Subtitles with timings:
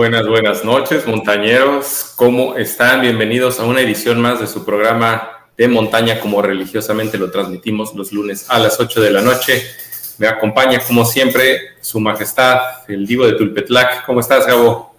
[0.00, 2.14] Buenas, buenas noches, montañeros.
[2.16, 3.02] ¿Cómo están?
[3.02, 5.28] Bienvenidos a una edición más de su programa
[5.58, 9.62] de montaña, como religiosamente lo transmitimos los lunes a las 8 de la noche.
[10.16, 14.06] Me acompaña, como siempre, Su Majestad, el Divo de Tulpetlac.
[14.06, 14.94] ¿Cómo estás, Gabo?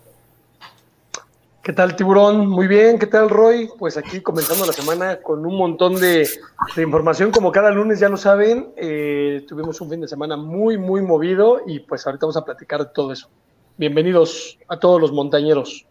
[1.63, 2.45] ¿Qué tal, tiburón?
[2.45, 3.71] Muy bien, ¿qué tal, Roy?
[3.79, 6.29] Pues aquí comenzando la semana con un montón de,
[6.77, 8.71] información, como cada lunes ya lo saben.
[8.77, 12.81] Eh, tuvimos un fin de semana muy, muy movido y pues ahorita vamos a platicar
[12.81, 13.31] de todo eso.
[13.77, 15.87] Bienvenidos a todos los montañeros.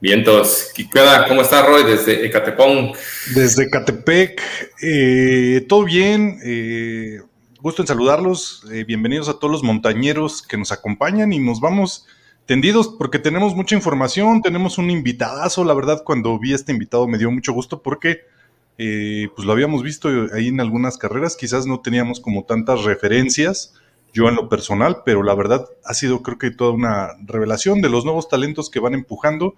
[0.00, 0.72] Vientos.
[1.28, 2.92] ¿Cómo está Roy desde Ecatepón?
[3.34, 4.42] Desde Ecatepec,
[4.82, 6.38] eh, todo bien.
[6.44, 7.20] Eh,
[7.60, 8.64] gusto en saludarlos.
[8.72, 12.06] Eh, bienvenidos a todos los montañeros que nos acompañan y nos vamos
[12.44, 15.64] tendidos porque tenemos mucha información, tenemos un invitadazo.
[15.64, 18.22] La verdad, cuando vi a este invitado me dio mucho gusto porque
[18.76, 23.74] pues lo habíamos visto ahí en algunas carreras, quizás no teníamos como tantas referencias
[24.12, 27.88] yo en lo personal, pero la verdad ha sido creo que toda una revelación de
[27.88, 29.54] los nuevos talentos que van empujando.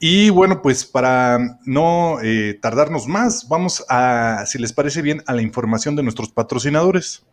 [0.00, 5.32] Y bueno, pues para no eh, tardarnos más, vamos a, si les parece bien, a
[5.32, 7.24] la información de nuestros patrocinadores.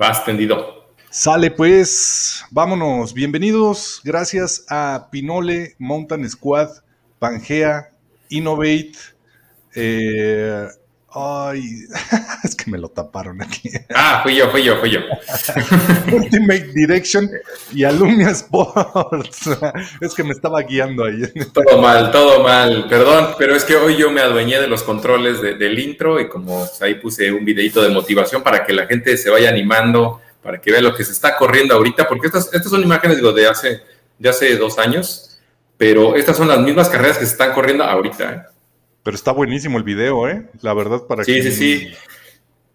[0.00, 0.88] Va tendido.
[1.10, 6.68] Sale pues, vámonos, bienvenidos, gracias a Pinole, Mountain Squad,
[7.18, 7.92] Pangea,
[8.28, 8.92] Innovate,
[9.74, 10.66] eh,
[11.20, 11.84] Ay,
[12.44, 13.70] es que me lo taparon aquí.
[13.92, 15.00] Ah, fui yo, fui yo, fui yo.
[16.12, 17.28] Ultimate Direction
[17.72, 19.50] y Alumnia Sports.
[20.00, 21.22] Es que me estaba guiando ahí.
[21.52, 22.86] Todo mal, todo mal.
[22.88, 26.68] Perdón, pero es que hoy yo me adueñé de los controles del intro y como
[26.80, 30.70] ahí puse un videito de motivación para que la gente se vaya animando, para que
[30.70, 33.80] vea lo que se está corriendo ahorita, porque estas, estas son imágenes digo, de, hace,
[34.18, 35.38] de hace dos años,
[35.76, 38.32] pero estas son las mismas carreras que se están corriendo ahorita.
[38.32, 38.57] ¿eh?
[39.08, 40.50] Pero está buenísimo el video, ¿eh?
[40.60, 41.42] La verdad, para sí, que...
[41.44, 41.92] Sí, sí, sí.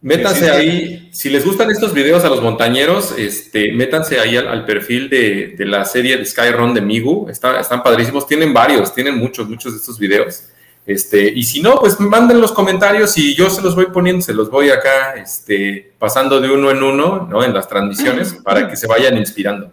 [0.02, 5.12] Métanse ahí, si les gustan estos videos a los montañeros, este, métanse ahí al, perfil
[5.12, 9.78] de, la serie de Skyrun de Migu, están padrísimos, tienen varios, tienen muchos, muchos de
[9.78, 10.46] estos videos.
[10.88, 14.34] Este, y si no, pues manden los comentarios y yo se los voy poniendo, se
[14.34, 17.44] los voy acá este, pasando de uno en uno, ¿no?
[17.44, 19.72] En las transmisiones para que se vayan inspirando.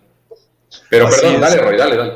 [0.89, 2.13] Pero perdón, dale, Roy, dale, dale.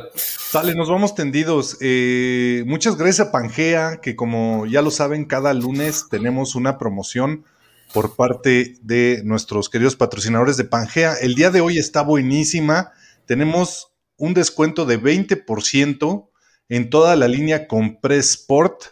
[0.53, 1.77] Dale, nos vamos tendidos.
[1.81, 7.45] Eh, muchas gracias a Pangea, que como ya lo saben, cada lunes tenemos una promoción
[7.93, 11.15] por parte de nuestros queridos patrocinadores de Pangea.
[11.15, 12.93] El día de hoy está buenísima.
[13.27, 16.29] Tenemos un descuento de 20%
[16.69, 18.83] en toda la línea Compress Sport,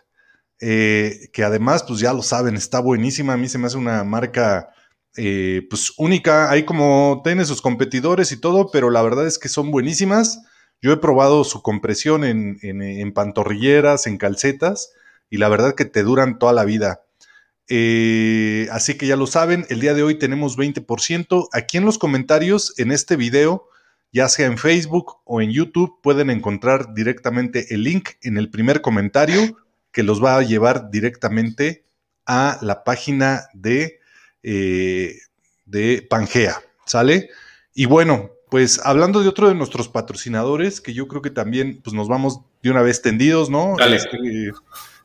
[0.60, 3.32] eh, que además, pues ya lo saben, está buenísima.
[3.32, 4.70] A mí se me hace una marca
[5.16, 6.50] eh, pues única.
[6.50, 10.42] Hay como tiene sus competidores y todo, pero la verdad es que son buenísimas.
[10.80, 14.92] Yo he probado su compresión en, pantorrilleras, en calcetas,
[15.30, 17.02] y la verdad que te duran toda la vida.
[17.68, 21.48] Eh, así que ya lo saben, el día de hoy tenemos 20%.
[21.52, 23.68] Aquí en los comentarios, en este video,
[24.12, 28.80] ya sea en Facebook o en YouTube, pueden encontrar directamente el link en el primer
[28.82, 29.56] comentario
[29.92, 31.84] que los va a llevar directamente
[32.26, 34.00] a la página de
[34.42, 35.16] eh,
[35.66, 37.30] de Pangea, ¿sale?
[37.74, 41.94] Y bueno, pues hablando de otro de nuestros patrocinadores, que yo creo que también pues
[41.94, 43.76] nos vamos de una vez tendidos, ¿no?
[43.78, 44.52] Este,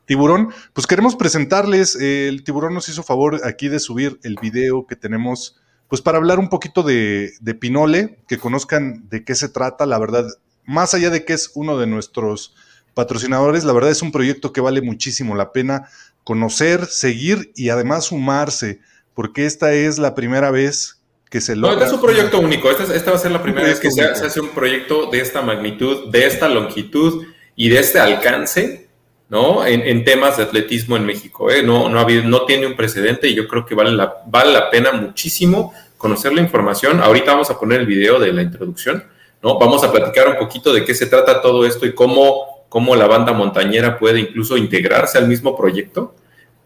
[0.05, 4.95] tiburón, pues queremos presentarles, el tiburón nos hizo favor aquí de subir el video que
[4.95, 9.85] tenemos, pues para hablar un poquito de, de Pinole, que conozcan de qué se trata,
[9.85, 10.25] la verdad,
[10.65, 12.53] más allá de que es uno de nuestros
[12.93, 15.87] patrocinadores, la verdad es un proyecto que vale muchísimo la pena
[16.23, 18.81] conocer, seguir y además sumarse
[19.17, 21.01] porque esta es la primera vez
[21.31, 21.75] que se logra.
[21.75, 22.69] No, este es un proyecto único.
[22.69, 26.11] Esta, va a ser la primera vez que se, hace un proyecto de esta magnitud,
[26.11, 27.25] de esta longitud
[27.55, 28.89] y de este alcance,
[29.29, 29.65] ¿no?
[29.65, 31.49] En, temas de atletismo en México.
[31.49, 31.63] ¿eh?
[31.63, 34.53] No, no, ha habido, no tiene un precedente y yo creo que vale la, vale
[34.53, 37.01] la pena muchísimo conocer la información.
[37.01, 39.03] Ahorita vamos a poner el video de la introducción,
[39.41, 39.57] ¿no?
[39.57, 43.07] Vamos a platicar un poquito de qué se trata todo esto y cómo, cómo la
[43.07, 46.13] banda montañera puede incluso integrarse al mismo proyecto.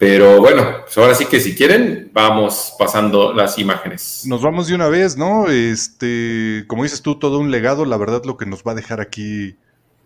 [0.01, 4.23] Pero bueno, pues ahora sí que si quieren, vamos pasando las imágenes.
[4.25, 5.47] Nos vamos de una vez, ¿no?
[5.47, 8.99] Este, como dices tú, todo un legado, la verdad, lo que nos va a dejar
[8.99, 9.57] aquí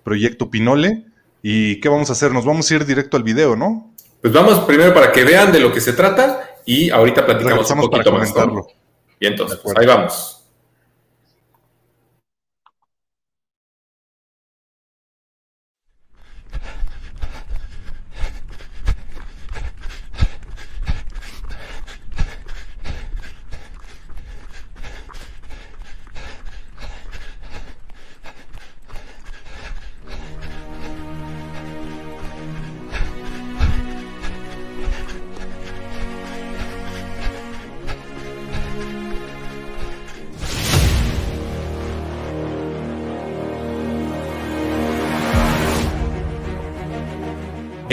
[0.03, 1.05] Proyecto Pinole.
[1.41, 2.33] ¿Y qué vamos a hacer?
[2.33, 3.93] Nos vamos a ir directo al video, ¿no?
[4.21, 7.89] Pues vamos primero para que vean de lo que se trata y ahorita platicamos un
[7.89, 8.33] poquito más.
[9.21, 10.34] Y entonces, pues ahí vamos.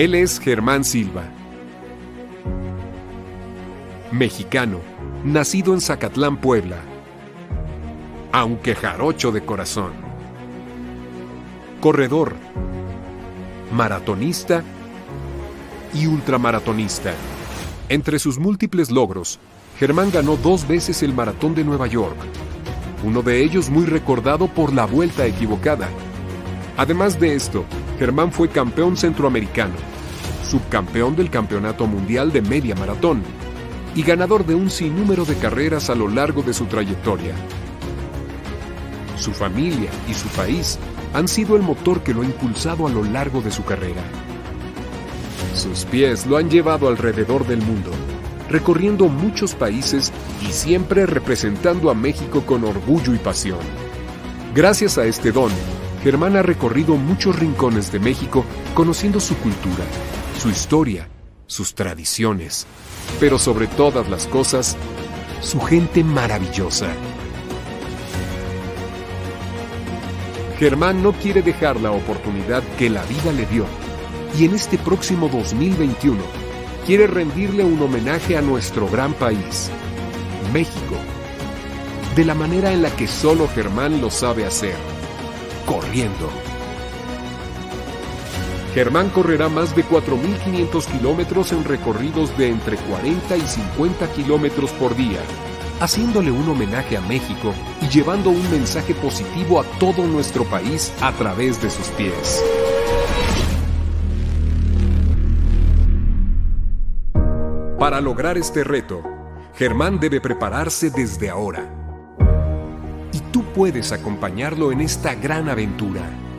[0.03, 1.23] Él es Germán Silva.
[4.11, 4.81] Mexicano,
[5.23, 6.79] nacido en Zacatlán, Puebla.
[8.33, 9.93] Aunque jarocho de corazón.
[11.81, 12.35] Corredor.
[13.73, 14.65] Maratonista
[15.95, 17.13] y ultramaratonista.
[17.89, 19.39] Entre sus múltiples logros,
[19.79, 22.17] Germán ganó dos veces el Maratón de Nueva York,
[23.05, 25.89] uno de ellos muy recordado por la vuelta equivocada.
[26.77, 27.65] Además de esto,
[28.01, 29.92] Germán fue campeón centroamericano,
[30.53, 33.23] subcampeón del Campeonato Mundial de Media Maratón
[33.95, 37.33] y ganador de un sinnúmero de carreras a lo largo de su trayectoria.
[39.17, 40.79] Su familia y su país
[41.15, 44.03] han sido el motor que lo ha impulsado a lo largo de su carrera.
[45.55, 47.91] Sus pies lo han llevado alrededor del mundo,
[48.51, 50.13] recorriendo muchos países
[50.47, 53.61] y siempre representando a México con orgullo y pasión.
[54.55, 55.51] Gracias a este don,
[56.05, 58.45] Germán ha recorrido muchos rincones de México
[58.75, 59.85] conociendo su cultura,
[60.43, 61.07] su historia,
[61.47, 62.67] sus tradiciones,
[63.21, 64.77] pero sobre todas las cosas,
[65.41, 66.89] su gente maravillosa.
[70.59, 73.67] Germán no quiere dejar la oportunidad que la vida le dio
[74.37, 76.21] y en este próximo 2021
[76.87, 79.71] quiere rendirle un homenaje a nuestro gran país,
[80.53, 80.97] México,
[82.17, 84.75] de la manera en la que solo Germán lo sabe hacer,
[85.67, 86.52] corriendo.
[88.75, 94.97] Germán correrá más de 4.500 kilómetros en recorridos de entre 40 y 50 kilómetros por
[94.97, 95.21] día,
[95.79, 97.53] haciéndole un homenaje a México
[97.83, 102.43] y llevando un mensaje positivo a todo nuestro país a través de sus pies.
[107.79, 109.03] Para lograr este reto,
[109.55, 111.69] Germán debe prepararse desde ahora.
[113.13, 116.32] Y tú puedes acompañarlo en esta gran aventura.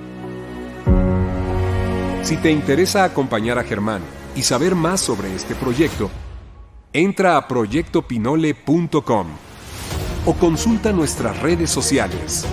[2.23, 4.01] Si te interesa acompañar a Germán
[4.33, 6.09] y saber más sobre este proyecto,
[6.93, 9.27] entra a proyectopinole.com
[10.25, 12.45] o consulta nuestras redes sociales.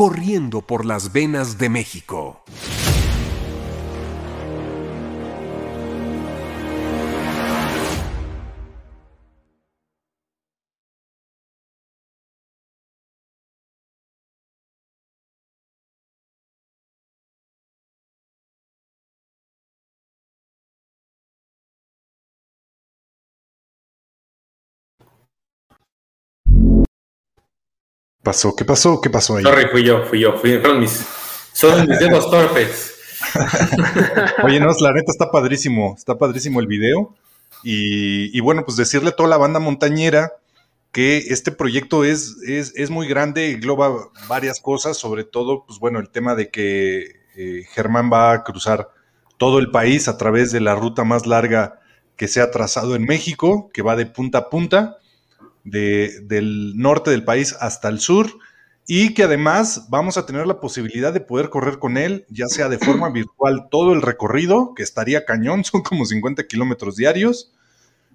[0.00, 2.42] Corriendo por las venas de México.
[28.22, 28.54] Pasó?
[28.54, 29.00] ¿Qué pasó?
[29.00, 29.42] ¿Qué pasó ahí?
[29.42, 30.36] Sorry, fui yo, fui yo.
[30.36, 31.04] Fui, fueron mis,
[31.52, 32.94] son mis dedos torpes.
[34.44, 35.94] Oye, no, la neta está padrísimo.
[35.96, 37.14] Está padrísimo el video.
[37.62, 40.32] Y, bueno, pues decirle a toda la banda montañera
[40.92, 46.08] que este proyecto es, es, muy grande, engloba varias cosas, sobre todo, pues bueno, el
[46.08, 48.88] tema de que eh, Germán va a cruzar
[49.36, 51.80] todo el país a través de la ruta más larga
[52.16, 54.98] que se ha trazado en México, que va de punta a punta
[55.64, 58.30] del norte del país hasta el sur
[58.86, 62.68] y que además vamos a tener la posibilidad de poder correr con él, ya sea
[62.68, 67.52] de forma virtual todo el recorrido, que estaría cañón, son como 50 kilómetros diarios.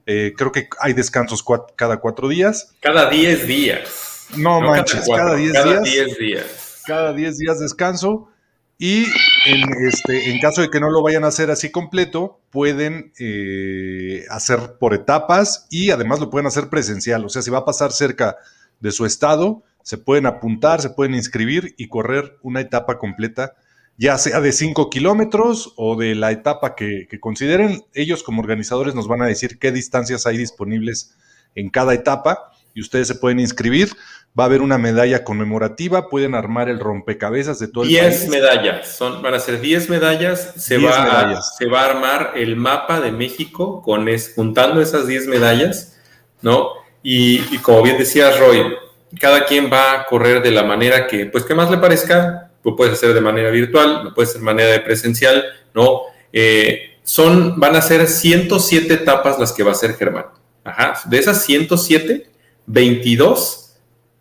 [0.06, 1.44] Eh, creo que hay descansos
[1.76, 2.76] cada cuatro días.
[2.82, 4.28] Cada 10 días.
[4.38, 5.84] No, manches, cada 10 días.
[5.84, 6.84] 10 días.
[6.86, 8.30] Cada 10 días descanso.
[8.78, 9.06] Y
[9.46, 14.26] en, este, en caso de que no lo vayan a hacer así completo, pueden eh,
[14.30, 17.26] hacer por etapas y además lo pueden hacer presencial.
[17.26, 18.38] O sea, si va a pasar cerca
[18.80, 23.54] de su estado, se pueden apuntar, se pueden inscribir y correr una etapa completa,
[23.98, 27.84] ya sea de 5 kilómetros o de la etapa que consideren.
[27.94, 31.16] Ellos como organizadores nos van a decir qué distancias hay disponibles
[31.54, 33.96] en cada etapa y ustedes se pueden inscribir
[34.38, 38.20] va a haber una medalla conmemorativa, pueden armar el rompecabezas de todo el país.
[38.20, 42.34] 10 medallas, son, van a ser 10 medallas, se, va A, se va a armar
[42.36, 45.98] el mapa de México con juntando esas 10 medallas,
[46.42, 46.72] ¿no?
[47.02, 48.76] Y, como bien decías, Roy,
[49.20, 52.76] cada quien va a correr de la manera que, pues, que más le parezca, lo
[52.76, 56.02] puedes hacer de manera virtual, lo puedes hacer de manera de presencial, ¿no?
[56.34, 60.26] Eh, son, van a ser 107 etapas las que va a hacer Germán.
[60.64, 62.28] Ajá, de esas 107
[62.66, 63.65] 22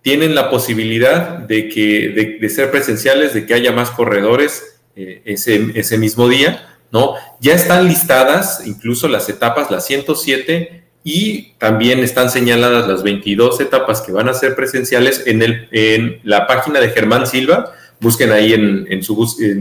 [0.04, 5.72] tienen la posibilidad de, que, de, ser presenciales, de que haya más corredores eh, ese,
[5.76, 7.14] ese mismo día, ¿no?
[7.40, 14.02] Ya están listadas incluso las etapas, las 107 y también están señaladas las 22 etapas
[14.02, 17.72] que van a ser presenciales en, el, en la página de Germán Silva.
[17.98, 19.16] Busquen ahí en, en su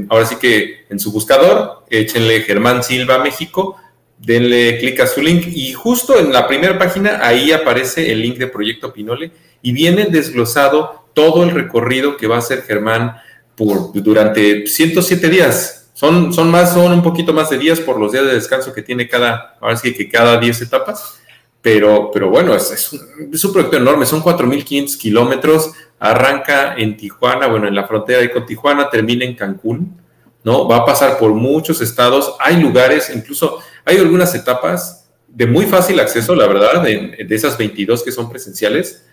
[0.09, 3.77] ahora sí que en su buscador, échenle Germán Silva México,
[4.25, 8.37] denle clic a su link y justo en la primera página ahí aparece el link
[8.37, 13.17] de Proyecto Pinole y viene desglosado todo el recorrido que va a hacer Germán
[13.55, 15.91] por, durante 107 días.
[15.93, 18.81] Son, son más, son un poquito más de días por los días de descanso que
[18.81, 21.19] tiene cada, ahora sí que cada 10 etapas,
[21.61, 27.47] pero, pero bueno, es, un, es un proyecto enorme, son 4.500 kilómetros, arranca en Tijuana,
[27.47, 30.01] bueno, en la frontera ahí con Tijuana, termina en Cancún,
[30.43, 30.67] ¿no?
[30.67, 35.99] Va a pasar por muchos estados, hay lugares, incluso hay algunas etapas de muy fácil
[35.99, 39.05] acceso, la verdad, de, de esas 22 que son presenciales,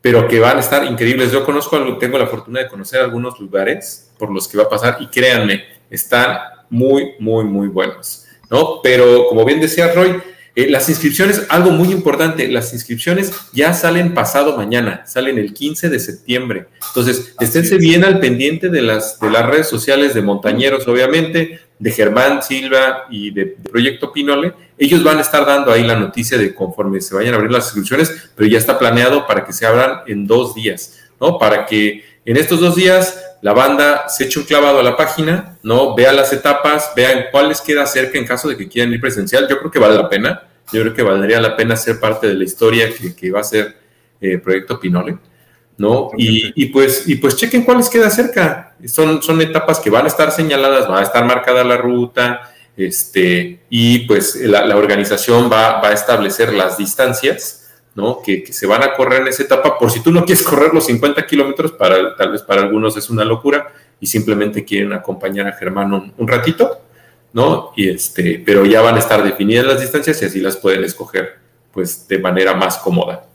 [0.00, 1.32] pero que van a estar increíbles.
[1.32, 4.98] Yo conozco, tengo la fortuna de conocer algunos lugares por los que va a pasar
[5.00, 6.38] y créanme, están
[6.70, 8.80] muy, muy, muy buenos, ¿no?
[8.82, 10.20] Pero como bien decía Roy,
[10.54, 15.90] eh, las inscripciones, algo muy importante, las inscripciones ya salen pasado mañana, salen el 15
[15.90, 16.66] de septiembre.
[16.88, 21.90] Entonces, esténse bien al pendiente de las, de las redes sociales de Montañeros, obviamente, de
[21.90, 24.54] Germán Silva y de, Proyecto Pinole.
[24.78, 27.66] Ellos van a estar dando ahí la noticia de conforme se vayan a abrir las
[27.66, 31.38] inscripciones, pero ya está planeado para que se abran en dos días, ¿no?
[31.38, 35.58] Para que en estos dos días la banda se eche un clavado a la página,
[35.62, 35.94] ¿no?
[35.94, 39.46] Vea las etapas, vean cuál les queda cerca en caso de que quieran ir presencial.
[39.48, 40.42] Yo creo que vale la pena.
[40.72, 43.76] Yo creo que valdría la pena ser parte de la historia que, va a ser
[44.20, 45.16] eh, Proyecto Pinole,
[45.78, 46.10] ¿no?
[46.16, 48.74] Y, pues, y pues chequen cuál les queda cerca.
[48.86, 53.60] Son, son etapas que van a estar señaladas, va a estar marcada la ruta, este,
[53.70, 57.66] y pues la, organización va, va, a establecer las distancias
[57.96, 58.20] ¿no?
[58.22, 59.78] Que, se van a correr en esa etapa.
[59.78, 63.10] Por si tú no quieres correr los 50 kilómetros, para, tal vez para algunos es
[63.10, 66.82] una locura y simplemente quieren acompañar a Germán un, ratito,
[67.32, 67.72] ¿no?
[67.74, 71.38] Y este, pero ya van a estar definidas las distancias y así las pueden escoger,
[71.72, 73.26] pues, de manera más cómoda.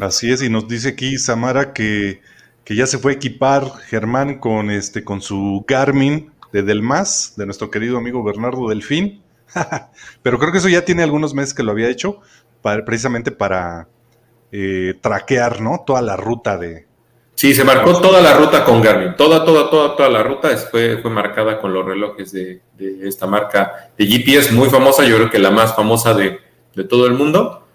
[0.00, 2.20] Así es, y nos dice aquí Samara que,
[2.64, 7.44] que ya se fue a equipar Germán con, este, con su Garmin de Delmas, de
[7.46, 9.22] nuestro querido amigo Bernardo Delfín.
[10.22, 12.20] pero creo que eso ya tiene algunos meses que lo había hecho,
[12.62, 13.88] precisamente para,
[14.52, 15.84] eh, traquear, ¿no?
[15.86, 16.86] Toda la ruta de...
[17.36, 20.98] Sí, se marcó toda la ruta con Garmin, toda, toda, toda, toda la ruta fue,
[20.98, 22.60] fue marcada con los relojes de,
[23.02, 26.40] esta marca de GPS muy famosa, yo creo que la más famosa de,
[26.88, 27.66] todo el mundo,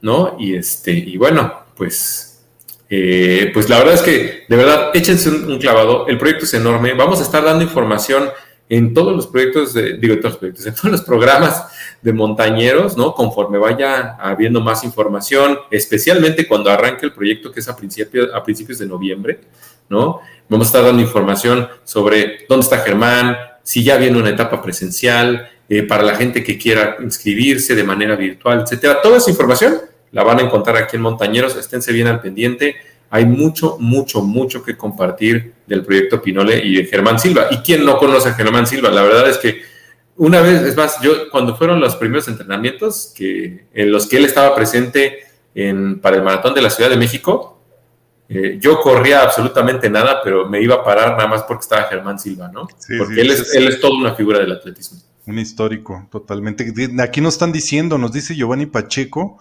[0.00, 0.36] ¿no?
[0.38, 2.42] Y este, y bueno, pues,
[2.90, 6.92] eh, pues la verdad es que de verdad échense un, clavado, el proyecto es enorme,
[6.92, 8.28] vamos a estar dando información
[8.68, 11.64] en todos los proyectos, de, digo, en todos los proyectos, en todos los programas
[12.02, 13.14] de montañeros, ¿no?
[13.14, 18.44] Conforme vaya habiendo más información, especialmente cuando arranque el proyecto, que es a, principio, a
[18.44, 19.40] principios de noviembre,
[19.88, 20.20] ¿no?
[20.50, 25.48] Vamos a estar dando información sobre dónde está Germán, si ya viene una etapa presencial,
[25.66, 29.00] eh, para la gente que quiera inscribirse de manera virtual, etcétera.
[29.00, 29.80] Toda esa información
[30.12, 32.76] la van a encontrar aquí en Montañeros, esténse bien al pendiente.
[33.10, 37.48] Hay mucho, mucho, mucho que compartir del proyecto Pinole y de Germán Silva.
[37.50, 38.90] ¿Y quién no conoce a Germán Silva?
[38.90, 39.62] La verdad es que
[40.16, 44.26] una vez, es más, yo cuando fueron los primeros entrenamientos que, en los que él
[44.26, 45.20] estaba presente
[45.54, 47.60] en, para el maratón de la Ciudad de México,
[48.28, 52.18] eh, yo corría absolutamente nada, pero me iba a parar nada más porque estaba Germán
[52.18, 52.68] Silva, ¿no?
[52.98, 55.00] porque él, es, él es toda una figura del atletismo.
[55.26, 56.72] Un histórico, totalmente.
[57.00, 59.38] Aquí nos están diciendo, nos dice Giovanni Pacheco,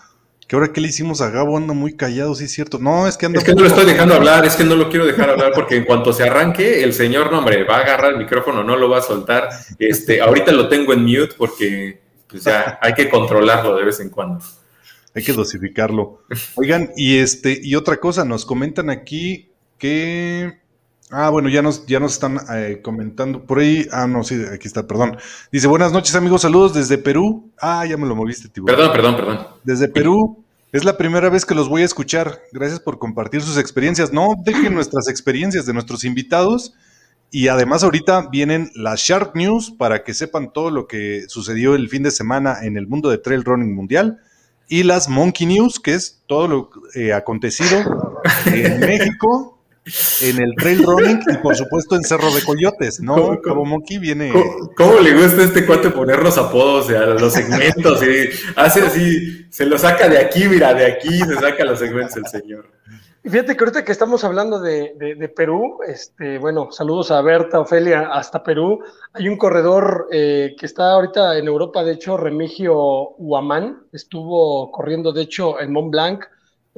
[0.50, 2.80] que ahora que le hicimos a Gabo anda muy callado, sí es cierto.
[2.80, 3.38] No, es que anda.
[3.38, 5.76] Es que no lo estoy dejando hablar, es que no lo quiero dejar hablar porque
[5.76, 8.90] en cuanto se arranque, el señor, no, hombre, va a agarrar el micrófono, no lo
[8.90, 9.48] va a soltar.
[9.78, 14.10] Este, ahorita lo tengo en mute porque pues ya hay que controlarlo de vez en
[14.10, 14.44] cuando.
[15.14, 16.24] Hay que dosificarlo.
[16.56, 20.58] Oigan, y este, y otra cosa, nos comentan aquí que.
[21.12, 23.88] Ah, bueno, ya nos, ya nos están eh, comentando por ahí.
[23.92, 25.18] Ah, no, sí, aquí está, perdón.
[25.52, 27.52] Dice, buenas noches, amigos, saludos desde Perú.
[27.60, 28.76] Ah, ya me lo moviste, tiburón.
[28.76, 29.48] Perdón, perdón, perdón.
[29.64, 32.44] Desde Perú, es la primera vez que los voy a escuchar.
[32.52, 34.14] Gracias por compartir sus experiencias.
[34.14, 36.76] No dejen nuestras experiencias de nuestros invitados.
[37.32, 41.90] Y además ahorita vienen las Shark News para que sepan todo lo que sucedió el
[41.90, 44.20] fin de semana en el mundo de trail running mundial.
[44.68, 47.80] Y las Monkey News, que es todo lo eh, acontecido
[48.46, 49.59] en México
[50.22, 53.40] en el trail running y por supuesto en Cerro de Coyotes, ¿no?
[53.42, 54.32] Como Monkey viene.
[54.76, 58.02] ¿Cómo, le gusta a este cuate poner los apodos a los segmentos?
[58.04, 62.18] y hace así, se lo saca de aquí, mira, de aquí se saca los segmentos
[62.18, 62.70] el señor.
[63.22, 68.42] Fíjate que ahorita que estamos hablando de, Perú, este, bueno, saludos a Berta, Ofelia, hasta
[68.44, 68.80] Perú.
[69.14, 75.12] Hay un corredor eh, que está ahorita en Europa, de hecho, Remigio Huamán, estuvo corriendo,
[75.12, 76.24] de hecho, en Mont Blanc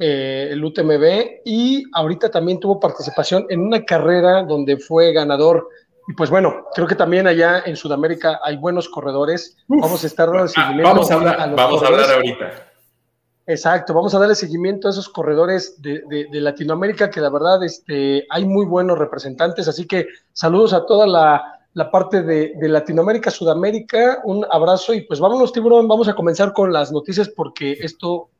[0.04, 5.68] eh, el UTMB, y ahorita también tuvo participación en una carrera donde fue ganador.
[6.08, 9.56] Y pues bueno, creo que también allá en Sudamérica hay buenos corredores.
[9.68, 10.88] vamos a estar dando ah, seguimiento.
[10.88, 12.72] vamos a hablar, vamos a hablar ahorita.
[13.46, 18.44] Exacto, vamos a darle seguimiento a esos corredores de, Latinoamérica, que la verdad este, hay
[18.44, 24.94] muy buenos representantes, así que saludos a toda la, parte de, Latinoamérica, Sudamérica, un abrazo
[24.94, 28.30] y pues vámonos tiburón, vamos a comenzar con las noticias porque esto,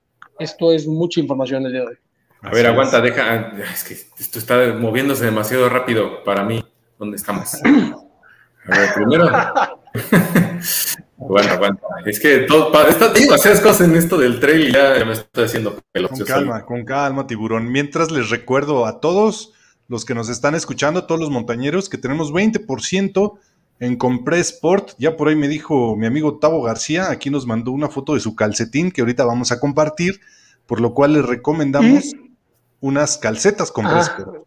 [0.43, 1.97] esto es mucha información el día de hoy.
[2.43, 6.65] A ver, aguanta, deja, es que esto está moviéndose demasiado rápido para mí,
[6.99, 7.55] ¿dónde estamos?
[7.65, 9.31] A ver, primero...
[11.29, 11.83] Bueno, aguanta.
[12.05, 15.45] Es que todo, está, digo, hacer cosas en esto del trail y ya me estoy
[15.45, 16.19] haciendo pelotas.
[16.19, 17.71] Con calma, con calma, tiburón.
[17.71, 19.53] Mientras les recuerdo a todos
[19.89, 23.39] los que nos están escuchando, a todos los montañeros, que tenemos 20%
[23.81, 24.93] en Compré Sport.
[24.99, 28.21] Ya por ahí me dijo mi amigo Tavo García, aquí nos mandó una foto de
[28.21, 30.21] su calcetín que ahorita vamos a compartir,
[30.67, 32.35] por lo cual les recomendamos ¿Mm?
[32.81, 34.01] unas calcetas Compré ah.
[34.01, 34.47] Sport.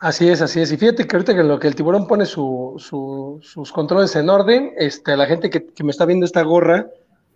[0.00, 0.70] Así es, así es.
[0.70, 5.16] Y fíjate que ahorita que lo que el tiburón pone sus controles en orden, este,
[5.16, 6.86] la gente que, me está viendo esta gorra,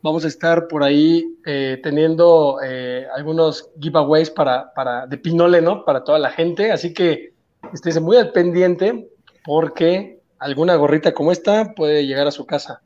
[0.00, 5.84] vamos a estar por ahí eh, teniendo eh, algunos giveaways para, para, de Pinole, ¿no?
[5.84, 6.70] Para toda la gente.
[6.70, 7.32] Así que
[7.72, 9.08] estése muy al pendiente
[9.44, 12.82] porque alguna gorrita como esta puede llegar a su casa.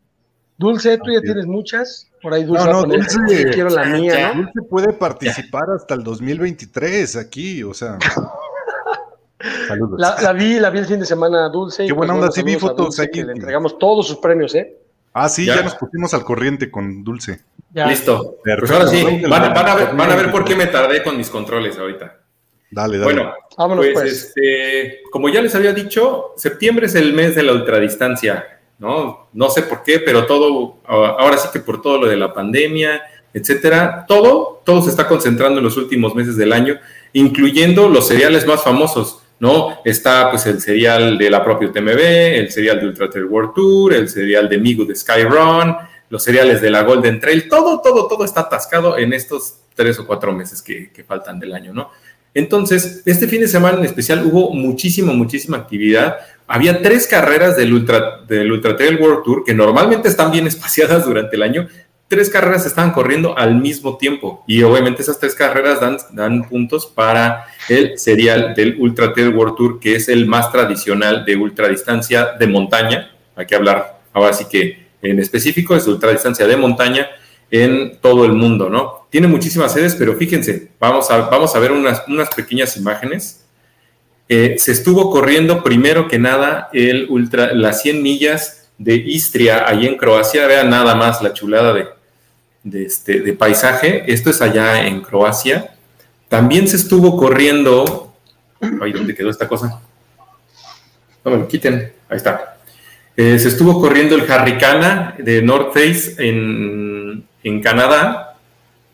[0.59, 2.11] Dulce, tú ya tienes muchas.
[2.23, 4.43] Por ahí Dulce, no, no, Dulce quiero la mía, ¿no?
[4.43, 7.99] Dulce puede participar hasta el 2023 aquí, o sea.
[9.99, 11.87] La, vi, la vi el fin de semana dulce.
[11.87, 13.23] Qué buena onda, sí vi fotos aquí.
[13.23, 14.77] Le entregamos todos sus premios, ¿eh?
[15.13, 17.41] Ah, sí, ya, nos pusimos al corriente con Dulce.
[17.73, 18.39] Listo.
[18.43, 22.17] Pues ahora sí, van, a ver, por qué me tardé con mis controles ahorita.
[22.71, 23.13] Dale, dale.
[23.13, 24.13] Bueno, Vámonos, pues, pues.
[24.13, 29.29] Este, como ya les había dicho, septiembre es el mes de la ultradistancia, ¿no?
[29.33, 33.03] No sé por qué, pero todo, ahora sí que por todo lo de la pandemia,
[33.33, 36.79] etcétera, todo, todo se está concentrando en los últimos meses del año,
[37.13, 39.23] incluyendo los seriales más famosos.
[39.39, 39.79] ¿no?
[39.85, 43.95] Está pues el serial de la propia UTMB, el serial de Ultra Trail World Tour,
[43.95, 45.77] el serial de Migu de Skyrun,
[46.09, 50.07] los seriales de la Golden Trail, todo, todo, todo está atascado en estos tres o
[50.07, 51.91] cuatro meses que, faltan del año, ¿no?
[52.37, 56.19] Entonces, este fin de semana en especial hubo muchísima, muchísima actividad.
[56.47, 61.07] Había tres carreras del Ultra, del Ultra Trail World Tour que normalmente están bien espaciadas
[61.07, 61.67] durante el año,
[62.09, 65.81] tres carreras estaban corriendo al mismo tiempo y obviamente esas tres carreras
[66.13, 71.25] dan, puntos para el serial del Ultra Trail World Tour, que es el más tradicional
[71.25, 73.17] de ultradistancia de montaña.
[73.35, 77.09] Hay que hablar ahora sí que en específico es ultradistancia de montaña
[77.51, 78.96] en todo el mundo, ¿no?
[79.17, 83.47] Tiene muchísimas sedes, pero fíjense, vamos a, vamos a ver unas, unas pequeñas imágenes.
[84.29, 89.87] Eh, se estuvo corriendo primero que nada el ultra, las 100 millas de Istria, ahí
[89.87, 90.47] en Croacia.
[90.47, 91.87] Vean nada más la chulada de,
[92.63, 94.05] de, este, de paisaje.
[94.07, 95.75] Esto es allá en Croacia.
[96.29, 98.15] También se estuvo corriendo.
[98.83, 99.81] Ay, ¿dónde quedó esta cosa?
[101.25, 101.91] No me lo quiten.
[102.11, 102.59] Ahí está.
[103.17, 108.26] Eh, se estuvo corriendo el Harricana de North Face en, en Canadá,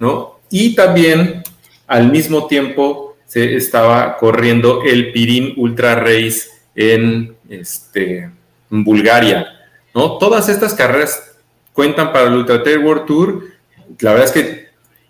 [0.02, 0.40] ¿no?
[0.50, 1.44] Y también
[1.86, 8.28] al mismo tiempo se estaba corriendo el Pirin Ultra Race en, este,
[8.68, 9.46] Bulgaria,
[9.94, 10.18] ¿no?
[10.18, 11.36] Todas estas carreras
[11.72, 13.52] cuentan para el Ultra Trail World Tour
[14.00, 14.68] la verdad es que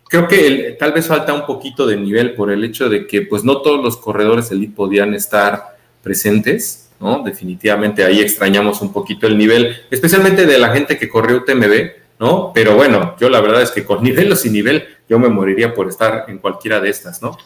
[0.08, 3.44] creo que tal vez falta un poquito de nivel por el hecho de que pues
[3.44, 7.22] no todos los corredores elite podían estar presentes, ¿no?
[7.22, 12.52] Definitivamente ahí extrañamos un poquito el nivel, especialmente de la gente que corrió UTMB, ¿no?
[12.54, 15.74] Pero bueno, yo la verdad es que con nivel o sin nivel, yo me moriría
[15.74, 17.36] por estar en cualquiera de estas, ¿no?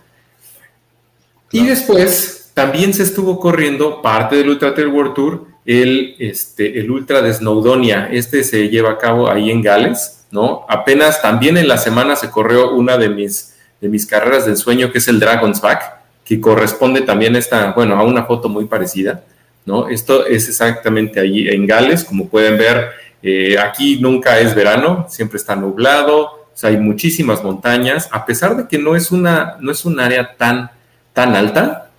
[1.51, 6.91] Y después también se estuvo corriendo parte del Ultra Trail World Tour, el, este, el
[6.91, 8.11] Ultra de Snowdonia.
[8.13, 10.67] Este se lleva a cabo ahí en Gales, ¿no?
[10.69, 14.93] Apenas también en la semana se corrió una de mis, de mis carreras del sueño,
[14.93, 18.67] que es el Dragon's Back, que corresponde también a esta, bueno, a una foto muy
[18.67, 19.25] parecida,
[19.65, 19.89] ¿no?
[19.89, 25.37] Esto es exactamente allí en Gales, como pueden ver, eh, aquí nunca es verano, siempre
[25.37, 29.73] está nublado, o sea, hay muchísimas montañas, a pesar de que no es, una, no
[29.73, 30.71] es un área tan,
[31.13, 31.91] tan alta,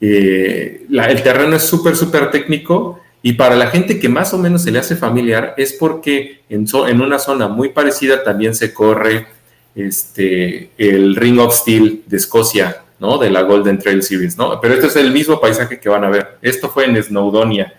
[0.00, 4.62] eh, el terreno es súper, súper técnico, y para la gente que más o menos
[4.62, 9.28] se le hace familiar es porque en, en una zona muy parecida también se corre
[9.74, 13.18] este, el Ring of Steel de Escocia, ¿no?
[13.18, 14.60] De la Golden Trail Series, ¿no?
[14.60, 16.38] Pero este es el mismo paisaje que van a ver.
[16.42, 17.72] Esto fue en Snowdonia.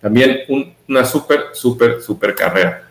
[0.00, 0.40] También
[0.88, 2.88] una súper, súper, súper carrera.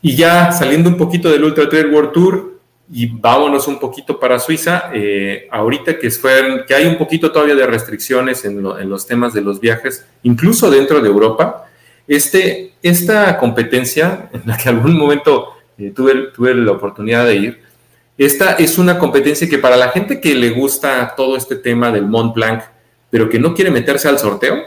[0.00, 2.54] Y ya saliendo un poquito del Ultra Trail World Tour,
[2.92, 4.90] y vámonos un poquito para Suiza.
[4.92, 9.40] Eh, ahorita que, fueron, que hay un poquito todavía de restricciones en, los temas de
[9.40, 11.66] los viajes, incluso dentro de Europa,
[12.06, 17.64] este, esta competencia en la que algún momento eh, tuve, tuve la oportunidad de ir,
[18.16, 22.06] esta es una competencia que para la gente que le gusta todo este tema del
[22.06, 22.62] Mont Blanc,
[23.10, 24.62] pero que no quiere meterse al sorteo,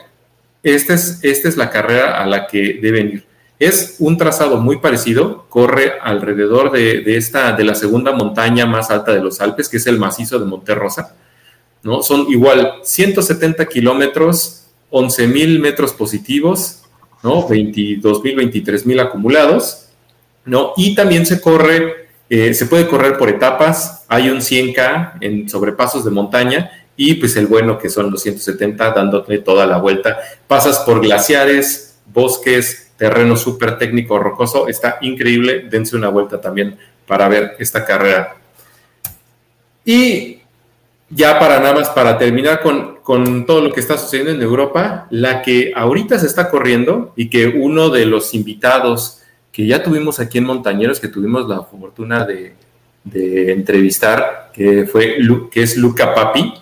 [0.76, 3.26] esta es, la carrera a la que deben ir.
[3.60, 9.14] Es un trazado muy parecido, corre alrededor de, esta, de la segunda montaña más alta
[9.14, 11.16] de los Alpes, que es el macizo de Monterrosa.
[11.84, 12.04] ¿no?
[12.04, 16.84] Son igual 170 kilómetros, 11 mil metros positivos,
[17.24, 17.48] ¿no?
[17.48, 19.90] 22 mil, 23 mil acumulados,
[20.46, 20.74] ¿no?
[20.78, 26.06] Y también se corre, eh, se puede correr por etapas, hay un 100K en sobrepasos
[26.06, 30.18] de montaña y pues el bueno que son los 170 dándote toda la vuelta.
[30.48, 37.30] Pasas por glaciares, bosques, terreno súper técnico, rocoso, está increíble, dense una vuelta también para
[37.30, 38.36] ver esta carrera.
[39.86, 40.40] Y
[41.10, 45.08] ya para nada más, para terminar con, con, todo lo que está sucediendo en Europa,
[45.12, 50.20] la que ahorita se está corriendo y que uno de los invitados que ya tuvimos
[50.20, 52.56] aquí en Montañeros, que tuvimos la fortuna de,
[53.04, 55.18] de entrevistar, que, fue,
[55.50, 56.54] que es Luca Papi,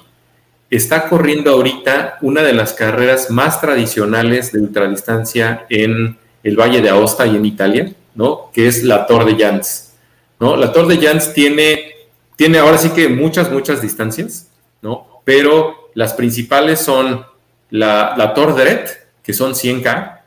[0.70, 6.90] está corriendo ahorita una de las carreras más tradicionales de ultradistancia en el Valle de
[6.90, 8.52] Aosta y en Italia, ¿no?
[8.54, 9.94] Que es la Tor de Jans,
[10.40, 10.56] ¿no?
[10.56, 11.94] La Tor de Jans tiene,
[12.36, 14.50] tiene ahora sí que muchas, muchas distancias,
[14.82, 15.22] ¿no?
[15.24, 17.26] Pero las principales son
[17.70, 18.90] la, la Tor Red,
[19.24, 20.20] que son 100K,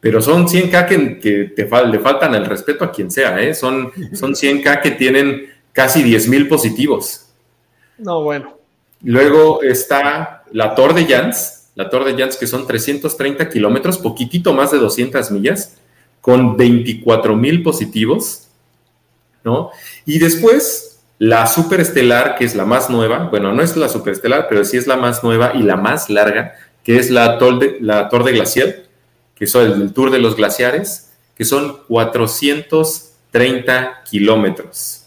[0.00, 3.54] pero son 100K que, que te le faltan el respeto a quien sea, ¿eh?
[3.54, 7.28] Son, son 100K que tienen casi 10.000 positivos.
[7.98, 8.61] No, bueno.
[9.02, 14.52] Luego está la Tor de Jans, la Torre de Jans, que son 330 kilómetros, poquitito
[14.52, 15.76] más de 200 millas,
[16.20, 18.48] con 24 mil positivos,
[19.44, 19.70] ¿no?
[20.06, 24.64] Y después la superestelar, que es la más nueva, bueno, no es la superestelar, pero
[24.64, 28.32] sí es la más nueva y la más larga, que es la Torre la de
[28.32, 28.84] Glacial,
[29.34, 35.01] que es el, Tour de los Glaciares, que son 430 kilómetros.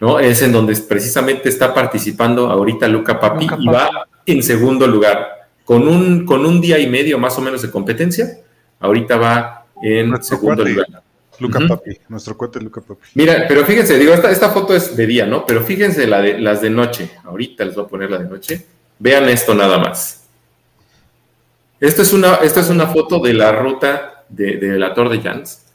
[0.00, 0.18] ¿No?
[0.18, 5.48] Es en donde precisamente está participando ahorita Luca Papi, Luca y va en segundo lugar
[5.64, 8.38] con un, con un día y medio más o menos de competencia.
[8.80, 10.86] Ahorita va en segundo lugar.
[11.38, 13.08] Luca Papi, nuestro cuate Luca Papi.
[13.14, 15.44] Mira, pero fíjense, digo, esta, esta foto es de día, ¿no?
[15.44, 17.10] Pero fíjense la de, las de noche.
[17.24, 18.66] Ahorita les voy a poner la de noche.
[18.98, 20.24] Vean esto nada más.
[21.78, 25.65] Esto es una, esta es una foto de la ruta de, la Torre de Jans.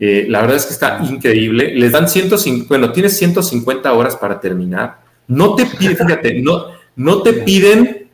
[0.00, 1.74] Eh, la verdad es que está increíble.
[1.74, 5.00] Les dan 150, bueno, tienes 150 horas para terminar.
[5.26, 8.08] No te piden, fíjate, no, no te piden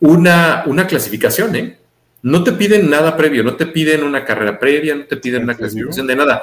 [0.00, 1.78] una, una clasificación, ¿eh?
[2.20, 5.56] No te piden nada previo, no te piden una carrera previa, no te piden una
[5.56, 6.42] clasificación de nada.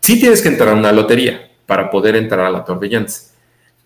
[0.00, 3.06] Sí tienes que entrar a una lotería para poder entrar a la Tour de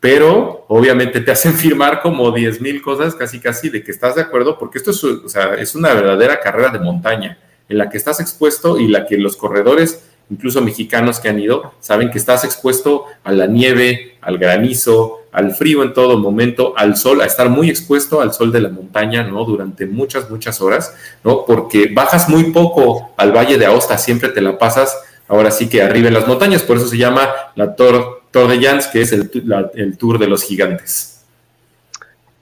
[0.01, 4.23] pero obviamente te hacen firmar como 10 mil cosas casi casi de que estás de
[4.23, 7.39] acuerdo, porque esto es, o sea, es una verdadera carrera de montaña
[7.69, 11.75] en la que estás expuesto y la que los corredores, incluso mexicanos que han ido,
[11.81, 16.97] saben que estás expuesto a la nieve, al granizo, al frío en todo momento, al
[16.97, 19.45] sol, a estar muy expuesto al sol de la montaña, ¿no?
[19.45, 21.45] Durante muchas, muchas horas, ¿no?
[21.45, 24.97] Porque bajas muy poco al Valle de Aosta, siempre te la pasas
[25.29, 28.89] ahora sí que arriba en las montañas, por eso se llama la Tor, de Jans,
[28.89, 31.25] que es el, Tour de los Gigantes.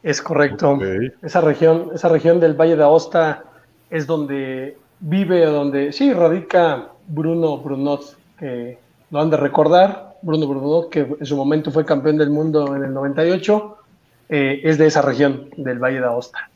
[0.02, 0.78] Es correcto.
[1.22, 3.44] Esa región, esa región del Valle de Aosta
[3.90, 8.78] es donde vive, donde sí radica Bruno Brunot, que
[9.10, 12.84] lo han de recordar, Bruno Bruno, que en su momento fue campeón del mundo en
[12.84, 13.76] el 98,
[14.30, 16.48] eh, es de esa región, del Valle de Aosta.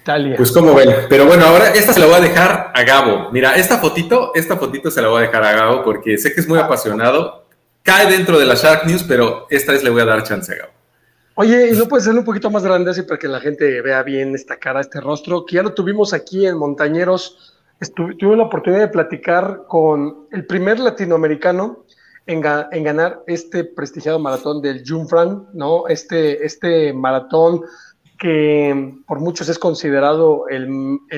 [0.00, 0.36] Italia.
[0.36, 3.30] Pues como ven, pero bueno, ahora esta se la voy a dejar a Gabo.
[3.32, 6.40] Mira, esta fotito, esta fotito se la voy a dejar a Gabo porque sé que
[6.40, 7.44] es muy apasionado.
[7.82, 10.56] Cae dentro de la Shark News, pero esta vez le voy a dar chance a
[10.56, 10.72] Gabo.
[11.34, 14.02] Oye, ¿y no puede ser un poquito más grande así para que la gente vea
[14.02, 15.44] bien esta cara, este rostro?
[15.44, 17.55] Que ya lo tuvimos aquí en Montañeros.
[17.94, 21.84] Tuve la oportunidad de platicar con el primer latinoamericano
[22.26, 25.86] en, ganar este prestigiado maratón del Jungfrau, ¿no?
[25.88, 27.62] Este, este maratón
[28.18, 30.66] que por muchos es considerado el,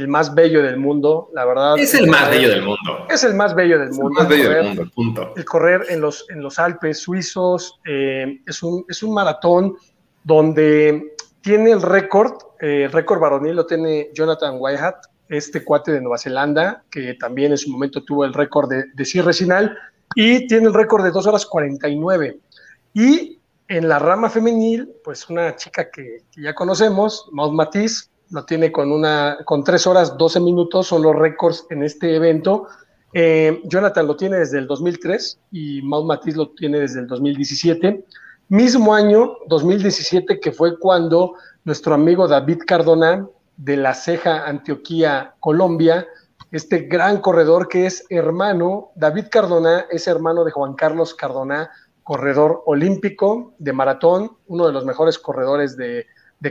[0.08, 1.78] más bello del mundo, la verdad.
[1.78, 3.06] Es el más bello del mundo.
[3.08, 4.08] Es el más bello del mundo.
[4.08, 5.32] El más bello del mundo, punto.
[5.36, 9.76] El correr en los, en los Alpes suizos eh, es, un, es un maratón
[10.24, 14.96] donde tiene el récord, eh, el récord varonil lo tiene Jonathan Whitehat,
[15.28, 19.04] este cuate de Nueva Zelanda, que también en su momento tuvo el récord de, de
[19.04, 19.32] cierre
[20.14, 22.40] y tiene el récord de 2 horas 49.
[22.94, 23.38] Y
[23.68, 28.92] en la rama femenil, pues una chica que, ya conocemos, Maud Matiz, lo tiene con,
[28.92, 32.66] una, con 3 horas 12 minutos, son los récords en este evento.
[33.12, 38.04] Eh, Jonathan lo tiene desde el 2003 y Maud Matiz lo tiene desde el 2017.
[38.48, 43.26] Mismo año, 2017, que fue cuando nuestro amigo David Cardona
[43.58, 46.06] de La Ceja, Antioquía, Colombia,
[46.50, 51.70] este gran corredor que es hermano, David Cardona es hermano de Juan Carlos Cardona,
[52.02, 56.06] corredor olímpico de maratón, uno de los mejores corredores de,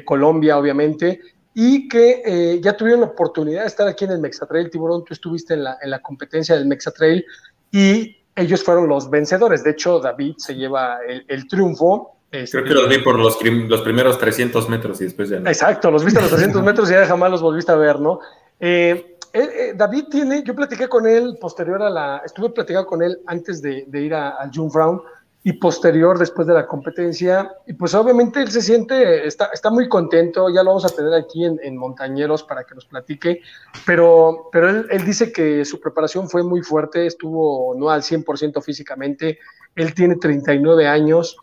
[0.05, 1.21] Colombia, obviamente,
[1.55, 4.69] y que eh, ya tuvieron la oportunidad de estar aquí en el Mexatrail.
[4.69, 7.25] Tiburón, tú estuviste en la, en la competencia del Mexatrail
[7.71, 9.63] y ellos fueron los vencedores.
[9.63, 12.16] De hecho, David se lleva el, triunfo.
[12.29, 15.49] Creo que los vi por los, los, primeros 300 metros y después ya no.
[15.49, 18.19] Exacto, los viste a los 300 metros y ya jamás los volviste a ver, ¿no?
[18.59, 23.19] Eh, eh, David tiene, yo platiqué con él posterior a la, estuve platicando con él
[23.27, 25.01] antes de, ir a, a June Brown
[25.47, 27.55] y posterior después de la competencia.
[27.65, 31.13] Y pues obviamente él se siente, está, está muy contento, ya lo vamos a tener
[31.13, 33.41] aquí en, Montañeros para que nos platique,
[33.85, 38.61] pero, pero él, él, dice que su preparación fue muy fuerte, estuvo no al 100%
[38.61, 39.39] físicamente,
[39.75, 41.37] él tiene 39 años,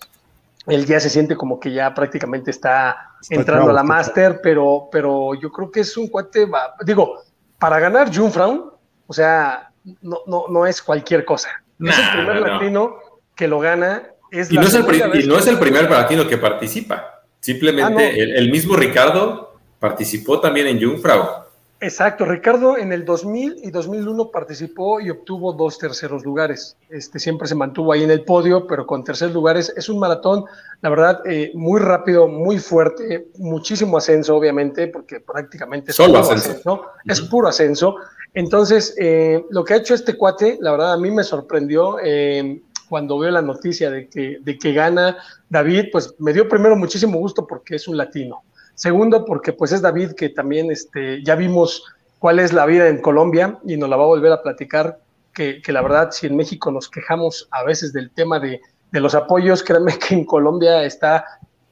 [0.66, 5.35] él ya se siente como que ya prácticamente está, entrando a la máster, pero, pero
[5.35, 6.46] yo creo que es un cuate,
[6.85, 7.20] digo,
[7.59, 9.70] para ganar Jungfrau, o sea,
[10.03, 11.48] no, no, no es cualquier cosa.
[11.81, 12.96] es el primer latino
[13.35, 14.03] que lo gana.
[14.31, 17.22] Es y, no es, el, no es el primer latino que participa.
[17.40, 21.44] Simplemente ah, el, mismo Ricardo participó también en Jungfrau.
[21.85, 26.79] Exacto, Ricardo en el 2000 y 2001 participó y obtuvo dos terceros lugares.
[26.88, 29.70] Este siempre se mantuvo ahí en el podio, pero con terceros lugares.
[29.77, 30.47] Es un maratón,
[30.81, 36.35] la verdad, eh, muy rápido, muy fuerte, muchísimo ascenso, obviamente, porque prácticamente es Solo puro
[36.35, 36.83] ascenso.
[37.05, 37.97] Es puro ascenso.
[38.33, 41.99] Entonces, eh, lo que ha hecho este cuate, la verdad, a mí me sorprendió.
[42.03, 45.18] Eh, cuando veo la noticia de que, de que gana
[45.51, 48.42] David, pues me dio primero muchísimo gusto porque es un latino
[48.75, 51.85] Segundo, porque pues es David que también este, ya vimos
[52.19, 54.99] cuál es la vida en Colombia y nos la va a volver a platicar,
[55.33, 58.61] que, la verdad si en México nos quejamos a veces del tema de,
[58.93, 61.25] los apoyos, créanme que en Colombia está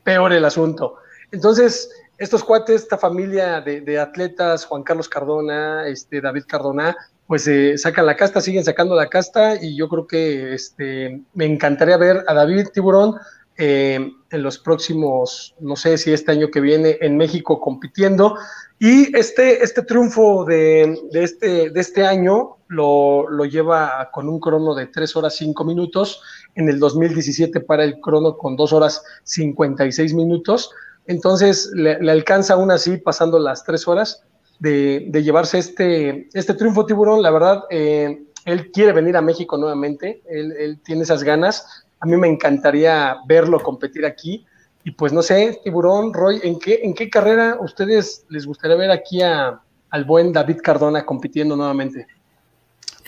[0.03, 0.97] peor el asunto.
[1.31, 1.89] Entonces,
[2.19, 8.07] estos cuates, esta familia de, atletas, Juan Carlos Cardona, este, David Cardona, pues eh, sacan
[8.07, 12.35] la casta, siguen sacando la casta y yo creo que este, me encantaría ver a
[12.35, 13.15] David Tiburón
[13.59, 18.37] eh, en los próximos, no sé si este año que viene en México compitiendo.
[18.79, 24.75] Y este, este triunfo de, este, de este año lo, lo, lleva con un crono
[24.75, 26.23] de 3 horas 5 minutos.
[26.55, 30.71] En el 2017 para el crono con 2 horas 56 minutos.
[31.07, 34.25] Entonces le, alcanza aún así pasando las 3 horas
[34.61, 37.23] de, llevarse este, este triunfo tiburón.
[37.23, 42.17] La verdad, eh, él quiere venir a México nuevamente, él tiene esas ganas a mí
[42.17, 44.45] me encantaría verlo competir aquí.
[44.83, 48.91] Y pues no sé, Tiburón, Roy, ¿en qué, en qué carrera ustedes les gustaría ver
[48.91, 52.09] aquí a, al buen David Cardona compitiendo nuevamente?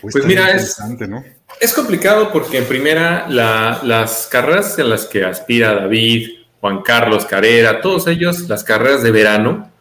[0.00, 0.78] Pues, pues mira, es,
[1.60, 6.28] es complicado porque en primera las carreras en las que aspira David,
[6.60, 9.72] Juan Carlos, Carrera, todos ellos, las carreras de verano,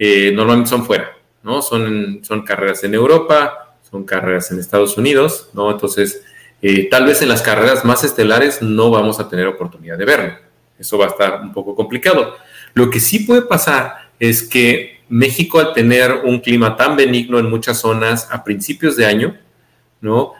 [0.00, 1.12] eh, normalmente son fuera,
[1.44, 1.62] ¿no?
[1.62, 5.70] Son, son carreras en Europa, son carreras en Estados Unidos, ¿no?
[5.70, 6.24] Entonces,
[6.60, 10.34] eh, tal vez en las carreras más estelares no vamos a tener oportunidad de verlo.
[10.78, 12.36] Eso va a estar un poco complicado.
[12.74, 17.48] Lo que sí puede pasar es que México, al tener un clima tan benigno en
[17.48, 19.36] muchas zonas a principios de año,
[20.00, 20.34] ¿no?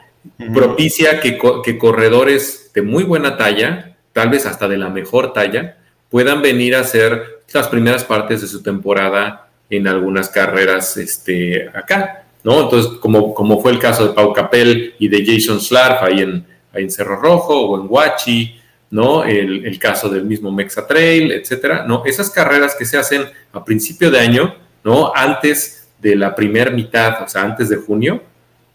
[0.53, 5.77] Propicia que, que corredores de muy buena talla, tal vez hasta de la mejor talla,
[6.09, 12.25] puedan venir a hacer las primeras partes de su temporada en algunas carreras este, acá.
[12.43, 12.61] ¿No?
[12.61, 16.45] Entonces, como, como fue el caso de Pau Capel y de Jason Slarf ahí en,
[16.73, 18.59] en Cerro Rojo o en Huachi,
[18.91, 19.23] ¿no?
[19.23, 22.03] El, caso del mismo Mexa Trail, etcétera, ¿no?
[22.05, 25.11] Esas carreras que se hacen a principio de año, ¿no?
[25.15, 28.23] Antes de la primera mitad, o sea, antes de junio,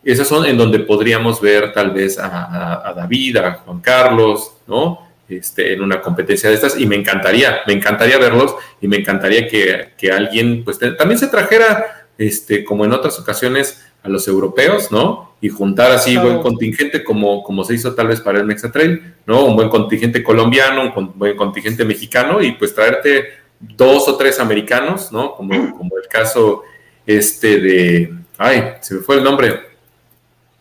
[0.05, 5.05] esas son en donde podríamos ver tal vez a, David, a Juan Carlos, ¿no?
[5.27, 9.49] Este, en una competencia de estas y me encantaría, me encantaría verlos y me encantaría
[9.49, 14.93] que, que alguien pues también se trajera este, como en otras ocasiones, a los europeos,
[14.93, 15.35] ¿no?
[15.41, 19.47] Y juntar así buen contingente como, como se hizo tal vez para el Mexatrail, ¿no?
[19.47, 25.11] Un buen contingente colombiano, un buen contingente mexicano y pues traerte dos o tres americanos,
[25.11, 25.35] ¿no?
[25.35, 26.63] Como, como el caso
[27.07, 28.15] este de...
[28.37, 29.59] Ay, se me fue el nombre.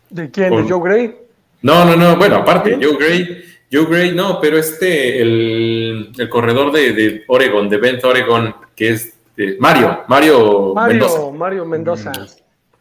[0.08, 0.50] ¿De quién?
[0.56, 1.14] ¿De Joe Gray?
[1.60, 6.72] No, no, no, bueno, aparte, Joe Gray, Joe Gray, no, pero este, el, el corredor
[6.72, 11.30] de, de Oregon, de Bend Oregon, que es este, Mario, Mario, Mendoza.
[11.32, 12.12] Mario Mendoza.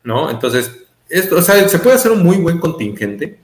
[0.03, 0.29] ¿No?
[0.29, 3.39] Entonces, esto, o sea, se puede hacer un muy buen contingente.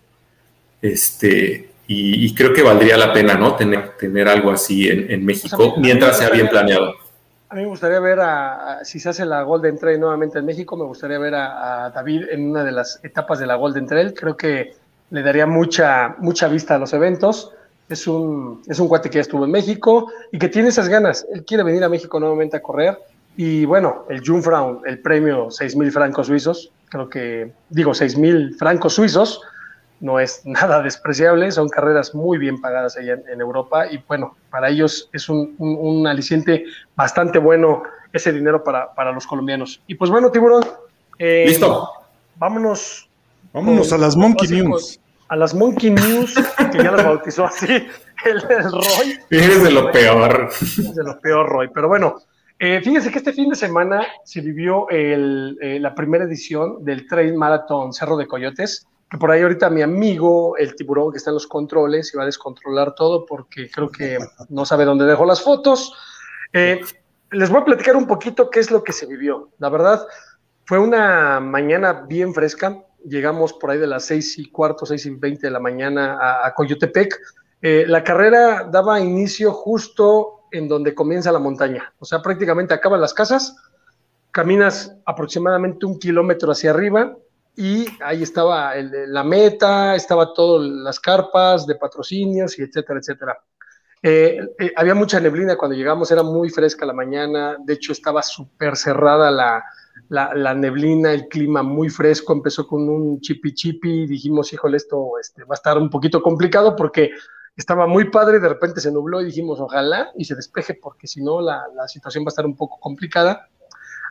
[0.82, 3.56] Este, y, creo que valdría la pena, ¿no?
[3.56, 6.94] Tener, tener algo así en, México mientras sea bien planeado.
[7.50, 10.78] A mí me gustaría ver a, si se hace la Golden Trail nuevamente en México,
[10.78, 14.14] me gustaría ver a, David en una de las etapas de la Golden Trail.
[14.14, 14.76] Creo que
[15.10, 17.52] le daría mucha, mucha vista a los eventos
[17.90, 21.26] es un, es un cuate que ya estuvo en México y que tiene esas ganas.
[21.34, 23.00] Él quiere venir a México nuevamente a correr.
[23.36, 28.56] Y bueno, el Jungfrau, el premio 6 mil francos suizos, creo que, digo, 6 mil
[28.56, 29.42] francos suizos,
[30.02, 34.70] no es nada despreciable, son carreras muy bien pagadas allá en, Europa y bueno, para
[34.70, 39.82] ellos es un, aliciente bastante bueno ese dinero para, para, los colombianos.
[39.88, 40.66] Y pues bueno, tiburón.
[41.18, 41.90] Eh, Listo.
[42.36, 43.10] Vámonos.
[43.54, 45.00] Vámonos a las Monkey News.
[45.30, 46.36] A las Monkey News,
[46.72, 47.88] que ya las bautizó así
[48.26, 49.20] el, Roy.
[49.30, 50.50] Es de lo peor.
[50.52, 51.70] Es de lo peor, Roy.
[51.74, 52.16] Pero bueno,
[52.58, 57.08] eh, fíjense que este fin de semana se vivió el, eh, la primera edición del
[57.08, 61.32] Trail Marathon Cerro de Coyotes que por ahí ahorita mi amigo, el tiburón que está
[61.32, 65.42] en los controles, iba a descontrolar todo porque creo que no sabe dónde dejó las
[65.42, 65.94] fotos.
[66.54, 66.80] Eh,
[67.32, 69.50] les voy a platicar un poquito qué es lo que se vivió.
[69.58, 70.06] La verdad,
[70.66, 72.84] fue una mañana bien fresca.
[73.06, 76.54] Llegamos por ahí de las seis y cuarto, seis y veinte de la mañana a,
[76.54, 77.20] Coyotepec.
[77.62, 81.94] Eh, la carrera daba inicio justo en donde comienza la montaña.
[82.00, 83.56] O sea, prácticamente acaban las casas,
[84.32, 87.16] caminas aproximadamente un kilómetro hacia arriba
[87.56, 93.38] y ahí estaba la meta, estaba todas las carpas de patrocinios y etcétera, etcétera.
[94.02, 98.24] Eh, eh, había mucha neblina cuando llegamos, era muy fresca la mañana, de hecho estaba
[98.24, 99.64] súper cerrada la,
[100.10, 105.44] la, neblina, el clima muy fresco, empezó con un chipi chipi, dijimos, híjole, esto este,
[105.44, 107.12] va a estar un poquito complicado porque
[107.56, 111.22] estaba muy padre, de repente se nubló y dijimos, ojalá y se despeje porque si
[111.22, 113.48] no la, la situación va a estar un poco complicada.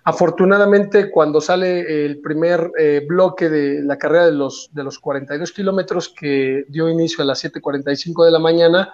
[0.05, 5.53] Afortunadamente, cuando sale el primer eh, bloque de la carrera de los, de los 42
[5.53, 8.93] kilómetros que dio inicio a las 7.45 de la mañana,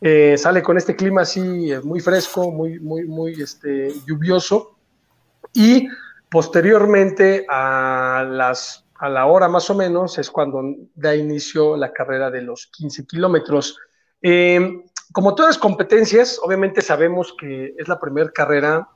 [0.00, 4.76] eh, sale con este clima así eh, muy fresco, muy, muy, muy este, lluvioso.
[5.52, 5.88] Y
[6.34, 10.64] posteriormente, a, las, a la hora más o menos, es cuando
[10.96, 13.78] da inicio la carrera de los 15 kilómetros.
[15.12, 18.88] como todas las competencias, obviamente sabemos que es la primera carrera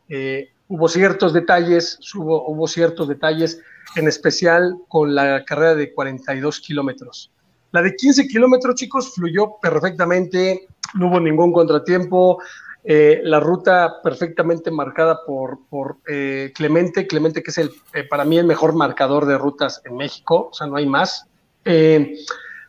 [0.67, 3.63] hubo ciertos detalles, hubo, hubo ciertos detalles,
[3.95, 7.31] en especial con la carrera de 42 kilómetros.
[7.71, 12.41] La de 15 kilómetros, chicos, fluyó perfectamente, no hubo ningún contratiempo,
[12.91, 18.25] eh, la ruta perfectamente marcada por, por eh, Clemente, Clemente que es el, eh, para
[18.25, 21.27] mí el mejor marcador de rutas en México, o sea, no hay más.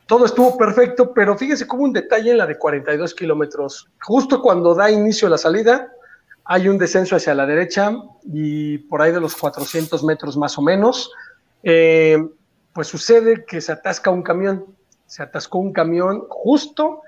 [0.07, 3.87] todo estuvo perfecto, pero fíjense como un detalle en la de 42 kilómetros.
[4.01, 5.89] Justo cuando da inicio la salida,
[6.43, 10.61] hay un descenso hacia la derecha y por ahí de los 400 metros más o
[10.61, 11.13] menos,
[11.63, 14.65] pues sucede que se atasca un camión,
[15.05, 17.03] se atascó un camión justo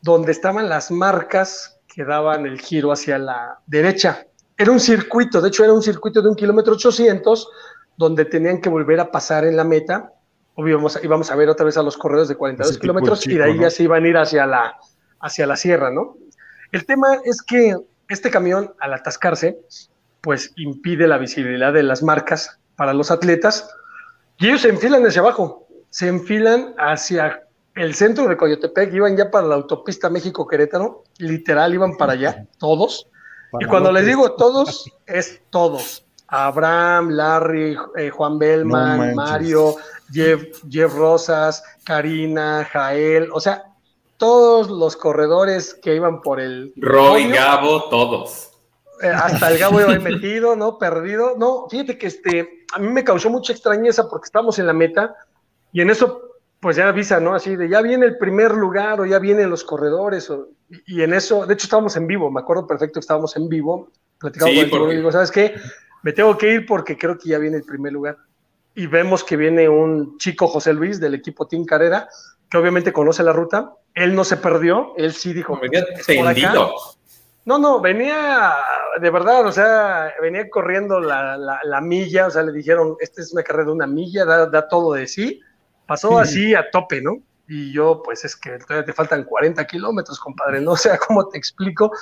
[0.00, 4.26] donde estaban las marcas que daban el giro hacia la derecha.
[4.56, 7.48] Era un circuito, de hecho era un circuito de un kilómetro 800,
[7.96, 10.12] donde tenían que volver a pasar en la meta.
[10.54, 13.58] Obvio, íbamos a ver otra vez a los corredores de 42 kilómetros y de ahí
[13.58, 14.76] ya se iban a ir hacia la,
[15.20, 16.16] hacia la sierra, ¿no?
[16.70, 17.76] El tema es que
[18.08, 19.58] este camión, al atascarse,
[20.20, 23.68] pues impide la visibilidad de las marcas para los atletas
[24.38, 27.42] y ellos se enfilan hacia abajo, se enfilan hacia
[27.74, 33.08] el centro de Coyotepec, iban ya para la autopista México-Querétaro, literal iban para allá, todos.
[33.60, 36.04] y cuando les digo todos, es todos.
[36.28, 39.76] Abraham, Larry, eh, Juan Bellman, Mario,
[40.10, 43.64] Jeff, Jeff Rosas, Karina, Jael, o sea,
[44.16, 46.72] todos los corredores que iban por el.
[46.76, 48.50] Roy, Gabo, todos.
[49.02, 50.78] Eh, hasta el Gabo iba ahí metido, ¿no?
[50.78, 51.34] Perdido.
[51.36, 55.14] No, fíjate que este, a mí me causó mucha extrañeza porque estábamos en la meta
[55.72, 56.31] y en eso,
[56.62, 57.34] pues ya avisa, ¿no?
[57.34, 60.32] Así de ya viene el primer lugar o ya vienen los corredores.
[60.86, 63.90] y, en eso, de hecho, estábamos en vivo, me acuerdo perfecto que estábamos en vivo.
[64.18, 65.54] Platicamos con el y digo, ¿sabes qué?
[66.02, 68.16] Me tengo que ir porque creo que ya viene el primer lugar.
[68.74, 72.08] Y vemos que viene un chico José Luis del equipo Team Carrera,
[72.48, 75.58] que obviamente conoce la ruta él no se perdió, él sí dijo.
[75.60, 76.72] Venía tendido.
[77.44, 78.54] No, no, venía
[79.00, 83.32] de verdad, o sea, venía corriendo la, la, milla, o sea, le dijeron, esta es
[83.32, 85.40] una carrera de una milla, da, todo de sí.
[85.86, 87.18] Pasó así a tope, ¿no?
[87.48, 91.28] Y yo, pues es que todavía te faltan 40 kilómetros, compadre, no o sea cómo
[91.28, 91.92] te explico.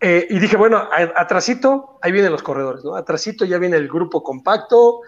[0.00, 2.94] Eh, y dije, bueno, atrasito, ahí vienen los corredores, ¿no?
[2.94, 5.00] Atrasito ya viene el grupo compacto,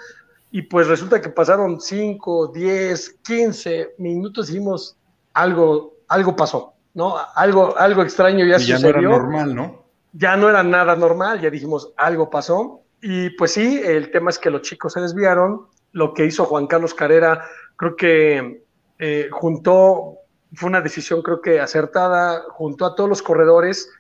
[0.51, 4.97] y pues resulta que pasaron 5, 10, 15 minutos y dijimos,
[5.35, 7.17] algo, algo pasó, ¿no?
[7.35, 9.85] Algo, algo extraño ya, y ya no era normal, ¿no?
[10.13, 12.81] Ya no era nada normal, ya dijimos, algo pasó.
[13.03, 15.67] Y pues sí, el tema es que los chicos se desviaron.
[15.93, 17.45] Lo que hizo Juan Carlos Carrera,
[17.79, 18.63] creo que
[18.99, 20.19] eh, juntó,
[20.53, 23.91] fue una decisión creo que acertada, juntó a todos los corredores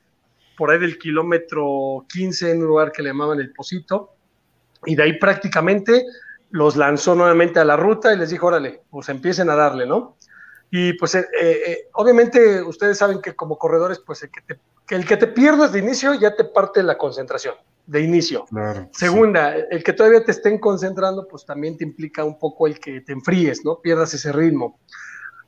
[0.58, 4.14] por ahí del kilómetro 15 en un lugar que le llamaban el Posito,
[4.84, 6.04] y de ahí prácticamente
[6.50, 10.16] los lanzó nuevamente a la ruta y les dijo, órale, pues empiecen a darle, ¿no?
[10.70, 14.96] Y pues eh, eh, obviamente ustedes saben que como corredores, pues el que, te, que
[14.96, 17.54] el que te pierdas de inicio ya te parte la concentración,
[17.88, 18.44] de inicio.
[18.92, 23.00] Segunda, el que todavía te estén concentrando, pues también te implica un poco el que
[23.00, 23.80] te enfríes, ¿no?
[23.80, 24.78] Pierdas ese ritmo.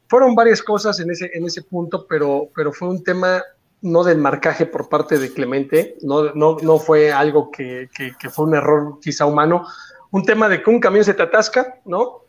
[0.08, 3.42] fueron varias cosas en ese, en ese punto, pero, pero fue un tema
[3.82, 8.46] no del marcaje por parte de Clemente, no, no, no fue algo que, que, fue
[8.46, 9.66] un error quizá humano,
[10.10, 12.22] un tema de que un camión se te atasca, ¿no?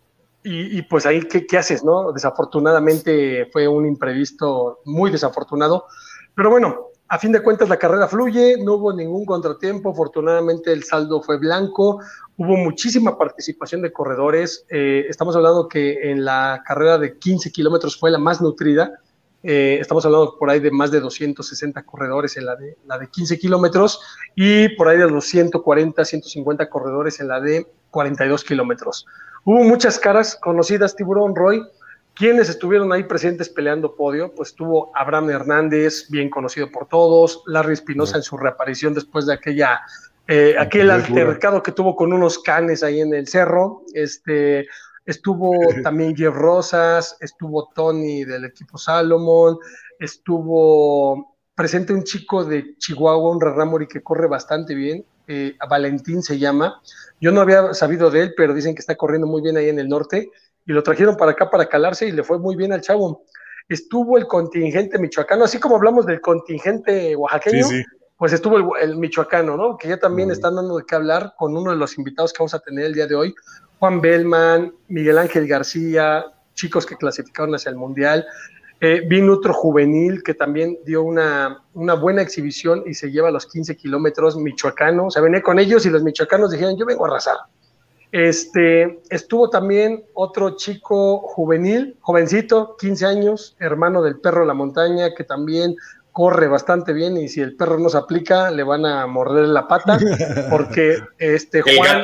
[0.43, 2.11] Y, y pues ahí, ¿qué, ¿qué, haces, no?
[2.11, 5.85] Desafortunadamente fue un imprevisto muy desafortunado,
[6.35, 10.85] pero bueno, a fin de cuentas la carrera fluye, no hubo ningún contratiempo, afortunadamente el
[10.85, 11.99] saldo fue blanco,
[12.37, 17.99] hubo muchísima participación de corredores, eh, estamos hablando que en la carrera de 15 kilómetros
[17.99, 18.93] fue la más nutrida,
[19.43, 23.09] eh, estamos hablando por ahí de más de 260 corredores en la de, la de
[23.09, 23.99] 15 kilómetros
[24.33, 29.05] y por ahí de los 140, 150 corredores en la de 42 kilómetros.
[29.43, 31.61] Hubo muchas caras conocidas, Tiburón Roy,
[32.13, 34.33] ¿Quiénes estuvieron ahí presentes peleando podio?
[34.35, 39.33] Pues tuvo Abraham Hernández, bien conocido por todos, Larry Espinosa en su reaparición después de
[39.33, 39.81] aquella,
[40.27, 43.83] eh, aquel altercado que tuvo con unos canes ahí en el cerro.
[43.93, 44.67] Este,
[45.05, 45.51] estuvo
[45.83, 49.57] también Jeff Rosas, estuvo Tony del equipo Salomon,
[49.97, 56.37] estuvo presente un chico de Chihuahua, un Raramori que corre bastante bien, eh, Valentín se
[56.37, 56.81] llama.
[57.21, 59.79] Yo no había sabido de él, pero dicen que está corriendo muy bien ahí en
[59.79, 60.29] el norte
[60.65, 63.23] y lo trajeron para acá para calarse y le fue muy bien al chavo.
[63.67, 67.67] Estuvo el contingente michoacano, así como hablamos del contingente oaxaqueño,
[68.17, 69.77] pues estuvo el, michoacano, ¿no?
[69.77, 72.53] Que ya también están dando de qué hablar con uno de los invitados que vamos
[72.53, 73.33] a tener el día de hoy,
[73.79, 78.25] Juan Bellman, Miguel Ángel García, chicos que clasificaron hacia el Mundial.
[78.79, 83.45] Eh, vino otro juvenil que también dio una, una, buena exhibición y se lleva los
[83.45, 85.05] 15 kilómetros michoacano.
[85.05, 87.37] O sea, venía con ellos y los michoacanos dijeron, yo vengo a arrasar.
[88.11, 95.13] Este, estuvo también otro chico juvenil, jovencito, 15 años, hermano del perro de la montaña,
[95.15, 95.75] que también
[96.11, 99.65] corre bastante bien y si el perro no se aplica le van a morder la
[99.65, 99.97] pata
[100.49, 102.03] porque este Juan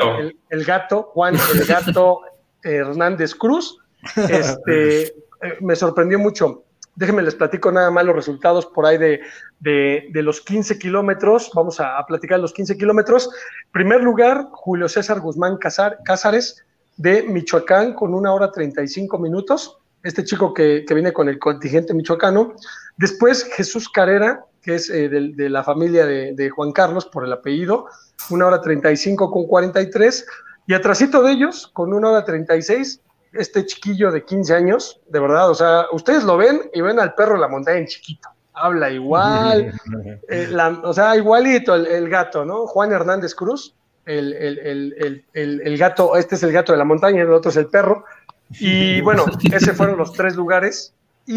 [0.50, 2.22] el gato, Juan el gato
[2.64, 3.78] Hernández Cruz
[4.16, 5.08] este
[5.42, 6.64] eh, me sorprendió mucho
[6.98, 11.52] déjenme les platico nada más los resultados por ahí de, los 15 kilómetros.
[11.54, 13.30] Vamos a, platicar los 15 kilómetros.
[13.72, 16.66] Primer lugar, Julio César Guzmán Cázares
[16.98, 19.78] de Michoacán con una hora 35 minutos.
[20.04, 22.56] Este chico que, viene con el contingente michoacano.
[22.98, 27.34] Después, Jesús Carrera, que es eh, de, la familia de, de, Juan Carlos por el
[27.34, 27.88] apellido,
[28.32, 30.26] una hora 35 con 43.
[30.66, 33.02] Y atrásito de ellos, con una hora 36,
[33.38, 37.14] este chiquillo de 15 años, de verdad, o sea, ustedes lo ven y ven al
[37.14, 39.74] perro de la montaña en chiquito, habla igual,
[40.30, 42.68] eh, o sea, igualito el, gato, ¿no?
[42.68, 43.74] Juan Hernández Cruz,
[44.06, 44.34] el,
[45.34, 48.06] el, gato, este es el gato de la montaña, el otro es el perro,
[48.60, 50.94] y bueno, ese fueron los tres lugares.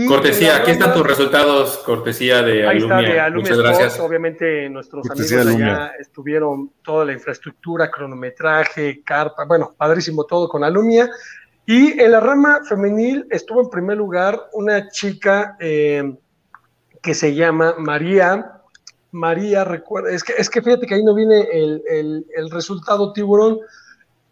[0.07, 4.01] cortesía, aquí están tus resultados, cortesía de Ahí está, de Alumia Muchas gracias.
[4.01, 11.11] Obviamente nuestros amigos allá estuvieron toda la infraestructura, cronometraje, carpa, bueno, padrísimo todo con Alumia.
[11.71, 16.17] Y en la rama femenil estuvo en primer lugar una chica eh,
[17.01, 18.55] que se llama María.
[19.13, 23.61] María, recuerda, es que, es que fíjate que ahí no viene el, resultado tiburón,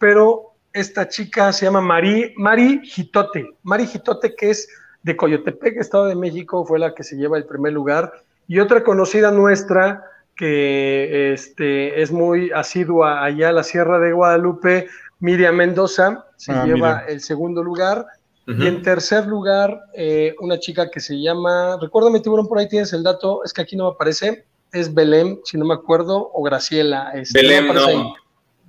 [0.01, 3.49] pero esta chica se llama Mari, Mari Jitote.
[3.62, 4.68] Mari Jitote, que es
[5.05, 8.14] de Coyotepec, Estado de México, fue la que se lleva el primer lugar.
[8.49, 10.03] Y otra conocida nuestra,
[10.34, 14.89] que este, es muy asidua allá a la Sierra de Guadalupe,
[15.20, 18.07] Miriam Mendoza se ah, lleva el segundo lugar.
[18.47, 22.95] Y en tercer lugar, eh, una chica que se llama, recuérdame, Tiburón, por ahí tienes
[22.95, 26.43] el dato, es que aquí no me aparece, es Belén, si no me acuerdo, o
[26.43, 27.11] Graciela.
[27.12, 28.14] Este, Belén, no.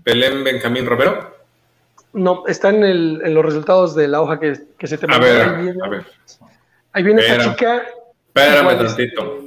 [0.03, 1.33] Belén Benjamín Romero.
[2.11, 4.55] No, está en, el, en, los resultados de la hoja que,
[4.85, 5.25] se te mandó.
[5.25, 6.05] A ver, a ver.
[6.91, 7.83] Ahí viene esta chica.
[8.35, 9.39] Espérame tantito.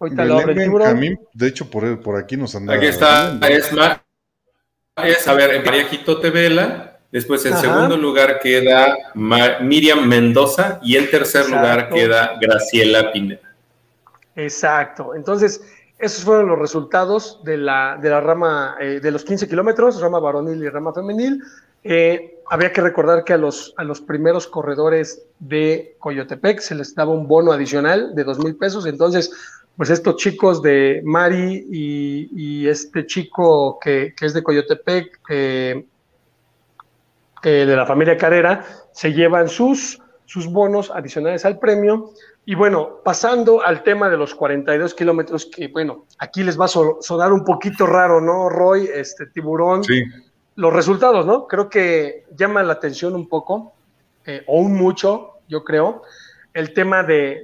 [0.00, 1.18] Ahorita lo abre el tiburón.
[1.32, 2.74] De hecho, por, por aquí nos anda.
[2.74, 3.70] Aquí está, es,
[5.04, 11.10] es, a ver, María Jitote Vela, después en segundo lugar queda Miriam Mendoza y en
[11.10, 13.40] tercer lugar queda Graciela Pineda.
[14.36, 15.60] Exacto, entonces
[15.98, 20.20] esos fueron los resultados de la, de la rama eh, de los 15 kilómetros, rama
[20.20, 21.42] varonil y rama femenil.
[21.82, 26.94] Eh, había que recordar que a los, a los primeros corredores de Coyotepec se les
[26.94, 29.30] daba un bono adicional de dos mil pesos, entonces
[29.76, 35.84] pues estos chicos de Mari y, este chico que, es de Coyotepec, eh,
[37.42, 42.10] de la familia Carrera, se llevan sus, sus bonos adicionales al premio.
[42.44, 46.68] Y bueno, pasando al tema de los 42 kilómetros, que bueno, aquí les va a
[46.68, 48.88] sonar un poquito raro, ¿no, Roy?
[48.92, 49.84] Este tiburón.
[49.84, 50.02] Sí.
[50.56, 51.46] Los resultados, ¿no?
[51.46, 53.74] Creo que llama la atención un poco,
[54.24, 56.02] eh, o un mucho, yo creo
[56.58, 57.42] el tema de,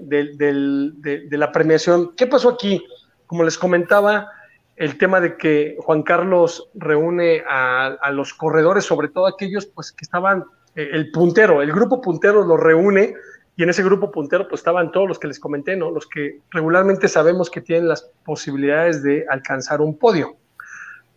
[1.30, 2.14] la premiación.
[2.16, 2.84] ¿Qué pasó aquí?
[3.26, 4.28] Como les comentaba,
[4.76, 10.02] el tema de que Juan Carlos reúne a, los corredores, sobre todo aquellos pues, que
[10.02, 10.44] estaban,
[10.74, 13.14] eh, el puntero, el grupo puntero los reúne
[13.56, 15.90] y en ese grupo puntero pues estaban todos los que les comenté, ¿no?
[15.90, 20.36] Los que regularmente sabemos que tienen las posibilidades de alcanzar un podio.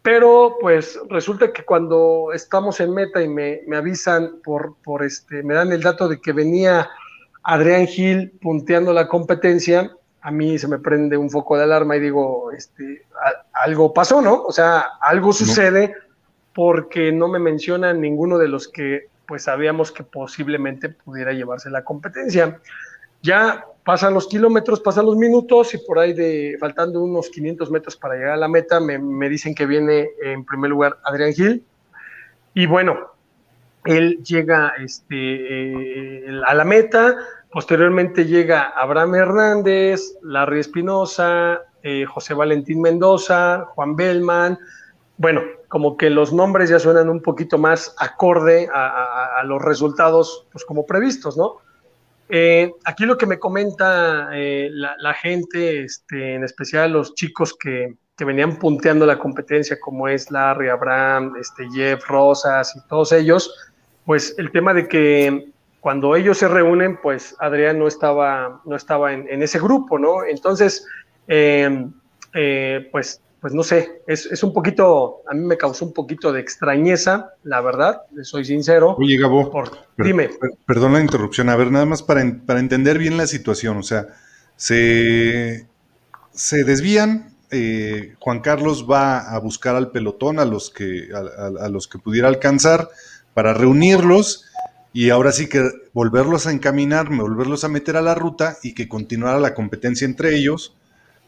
[0.03, 5.41] Pero pues resulta que cuando estamos en meta y me, me avisan por, por este,
[5.41, 6.87] me dan el dato de que venía
[7.43, 9.91] Adrián Gil punteando la competencia,
[10.21, 13.05] a mí se me prende un foco de alarma y digo, este,
[13.63, 14.43] algo pasó, ¿no?
[14.43, 15.95] O sea, algo sucede
[16.53, 21.83] porque no me mencionan ninguno de los que pues sabíamos que posiblemente pudiera llevarse la
[21.83, 22.59] competencia.
[23.21, 27.95] Ya pasan los kilómetros, pasan los minutos y por ahí de faltando unos 500 metros
[27.95, 31.63] para llegar a la meta, me, dicen que viene en primer lugar Adrián Gil.
[32.53, 33.11] Y bueno,
[33.85, 37.17] él llega este, eh, a la meta,
[37.51, 44.57] posteriormente llega Abraham Hernández, Larry Espinosa, eh, José Valentín Mendoza, Juan Bellman,
[45.17, 50.63] bueno, como que los nombres ya suenan un poquito más acorde a, los resultados, pues
[50.63, 51.57] como previstos, ¿no?
[52.29, 57.95] Eh, aquí lo que me comenta eh, la, gente, este, en especial los chicos que,
[58.19, 63.53] venían punteando la competencia, como es Larry, Abraham, este, Jeff, Rosas y todos ellos,
[64.05, 65.51] pues el tema de que
[65.81, 70.25] cuando ellos se reúnen, pues Adrián no estaba, no estaba en, ese grupo, ¿no?
[70.25, 70.85] Entonces,
[71.27, 76.39] eh, pues pues no sé, es, un poquito, a mí me causó un poquito de
[76.41, 78.95] extrañeza, la verdad, soy sincero.
[78.97, 79.63] Oye, Gabo,
[79.97, 80.29] dime.
[80.65, 84.07] perdón la interrupción, a ver, nada más para, para entender bien la situación, o sea,
[84.55, 85.67] se,
[86.31, 91.87] se desvían, eh, Juan Carlos va a buscar al pelotón, a los que, a los
[91.87, 92.89] que pudiera alcanzar,
[93.35, 94.45] para reunirlos
[94.93, 95.63] y ahora sí que
[95.93, 100.35] volverlos a encaminar, volverlos a meter a la ruta y que continuara la competencia entre
[100.35, 100.76] ellos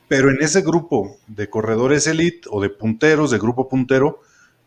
[0.10, 4.20] pero en ese grupo de corredores elite o de punteros, de grupo puntero,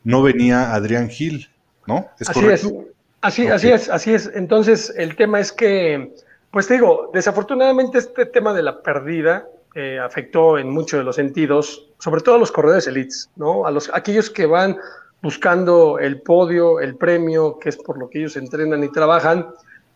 [0.04, 1.50] no venía Adrián Gil,
[1.86, 2.06] ¿no?
[2.20, 2.72] así es,
[3.20, 4.30] así, así es, así es.
[4.34, 6.14] Entonces, el tema es que,
[6.52, 11.16] pues te digo, desafortunadamente este tema de la pérdida eh, afectó en muchos de los
[11.16, 13.66] sentidos, sobre todo a los corredores elites, ¿no?
[13.66, 14.78] A los, aquellos que van
[15.22, 19.48] buscando el podio, el premio, que es por lo que ellos entrenan y trabajan.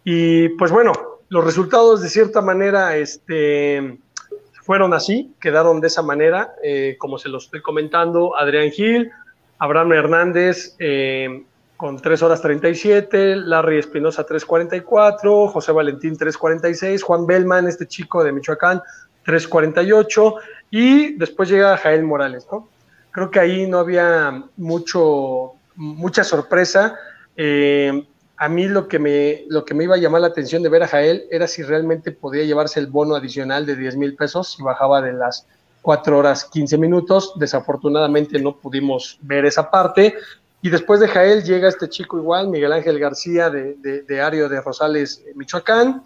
[0.03, 0.93] Y pues bueno,
[1.29, 3.99] los resultados de cierta manera, este,
[4.67, 9.13] fueron así, quedaron de esa manera, eh, como se los estoy comentando, Adrián Gil,
[9.61, 11.45] Abraham Hernández eh,
[11.77, 18.33] con 3 horas 37, Larry Espinosa 3.44, José Valentín 3.46, Juan Bellman, este chico de
[18.33, 18.83] Michoacán,
[19.25, 20.35] 3.48,
[20.73, 22.69] y después llega Jael Morales, ¿no?
[23.13, 26.99] Creo que ahí no había mucho, mucha sorpresa.
[27.37, 28.05] Eh,
[28.39, 30.83] a mí lo que, me, lo que me iba a llamar la atención de ver
[30.83, 34.63] a Jael era si realmente podía llevarse el bono adicional de 10 mil pesos si
[34.63, 35.47] bajaba de las
[35.83, 37.33] 4 horas 15 minutos.
[37.37, 40.15] Desafortunadamente no pudimos ver esa parte.
[40.61, 44.49] Y después de Jael llega este chico igual, Miguel Ángel García de, de, de Ario
[44.49, 46.03] de Rosales, Michoacán.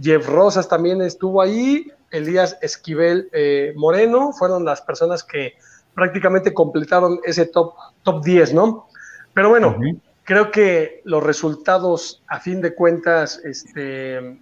[0.00, 1.90] Jeff Rosas también estuvo ahí.
[2.10, 5.54] Elías Esquivel eh, Moreno fueron las personas que
[5.94, 8.88] prácticamente completaron ese top, top 10, ¿no?
[9.34, 9.76] Pero bueno,
[10.24, 14.38] creo que los resultados, a fin de cuentas, este,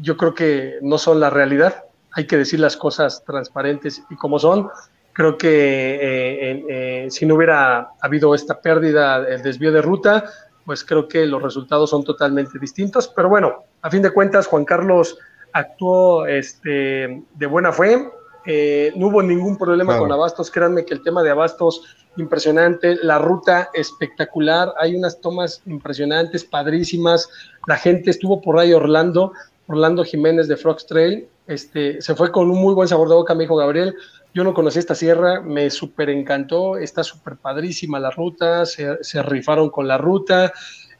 [0.00, 1.84] yo creo que no son la realidad.
[2.12, 4.68] Hay que decir las cosas transparentes y como son.
[5.12, 10.24] Creo que eh, eh, si no hubiera habido esta pérdida, el desvío de ruta,
[10.64, 13.08] pues creo que los resultados son totalmente distintos.
[13.08, 15.18] Pero bueno, a fin de cuentas, Juan Carlos
[15.52, 18.08] actuó este, de buena fe.
[18.52, 20.50] Eh, no hubo ningún problema con Abastos.
[20.50, 21.84] Créanme que el tema de Abastos
[22.16, 27.28] impresionante, la ruta espectacular, hay unas tomas impresionantes, padrísimas,
[27.68, 29.32] la gente estuvo por ahí Orlando,
[29.68, 33.36] Orlando Jiménez de Frogs Trail, este, se fue con un muy buen sabor de boca,
[33.36, 33.94] me dijo Gabriel,
[34.34, 39.70] yo no conocí esta sierra, me súper encantó, está súper padrísima la ruta, se, rifaron
[39.70, 40.52] con la ruta,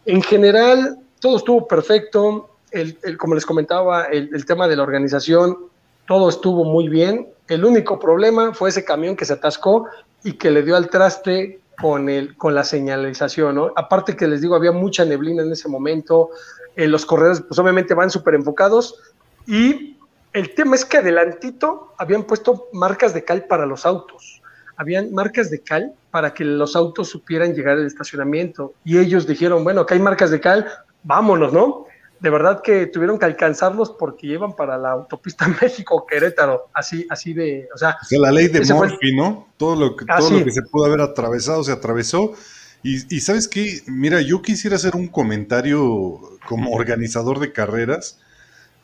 [0.07, 5.71] en general todo estuvo perfecto, el, como les comentaba, el, el tema de la organización,
[6.11, 7.29] todo estuvo muy bien.
[7.51, 9.89] El único problema fue ese camión que se atascó
[10.23, 13.73] y que le dio al traste con, el, con la señalización.
[13.75, 16.31] Aparte que les digo, había mucha neblina en ese momento,
[16.77, 19.01] eh, los corredores pues obviamente van súper enfocados
[19.49, 19.97] y
[20.33, 24.41] el tema es que adelantito habían puesto marcas de cal para los autos,
[24.77, 29.65] habían marcas de cal para que los autos supieran llegar al estacionamiento y ellos dijeron,
[29.65, 30.69] bueno, acá hay marcas de cal,
[31.03, 31.87] vámonos, ¿no?
[32.21, 37.69] De verdad que tuvieron que alcanzarlos porque llevan para la autopista México-Querétaro, así, así de,
[37.75, 37.97] o sea...
[38.11, 39.49] la ley de Murphy, ¿no?
[39.57, 42.33] Todo lo, que, todo lo que se pudo haber atravesado se atravesó.
[42.83, 48.19] Y, y, sabes qué, mira, yo quisiera hacer un comentario como organizador de carreras.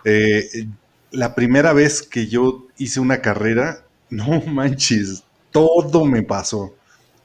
[0.05, 0.67] Eh,
[1.11, 6.75] la primera vez que yo hice una carrera, no manches, todo me pasó.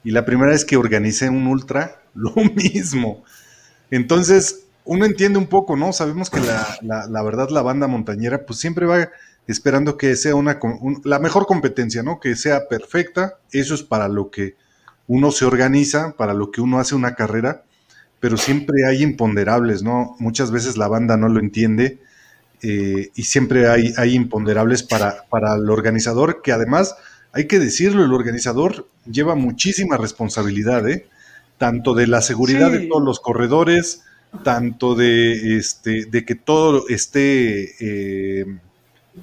[0.03, 3.23] Y la primera vez que organicé un ultra, lo mismo.
[3.89, 5.93] Entonces, uno entiende un poco, ¿no?
[5.93, 9.09] Sabemos que la, verdad la banda montañera pues siempre va
[9.47, 10.59] esperando que sea una,
[11.03, 12.19] la mejor competencia, ¿no?
[12.19, 13.37] Que sea perfecta.
[13.51, 14.55] Eso es para lo que
[15.07, 17.63] uno se organiza, para lo que uno hace una carrera,
[18.19, 20.15] pero siempre hay imponderables, ¿no?
[20.19, 21.99] Muchas veces la banda no lo entiende
[22.61, 26.95] eh, y siempre hay, hay imponderables para, para el organizador, que además,
[27.33, 31.07] hay que decirlo, el organizador lleva muchísima responsabilidad, ¿eh?
[31.57, 34.03] Tanto de la seguridad de todos los corredores,
[34.43, 38.45] tanto de, este, de que todo esté eh,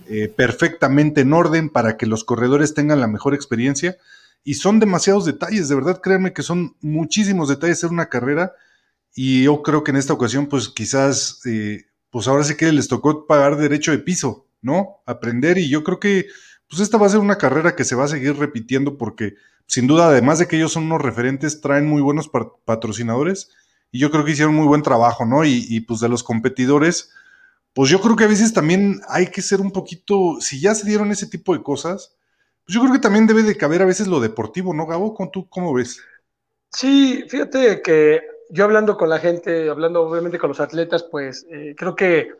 [0.08, 3.96] eh, perfectamente en orden para que los corredores tengan la mejor experiencia.
[4.44, 8.52] Y son demasiados detalles, de verdad, créanme que son muchísimos detalles en una carrera.
[9.14, 12.88] Y yo creo que en esta ocasión, pues quizás, eh, pues ahora sí que les
[12.88, 15.02] tocó pagar derecho de piso, ¿no?
[15.06, 15.58] Aprender.
[15.58, 16.26] Y yo creo que,
[16.68, 19.34] pues esta va a ser una carrera que se va a seguir repitiendo porque,
[19.66, 22.30] sin duda, además de que ellos son unos referentes, traen muy buenos
[22.64, 23.50] patrocinadores
[23.90, 25.44] y yo creo que hicieron muy buen trabajo, ¿no?
[25.44, 27.12] Y, pues de los competidores,
[27.72, 30.86] pues yo creo que a veces también hay que ser un poquito, si ya se
[30.86, 32.16] dieron ese tipo de cosas,
[32.64, 35.16] pues yo creo que también debe de caber a veces lo deportivo, ¿no, Gabo?
[35.32, 36.00] ¿Tú cómo ves?
[36.70, 38.20] Sí, fíjate que
[38.50, 42.30] yo hablando con la gente, hablando obviamente con los atletas, pues eh, creo que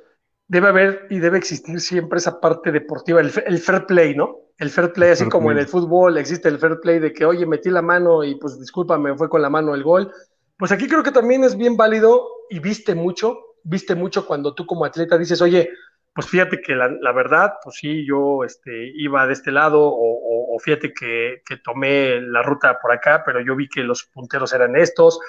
[0.49, 4.39] debe haber y debe existir siempre esa parte deportiva, el, fair play, ¿no?
[4.59, 7.47] El fair play, así como en el fútbol existe el fair play de que, oye,
[7.47, 10.13] metí la mano y pues discúlpame, fue con la mano el gol.
[10.59, 14.67] Pues aquí creo que también es bien válido y viste mucho, viste mucho cuando tú
[14.67, 15.71] como atleta dices, oye,
[16.13, 20.93] pues fíjate que la, verdad, pues sí, yo este, iba de este lado o, fíjate
[20.93, 25.21] que, tomé la ruta por acá, pero yo vi que los punteros eran estos.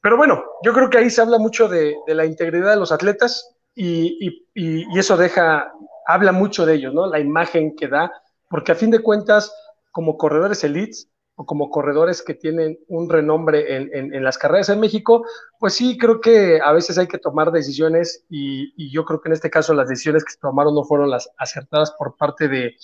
[0.00, 3.54] Pero bueno, yo creo que ahí se habla mucho de, la integridad de los atletas
[3.74, 5.70] y, y, eso deja,
[6.06, 7.06] habla mucho de ellos, ¿no?
[7.06, 8.10] La imagen que da,
[8.48, 9.54] porque a fin de cuentas,
[9.90, 11.10] como corredores elites,
[11.46, 15.24] como corredores que tienen un renombre en, las carreras en México,
[15.58, 19.34] pues sí, creo que a veces hay que tomar decisiones y, yo creo que en
[19.34, 22.74] este caso las decisiones que se tomaron no fueron las acertadas por parte de,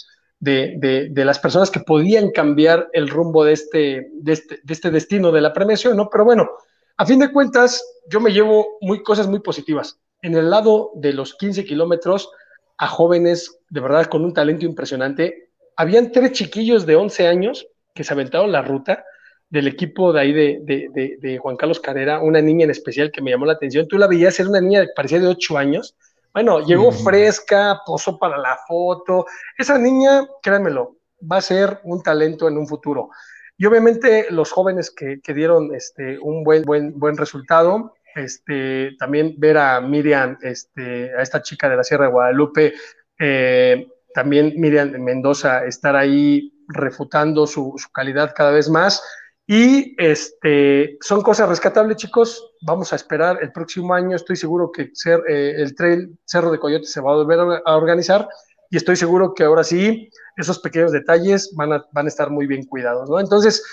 [0.41, 5.33] de, las personas que podían cambiar el rumbo de este, de este, de este destino
[5.33, 6.09] de la premiación, ¿no?
[6.11, 6.49] Pero bueno,
[6.97, 9.99] a fin de cuentas, yo me llevo muy, cosas muy positivas.
[10.23, 12.31] En el lado de los 15 kilómetros,
[12.79, 17.67] a jóvenes de verdad con un talento impresionante, habían tres chiquillos de 11 años
[17.97, 19.05] que se aventaron la ruta
[19.49, 23.47] del equipo de ahí de, Juan Carlos Carrera, una niña en especial que me llamó
[23.47, 23.89] la atención.
[23.89, 25.97] Tú la veías, era una niña que parecía de 8 años.
[26.33, 29.27] Bueno, llegó fresca, posó para la foto.
[29.57, 33.11] Esa niña, créanmelo, va a ser un talento en un futuro.
[33.57, 39.57] Y obviamente los jóvenes que, dieron este, un buen, buen, buen resultado, este, también ver
[39.57, 42.75] a Miriam, este, a esta chica de la Sierra de Guadalupe,
[43.19, 49.03] eh, también Miriam Mendoza estar ahí refutando su, calidad cada vez más.
[49.49, 52.53] Y este, son cosas rescatables, chicos.
[52.63, 54.17] Vamos a esperar el próximo año.
[54.17, 58.29] Estoy seguro que eh, el trail Cerro de Coyote se va a volver a organizar
[58.71, 62.47] y estoy seguro que ahora sí, esos pequeños detalles van a, van a estar muy
[62.47, 63.09] bien cuidados.
[63.09, 63.21] ¿no?
[63.21, 63.65] Entonces,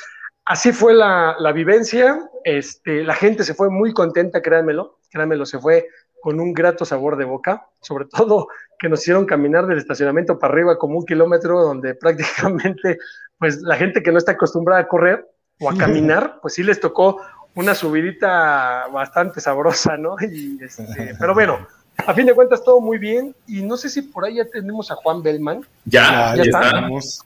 [0.45, 2.29] así fue la, la, vivencia.
[2.43, 4.99] Este, la gente se fue muy contenta, créanmelo.
[5.09, 5.87] Créanmelo, se fue
[6.23, 8.47] con un grato sabor de boca, sobre todo
[8.79, 12.97] que nos hicieron caminar del estacionamiento para arriba como un kilómetro, donde prácticamente,
[13.37, 15.27] pues la gente que no está acostumbrada a correr
[15.59, 17.19] o a caminar, pues sí les tocó
[17.55, 20.15] una subidita bastante sabrosa, ¿no?
[20.61, 21.67] Este, pero bueno,
[21.97, 24.91] a fin de cuentas todo muy bien y no sé si por ahí ya tenemos
[24.91, 25.67] a Juan Bellman.
[25.83, 27.25] Ya, ya, estamos.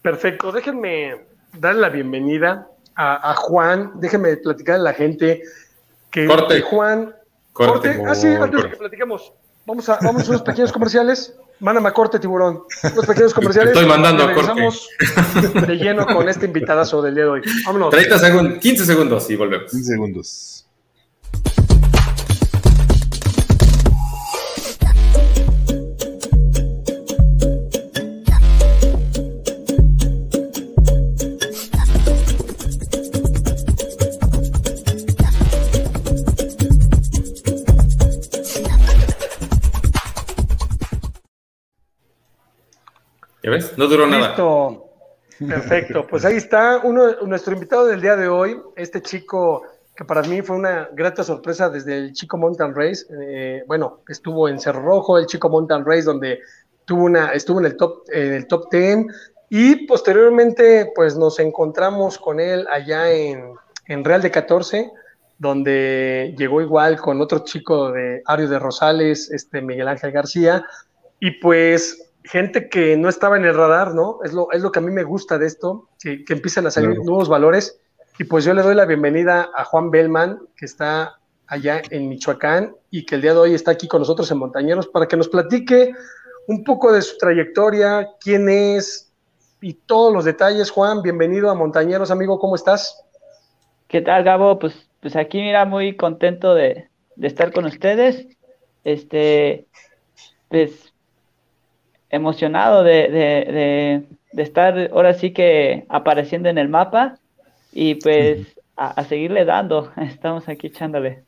[0.00, 1.20] Perfecto, déjenme
[1.52, 5.42] darle la bienvenida a, Juan, déjenme platicar a la gente
[6.10, 7.14] que, que Juan
[7.66, 8.00] Corte.
[8.06, 9.32] Ah, sí, antes de que platiquemos.
[9.66, 11.34] Vamos a, vamos a unos pequeños comerciales.
[11.58, 12.62] Mándame a corte, tiburón.
[12.92, 13.72] Unos pequeños comerciales.
[13.72, 15.66] Estoy mandando a corte.
[15.66, 17.42] de lleno con este invitadazo del día de hoy.
[17.66, 17.90] Vámonos.
[17.90, 19.70] 30 segundos, 15 segundos y volvemos.
[19.72, 20.67] 15 segundos.
[43.76, 44.28] No duró nada.
[44.28, 44.84] Listo.
[45.46, 46.06] Perfecto.
[46.06, 49.62] Pues ahí está uno, nuestro invitado del día de hoy, este chico
[49.94, 53.04] que para mí fue una grata sorpresa desde el Chico Mountain Race.
[53.20, 56.38] Eh, bueno, estuvo en Cerro Rojo, el Chico Mountain Race, donde
[56.84, 59.06] tuvo una, estuvo en el top, en el top 10
[59.50, 63.54] y posteriormente pues nos encontramos con él allá en,
[63.86, 64.92] en Real de 14
[65.38, 70.64] donde llegó igual con otro chico de Ario de Rosales, este Miguel Ángel García,
[71.20, 74.20] y pues gente que no estaba en el radar, ¿no?
[74.24, 76.70] Es lo, es lo que a mí me gusta de esto, que, que empiezan a
[76.70, 77.80] salir nuevos valores.
[78.18, 82.74] Y pues yo le doy la bienvenida a Juan Bellman, que está allá en Michoacán
[82.90, 85.28] y que el día de hoy está aquí con nosotros en Montañeros para que nos
[85.28, 85.92] platique
[86.46, 89.10] un poco de su trayectoria, quién es
[89.60, 90.70] y todos los detalles.
[90.70, 93.04] Juan, bienvenido a Montañeros, amigo, ¿cómo estás?
[93.86, 94.58] ¿Qué tal, Gabo?
[94.58, 96.88] Pues, pues aquí, mira, muy contento de,
[97.20, 98.26] estar con ustedes.
[98.84, 99.66] Este,
[100.48, 100.87] pues,
[102.10, 104.04] emocionado de,
[104.36, 107.18] estar ahora sí que apareciendo en el mapa
[107.72, 108.46] y pues
[108.76, 109.92] a seguirle dando.
[109.96, 111.22] Estamos aquí echándole.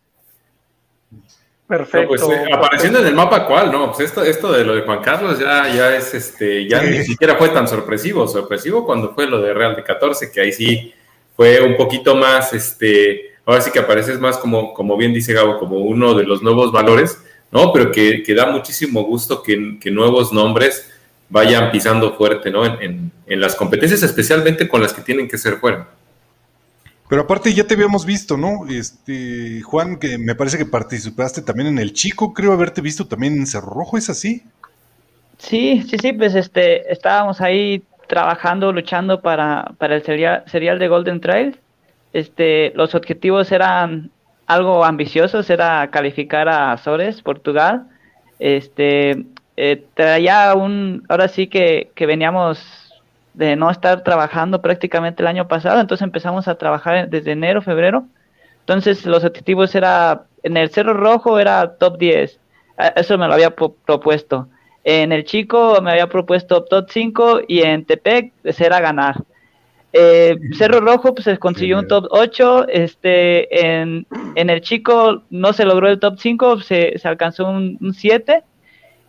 [1.71, 2.09] Perfecto.
[2.09, 3.71] Pues, eh, apareciendo en el mapa, ¿cuál?
[3.71, 7.05] No, pues esto, esto de lo de Juan Carlos ya, ya es este, ya ni
[7.05, 8.27] siquiera fue tan sorpresivo.
[8.27, 10.93] Sorpresivo cuando fue lo de Real de 14, que ahí sí
[11.37, 15.61] fue un poquito más, este, ahora sí que apareces más como, como bien dice Gabo,
[15.61, 17.73] como uno de los nuevos valores, ¿no?
[17.73, 20.91] Pero que, da muchísimo gusto que, que, nuevos nombres
[21.29, 22.65] vayan pisando fuerte, ¿no?
[22.81, 25.89] En, en las competencias, especialmente con las que tienen que ser fuera.
[27.11, 28.69] Pero aparte ya te habíamos visto, ¿no?
[28.71, 33.35] Este, Juan, que me parece que participaste también en el Chico, creo haberte visto también
[33.35, 34.45] en Cerro Rojo, ¿es así?
[35.37, 40.87] Sí, sí, sí, pues este, estábamos ahí trabajando, luchando para, para el serial, serial de
[40.87, 41.59] Golden Trail.
[42.13, 44.13] Este, los objetivos eran
[44.51, 47.87] algo ambiciosos, era calificar a Azores, Portugal.
[48.39, 49.25] Este,
[49.57, 52.59] eh, traía un, ahora sí que, que veníamos
[53.35, 58.07] de no estar trabajando prácticamente el año pasado, entonces empezamos a trabajar desde enero, febrero.
[58.61, 62.41] Entonces los objetivos era, en el Cerro Rojo era top 10,
[62.97, 64.49] eso me lo había propuesto.
[64.83, 69.17] En el Chico me había propuesto top 5 y en Tepec pues, era ganar.
[69.93, 75.53] Eh, Cerro Rojo pues se consiguió un top 8, este, en, en, el Chico no
[75.53, 78.45] se logró el top 5, se, se alcanzó un, un 7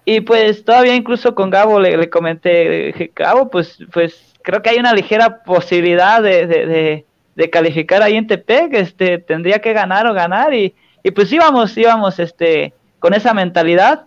[0.05, 4.93] y pues todavía incluso con Gabo le, comenté, Gabo, pues, pues creo que hay una
[4.93, 7.05] ligera posibilidad de,
[7.51, 12.19] calificar ahí en Tepec, este, tendría que ganar o ganar y, y pues íbamos, íbamos
[12.19, 14.05] este, con esa mentalidad,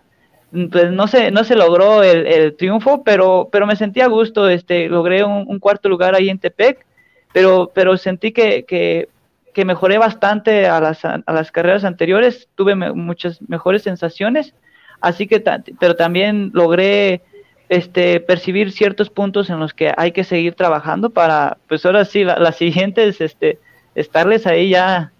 [0.71, 4.87] pues no se, no se logró el, triunfo, pero, pero me sentí a gusto, este,
[4.87, 6.85] logré un, cuarto lugar ahí en Tepec,
[7.33, 9.09] pero, pero sentí que, que,
[9.53, 14.53] que mejoré bastante a las, a las carreras anteriores, tuve muchas mejores sensaciones
[15.01, 15.43] así que,
[15.79, 17.21] pero también logré
[17.69, 22.23] este, percibir ciertos puntos en los que hay que seguir trabajando para, pues ahora sí,
[22.23, 23.59] las la siguientes, este,
[23.93, 25.11] estarles ahí ya,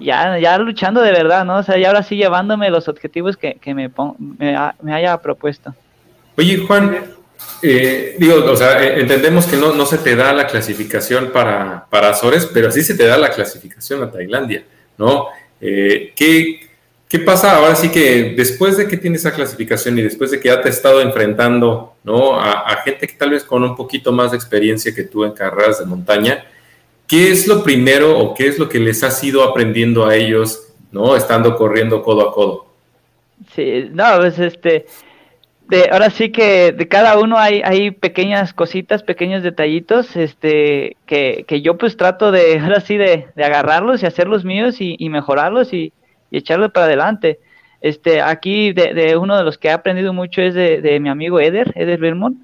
[0.00, 1.58] ya, ya luchando de verdad, ¿no?
[1.58, 3.90] O sea, ya ahora sí llevándome los objetivos que, me,
[4.38, 5.74] me, haya propuesto.
[6.36, 7.04] Oye, Juan,
[7.62, 11.86] eh, digo, o sea, eh, entendemos que no, no se te da la clasificación para,
[11.90, 14.64] para Azores, pero sí se te da la clasificación a Tailandia,
[14.98, 15.28] ¿no?
[15.60, 16.60] Eh, ¿qué,
[17.12, 20.48] ¿Qué pasa ahora sí que después de que tienes esa clasificación y después de que
[20.48, 22.40] ya te has estado enfrentando ¿no?
[22.40, 25.78] a, gente que tal vez con un poquito más de experiencia que tú en carreras
[25.78, 26.42] de montaña,
[27.12, 30.72] ¿qué es lo primero o qué es lo que les has ido aprendiendo a ellos,
[30.90, 31.14] ¿no?
[31.14, 32.66] estando corriendo codo a codo?
[33.54, 34.86] Sí, no, pues este,
[35.68, 41.44] de, ahora sí que de cada uno hay, hay pequeñas cositas, pequeños detallitos, este, que,
[41.46, 45.10] que yo pues trato de, ahora sí, de, de agarrarlos y hacerlos míos y, y
[45.10, 45.92] mejorarlos y
[46.32, 47.38] y echarle para adelante.
[47.80, 51.72] Este, aquí de, uno de los que he aprendido mucho es de, mi amigo Eder,
[51.76, 52.38] Eder Vermont.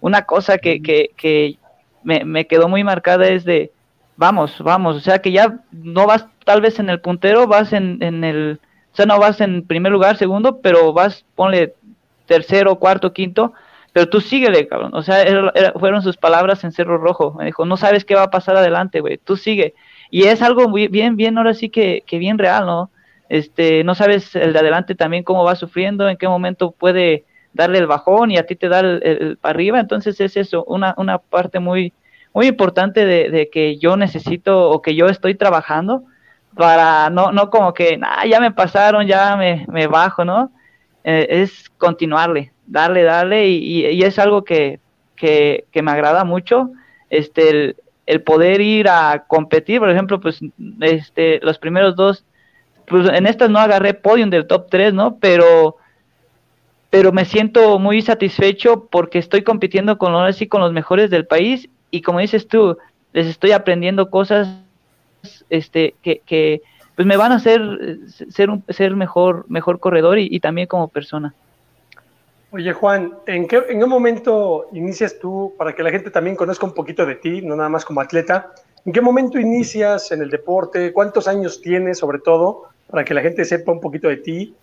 [0.00, 1.58] Una cosa que, que,
[2.02, 3.70] me, quedó muy marcada es de,
[4.16, 8.02] vamos, vamos, o sea que ya no vas tal vez en el puntero, vas en,
[8.02, 8.60] en el,
[8.92, 11.74] o sea, no vas en primer lugar, segundo, pero vas, ponle
[12.26, 13.52] tercero, cuarto, quinto,
[13.92, 14.94] pero tú síguele, cabrón.
[14.94, 15.24] O sea,
[15.78, 17.34] fueron sus palabras en Cerro Rojo.
[17.38, 19.74] Me dijo, no sabes qué va a pasar adelante, güey, tú sigue.
[20.10, 22.90] Y es algo muy, bien, bien, ahora sí que, que bien real, ¿no?
[23.28, 27.78] este, no sabes el de adelante también cómo va sufriendo, en qué momento puede darle
[27.78, 31.18] el bajón y a ti te da el, para arriba, entonces es eso, una, una
[31.18, 31.92] parte muy,
[32.34, 36.02] muy importante de, que yo necesito o que yo estoy trabajando
[36.54, 40.52] para no, no como que, ah, ya me pasaron, ya me, me bajo, ¿no?
[41.04, 44.80] Eh, es continuarle, darle, darle y, y, es algo que,
[45.16, 46.70] que, me agrada mucho,
[47.10, 47.76] este, el,
[48.06, 50.40] el poder ir a competir, por ejemplo, pues
[50.80, 52.24] este, los primeros dos
[52.86, 55.18] pues en estas no agarré podium del top 3, ¿no?
[55.18, 55.76] Pero,
[56.90, 61.68] pero me siento muy satisfecho porque estoy compitiendo con, así, con los mejores del país
[61.94, 62.76] y como dices tú,
[63.12, 64.48] les estoy aprendiendo cosas
[65.50, 66.62] este, que, que
[66.96, 67.60] pues me van a hacer
[68.30, 71.34] ser, un, ser mejor, mejor corredor y, también como persona.
[72.50, 76.66] Oye Juan, ¿en qué, ¿en qué momento inicias tú para que la gente también conozca
[76.66, 78.52] un poquito de ti, no nada más como atleta?
[78.84, 80.92] ¿En qué momento inicias en el deporte?
[80.92, 82.68] ¿Cuántos años tienes sobre todo?
[82.90, 84.54] para que la gente sepa un poquito de ti,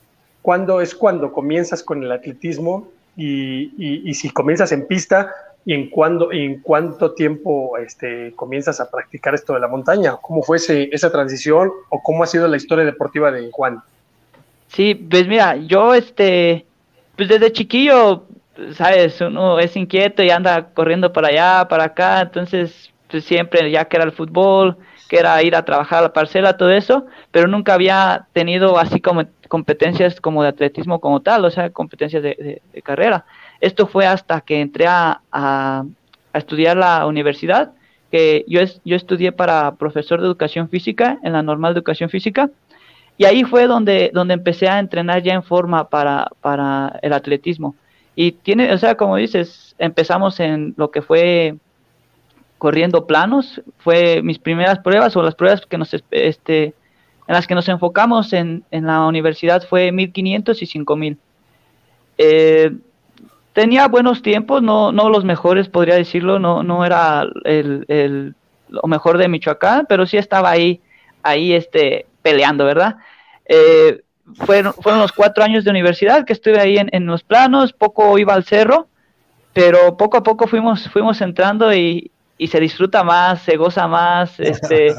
[0.42, 5.34] cuándo es cuando comienzas con el atletismo y, si comienzas en pista,
[5.66, 10.16] y en cuándo en cuánto tiempo este, comienzas a practicar esto de la montaña.
[10.22, 13.82] ¿Cómo fue ese, esa transición o cómo ha sido la historia deportiva de Juan?
[14.70, 16.66] Sí, pues mira, yo este,
[17.16, 18.24] pues desde chiquillo,
[18.74, 23.86] sabes, uno es inquieto y anda corriendo para allá, para acá, entonces pues siempre ya
[23.86, 24.78] que era el fútbol,
[25.10, 29.02] que era ir a trabajar a la parcela, todo eso, pero nunca había tenido así
[29.02, 33.26] como competencias como de atletismo como tal, o sea, competencias de, carrera.
[33.62, 35.86] Esto fue hasta que entré a, a,
[36.34, 37.72] estudiar la universidad,
[38.12, 42.50] que yo, yo estudié para profesor de educación física en la normal educación física,
[43.18, 47.76] y ahí fue donde, donde empecé a entrenar ya en forma para, para el atletismo.
[48.16, 51.56] Y tiene, o sea, como dices, empezamos en lo que fue
[52.58, 56.74] corriendo planos, fue mis primeras pruebas o las pruebas que nos, este, en
[57.28, 61.18] las que nos enfocamos en, en la universidad fue 1500 y 5000.
[62.18, 62.72] Eh,
[63.54, 68.36] tenía buenos tiempos, no, no los mejores, podría decirlo, no, no era el, el,
[68.70, 70.82] lo mejor de Michoacán, pero sí estaba ahí,
[71.24, 72.98] ahí este, peleando, ¿verdad?
[73.46, 74.02] Eh,
[74.36, 78.18] fueron, fueron los cuatro años de universidad que estuve ahí en, en, los planos, poco
[78.18, 78.88] iba al cerro,
[79.54, 84.40] pero poco a poco fuimos, fuimos entrando y, y se disfruta más, se goza más,
[84.40, 84.96] este,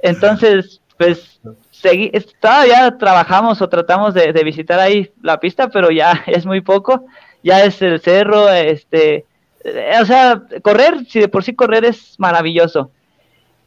[0.00, 1.40] entonces, pues,
[1.72, 7.06] seguí, todavía trabajamos o tratamos de, visitar ahí la pista, pero ya es muy poco,
[7.44, 9.24] ya es el cerro, este,
[9.62, 12.90] eh, o sea, correr, si de por sí correr es maravilloso,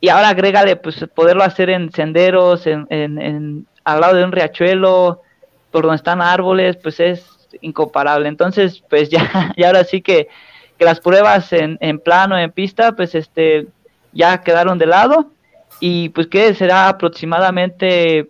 [0.01, 4.33] y ahora agrégale, pues, poderlo hacer en senderos, en, en, en al lado de un
[4.33, 5.21] riachuelo,
[5.71, 7.25] por donde están árboles, pues es
[7.61, 10.27] incomparable, entonces, pues ya, y ahora sí que
[10.77, 13.67] que las pruebas en, en plano, en pista, pues este
[14.13, 15.31] ya quedaron de lado.
[15.79, 18.29] Y pues que será aproximadamente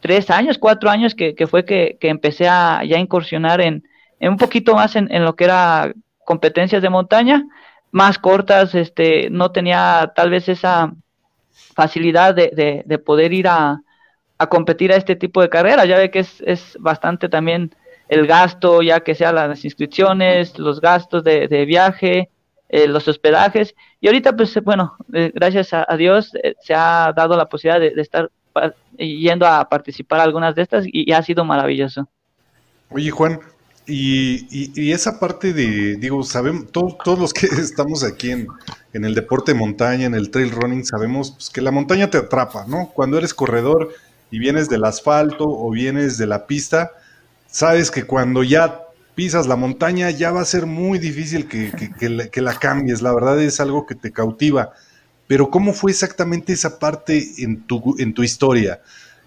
[0.00, 3.84] tres años, cuatro años que, fue que, empecé a ya incursionar en,
[4.28, 5.92] un poquito más en, lo que era
[6.24, 7.44] competencias de montaña,
[7.90, 10.92] más cortas, este, no tenía tal vez esa
[11.74, 13.82] facilidad de, de, poder ir a,
[14.38, 17.74] a, competir a este tipo de carreras, ya ve que es, es bastante también
[18.12, 22.28] el gasto, ya que sea las inscripciones, los gastos de, viaje,
[22.68, 23.74] eh, los hospedajes.
[24.02, 27.98] Y ahorita, pues bueno, eh, gracias a, Dios eh, se ha dado la posibilidad de,
[28.00, 28.30] estar
[28.98, 32.06] yendo a participar a algunas de estas y, ha sido maravilloso.
[32.90, 33.40] Oye, Juan,
[33.94, 38.48] y, esa parte de, digo, sabemos, todos los que estamos aquí en,
[38.92, 42.18] en, el deporte de montaña, en el trail running, sabemos pues, que la montaña te
[42.18, 42.90] atrapa, ¿no?
[42.94, 43.92] Cuando eres corredor
[44.30, 46.92] y vienes del asfalto o vienes de la pista,
[47.46, 48.80] sabes que cuando ya
[49.14, 51.70] pisas la montaña ya va a ser muy difícil que,
[52.40, 54.72] la, cambies, la verdad es algo que te cautiva.
[55.26, 58.80] Pero ¿cómo fue exactamente esa parte en tu, en tu historia?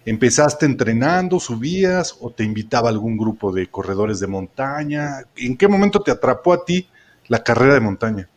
[0.06, 5.22] ¿Empezaste entrenando, subías o te invitaba algún grupo de corredores de montaña?
[5.36, 6.88] ¿En qué momento te atrapó a ti
[7.28, 8.28] la carrera de montaña?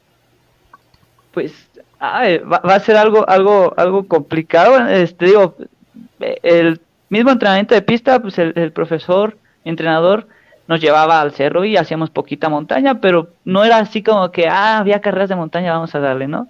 [1.32, 1.52] Pues
[2.00, 4.88] va, a ser algo, algo, algo complicado.
[4.88, 5.56] Este, digo,
[6.18, 10.26] el mismo entrenamiento de pista, pues el profesor entrenador
[10.68, 14.78] nos llevaba al cerro y hacíamos poquita montaña, pero no era así como que, ah,
[14.78, 16.46] había carreras de montaña, vamos a darle, ¿no?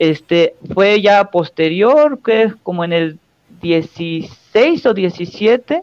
[0.00, 3.18] Este, fue ya posterior, que como en el
[3.60, 5.82] 16 o 17,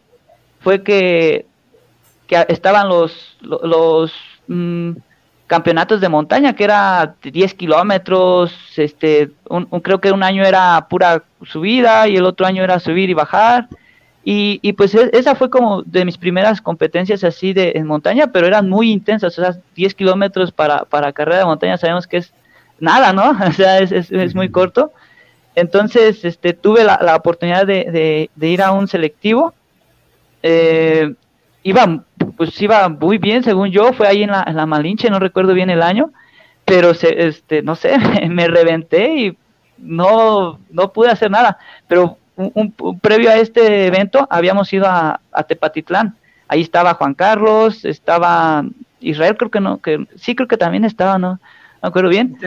[0.60, 1.46] fue que,
[2.28, 4.14] que estaban los, los,
[4.48, 4.92] mm,
[5.48, 9.32] campeonatos de montaña, que era 10 kilómetros, este,
[9.84, 13.68] creo que un año era pura subida y el otro año era subir y bajar,
[14.24, 18.28] y, y, pues e, esa fue como de mis primeras competencias así de en montaña,
[18.32, 22.18] pero eran muy intensas, o sea, 10 kilómetros para, para carrera de montaña sabemos que
[22.18, 22.34] es
[22.80, 23.32] nada, ¿no?
[23.48, 24.92] O sea, es, es, muy corto.
[25.56, 29.54] Entonces, este, tuve la, la oportunidad de, de, ir a un selectivo.
[30.44, 31.14] Eh,
[31.64, 32.04] iba,
[32.38, 35.70] pues iba muy bien, según yo, fue ahí en la, la Malinche, no recuerdo bien
[35.70, 36.12] el año,
[36.66, 37.98] pero se, este, no sé,
[38.30, 39.38] me reventé y
[39.78, 41.58] no, no pude hacer nada.
[41.88, 46.16] Pero un, previo a este evento habíamos ido a, Tepatitlán.
[46.48, 48.64] Ahí estaba Juan Carlos, estaba
[49.00, 51.40] Israel, creo que no, que sí creo que también estaba, no,
[51.82, 52.38] no bien.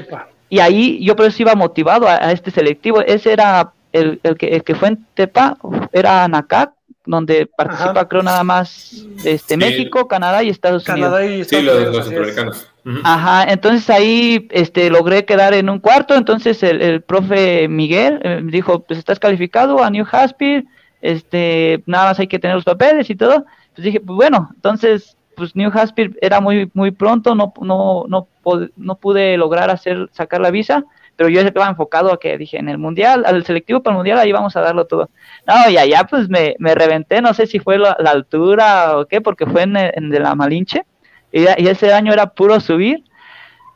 [0.49, 3.01] Y ahí yo por eso iba motivado a, este selectivo.
[3.01, 5.57] Ese era el, el, que, el que fue en Tepa,
[5.93, 6.73] era Nacac,
[7.07, 11.21] donde participa creo nada más este México, Canadá y Estados Unidos.
[11.47, 12.69] sí, los, centroamericanos.
[13.03, 18.81] Ajá, entonces ahí este logré quedar en un cuarto, entonces el, profe Miguel eh, dijo,
[18.81, 20.65] pues estás calificado a New Hampshire,
[21.01, 23.45] este, nada más hay que tener los papeles y todo.
[23.75, 28.29] Pues dije, pues bueno, entonces pues New Hampshire era muy muy pronto, no no no,
[28.77, 30.85] no pude lograr hacer sacar la visa
[31.17, 34.19] pero yo estaba enfocado a que dije, en el mundial, al selectivo para el mundial,
[34.19, 35.11] ahí vamos a darlo todo.
[35.47, 39.21] No, y allá pues me, me reventé, no sé si fue la, altura o qué,
[39.21, 39.75] porque fue en,
[40.11, 40.85] de la Malinche,
[41.33, 43.05] y, ese año era puro subir,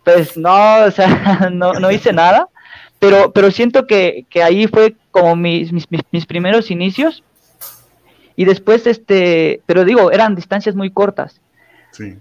[0.04, 2.48] pues no, o sea, no, no hice nada,
[2.98, 7.22] pero, pero siento que, que ahí fue como mis, mis, mis, primeros inicios.
[8.34, 11.40] Y después, este, pero digo, eran distancias muy cortas.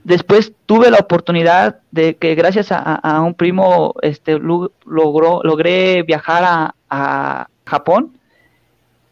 [0.04, 6.76] Después tuve la oportunidad de que gracias a, un primo este, logró, logré viajar a,
[6.90, 8.14] a Japón.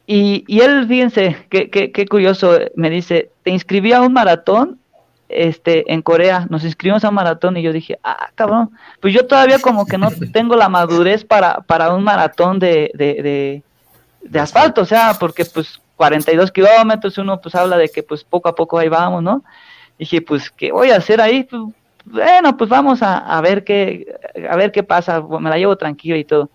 [0.07, 4.79] Y, y, él, fíjense, qué, qué, qué curioso, me dice, te inscribí a un maratón
[5.29, 9.25] este, en Corea, nos inscribimos a un maratón y yo dije, ah, cabrón, pues yo
[9.25, 13.63] todavía como que no tengo la madurez para, para un maratón de, de,
[14.21, 18.49] de, asfalto, o sea, porque pues 42 kilómetros, uno pues habla de que pues poco
[18.49, 19.43] a poco ahí vamos, ¿no?
[19.97, 21.43] Dije, pues, ¿qué voy a hacer ahí?
[21.43, 21.61] Pues,
[22.05, 24.15] bueno, pues vamos a, a, ver qué,
[24.49, 26.49] a ver qué pasa, me la llevo tranquilo y todo.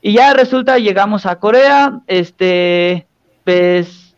[0.00, 3.06] Y ya resulta, llegamos a Corea, este,
[3.44, 4.14] pues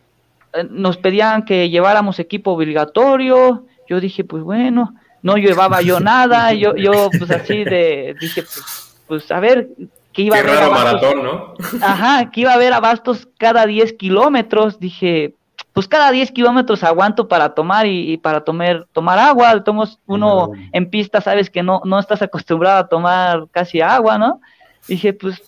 [0.69, 6.75] nos pedían que lleváramos equipo obligatorio, yo dije, pues bueno, no llevaba yo nada, yo,
[6.75, 9.69] yo pues así de, dije, pues, pues a ver,
[10.13, 11.53] que iba a haber abastos, ¿no?
[11.81, 15.33] Ajá, que iba a haber abastos cada 10 kilómetros, dije,
[15.75, 20.89] pues cada 10 kilómetros aguanto para tomar y, para tomar, tomar agua, tomos uno en
[20.89, 24.39] pista sabes que no, no estás acostumbrado a tomar casi agua, ¿no?
[24.87, 25.43] Dije, pues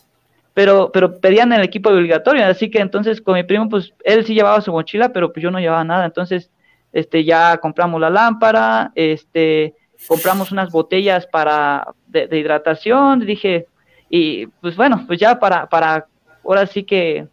[0.53, 4.33] pero, pero pedían el equipo obligatorio, así que entonces con mi primo, pues él sí
[4.33, 6.51] llevaba su mochila, pero pues yo no llevaba nada, entonces
[6.91, 9.75] este ya compramos la lámpara, este
[10.09, 13.67] compramos unas botellas para de, hidratación, dije,
[14.09, 16.07] y pues bueno, pues ya para, para
[16.43, 17.29] ahora sí que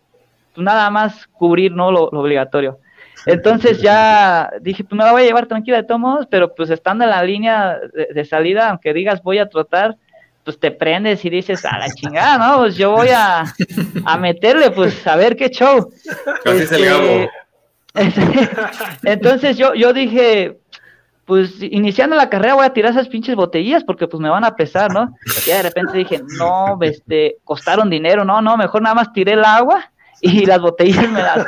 [0.54, 2.78] pues nada más cubrir no lo, obligatorio.
[3.26, 6.70] Entonces ya dije, pues me la voy a llevar tranquila de todos modos, pero pues
[6.70, 7.78] estando en la línea
[8.14, 9.96] de salida, aunque digas voy a trotar,
[10.44, 12.58] pues te prendes y dices, a la chingada, ¿no?
[12.58, 13.44] Pues yo voy a,
[14.04, 15.90] a meterle, pues a ver qué show.
[16.44, 17.30] Casi este,
[19.04, 20.58] Entonces yo, yo dije,
[21.24, 24.54] pues iniciando la carrera voy a tirar esas pinches botellas porque pues me van a
[24.54, 25.14] pesar, ¿no?
[25.46, 29.44] Y de repente dije, no, este, costaron dinero, no, no, mejor nada más tiré el
[29.44, 29.90] agua
[30.24, 31.46] y las botellas me las,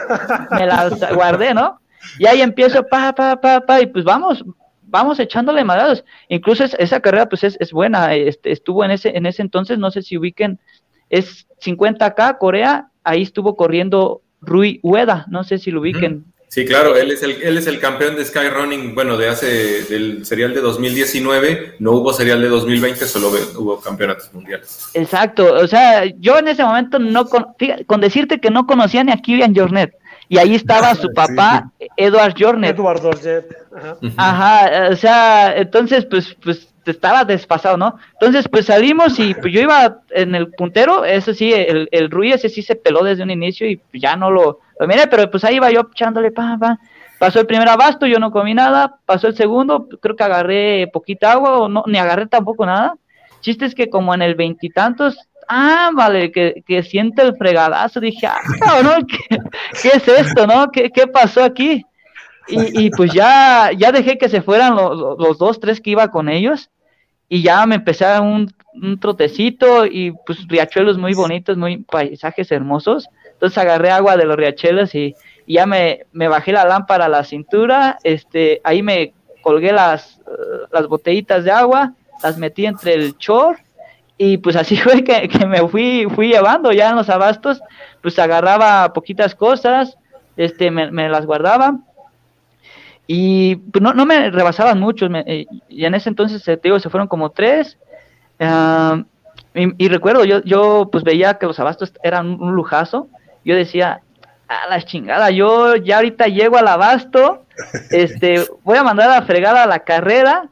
[0.50, 1.80] me las guardé, ¿no?
[2.18, 4.44] Y ahí empiezo, pa, pa, pa, pa, y pues vamos,
[4.82, 6.04] vamos echándole madrazos.
[6.28, 9.90] Incluso esa carrera pues es, es buena, este, estuvo en ese, en ese entonces, no
[9.90, 10.60] sé si ubiquen,
[11.08, 16.26] es 50K Corea, ahí estuvo corriendo Rui Ueda, no sé si lo ubiquen.
[16.56, 20.24] Sí, claro, él es el, él es el campeón de Skyrunning, bueno, de hace, del
[20.24, 24.88] serial de 2019, no hubo serial de 2020, solo hubo campeonatos mundiales.
[24.94, 27.48] Exacto, o sea, yo en ese momento no, con,
[27.84, 29.92] con decirte que no conocía ni a Kilian Jornet,
[30.30, 32.74] y ahí estaba su papá, Edward Jornet.
[32.74, 33.54] Edward Jornet.
[34.16, 34.88] Ajá.
[34.92, 37.96] o sea, entonces, pues, pues estaba desfasado, ¿no?
[38.12, 42.32] Entonces, pues salimos y pues yo iba en el puntero, eso sí, el, el Rui
[42.32, 45.44] ese sí se peló desde un inicio y ya no lo, lo miré, pero pues
[45.44, 46.78] ahí iba yo echándole pa, pa.
[47.18, 51.32] Pasó el primer abasto, yo no comí nada, pasó el segundo, creo que agarré poquita
[51.32, 52.94] agua o no, ni agarré tampoco nada.
[53.40, 55.16] Chiste es que como en el veintitantos
[55.48, 58.00] ah, vale, que, que siente el fregadazo.
[58.00, 59.38] Dije, ah, cabrón, ¿qué,
[59.82, 60.70] ¿qué, es esto, no?
[60.70, 61.84] ¿Qué, qué pasó aquí?
[62.48, 66.10] Y, y, pues ya, ya dejé que se fueran los, los dos, tres que iba
[66.10, 66.70] con ellos.
[67.28, 72.52] Y ya me empecé a un, un trotecito y pues riachuelos muy bonitos, muy paisajes
[72.52, 73.08] hermosos.
[73.32, 75.14] Entonces agarré agua de los riachuelos y,
[75.48, 77.98] ya me, me, bajé la lámpara a la cintura.
[78.02, 79.12] Este, ahí me
[79.42, 80.20] colgué las,
[80.72, 83.58] las botellitas de agua, las metí entre el chor
[84.18, 87.60] y pues así fue que, me fui, fui llevando ya en los abastos,
[88.02, 89.96] pues agarraba poquitas cosas,
[90.36, 91.78] este, me, las guardaba
[93.06, 96.80] y pues no, no me rebasaban mucho, eh, y en ese entonces, eh, te digo,
[96.80, 97.78] se fueron como tres,
[98.40, 99.02] ah,
[99.54, 103.08] y, recuerdo, yo, yo pues veía que los abastos eran un lujazo,
[103.44, 104.02] yo decía,
[104.48, 107.44] a la chingada, yo ya ahorita llego al abasto,
[107.90, 110.50] este, voy a mandar a fregar a la carrera,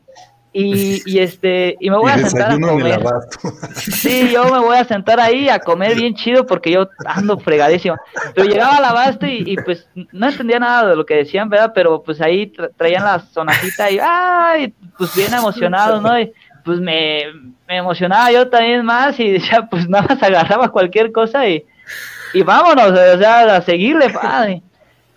[0.56, 3.00] y, y, este y me voy a sentar a comer.
[3.74, 7.96] Sí, yo me voy a sentar ahí a comer bien chido porque yo ando fregadísimo.
[8.34, 11.72] Pero llegaba al abasto y, y pues no entendía nada de lo que decían, ¿verdad?
[11.74, 16.18] Pero pues ahí traían la sonajita y ay, pues bien emocionado, ¿no?
[16.18, 16.32] Y
[16.64, 17.24] pues me,
[17.66, 21.64] me emocionaba yo también más y ya pues nada más agarraba cualquier cosa y,
[22.32, 24.62] y vámonos, o sea, a seguirle, padre.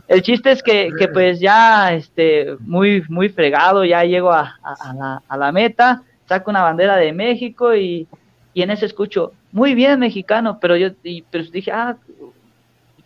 [0.08, 4.58] El chiste es que, que, pues ya este muy muy fregado, ya llego a,
[4.95, 8.08] la, a, la, meta, saco una bandera de México y,
[8.53, 11.97] y, en ese escucho, muy bien mexicano, pero yo y, pero dije, ah,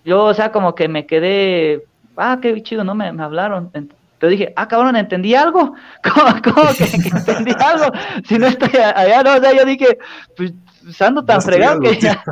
[0.06, 1.84] yo, o sea, como que me quedé,
[2.18, 3.72] ah, qué chido, no me, me hablaron.
[4.20, 5.74] Pero dije, ah, cabrón, ¿entendí algo?
[6.04, 7.92] ¿Cómo, cómo que, que, entendí algo?
[8.26, 9.98] Si no estoy allá, no, o sea, yo dije,
[10.38, 10.54] pues
[10.88, 12.24] usando tan fregado que ya,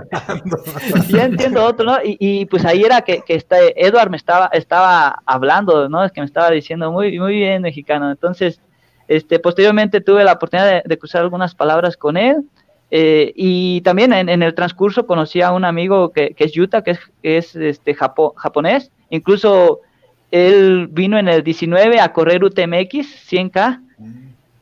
[1.09, 1.97] ya, entiendo otro, ¿no?
[2.03, 6.03] Y, y, pues ahí era que, que este Edward me estaba, estaba hablando, ¿no?
[6.03, 8.09] Es que me estaba diciendo muy, muy bien mexicano.
[8.11, 8.61] Entonces,
[9.09, 12.43] Este, posteriormente tuve la oportunidad de, cruzar algunas palabras con él.
[12.91, 17.55] Eh, y también en, el transcurso conocí a un amigo que, es Yuta, que es,
[17.55, 18.91] este, japonés.
[19.09, 19.81] Incluso
[20.29, 23.81] él vino en el 19 a correr UTMX 100K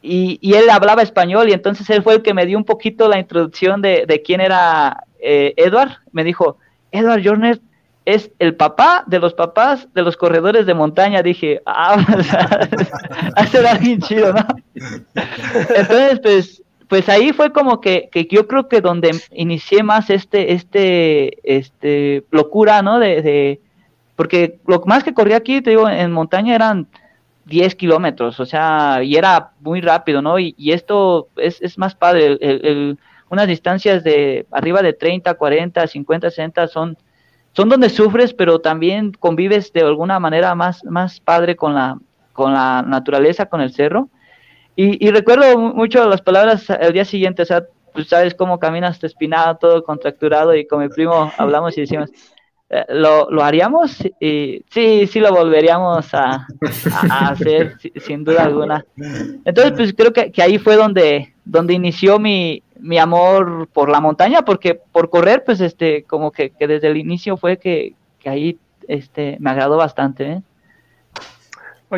[0.01, 3.19] y, él hablaba español y entonces él fue el que me dio un poquito la
[3.19, 5.97] introducción de, quién era eh, Edward.
[6.11, 6.57] Me dijo,
[6.91, 7.61] Edward Jornet
[8.05, 11.21] es el papá de los papás de los corredores de montaña.
[11.21, 11.97] Dije, ah,
[13.35, 14.45] hace alguien chido, ¿no?
[15.75, 20.53] Entonces, pues, pues ahí fue como que, que, yo creo que donde inicié más este,
[20.53, 22.99] este, este, locura, ¿no?
[22.99, 23.61] De, de,
[24.15, 26.87] porque lo más que corría aquí, te digo, en montaña eran
[27.47, 30.37] 10 kilómetros, o sea, y era muy rápido, ¿no?
[30.37, 32.97] Y, esto es, es, más padre, el,
[33.29, 36.97] unas distancias de arriba de 30, 40, 50, 60 son,
[37.53, 41.97] son donde sufres, pero también convives de alguna manera más, más padre con la,
[42.33, 44.09] con la naturaleza, con el cerro.
[44.75, 49.57] Y, recuerdo mucho las palabras el día siguiente, o sea, pues sabes cómo caminas espinado,
[49.57, 52.11] todo contracturado, y con mi primo hablamos y decimos,
[52.89, 53.97] ¿Lo, ¿Lo, haríamos?
[54.19, 56.47] Y, sí, sí lo volveríamos a,
[57.09, 58.85] hacer, sin duda alguna.
[59.45, 64.01] Entonces, pues creo que, que, ahí fue donde, donde inició mi, mi amor por la
[64.01, 68.29] montaña, porque por correr, pues este, como que, que desde el inicio fue que, que
[68.29, 68.57] ahí
[68.87, 70.31] este, me agradó bastante.
[70.31, 70.41] ¿eh?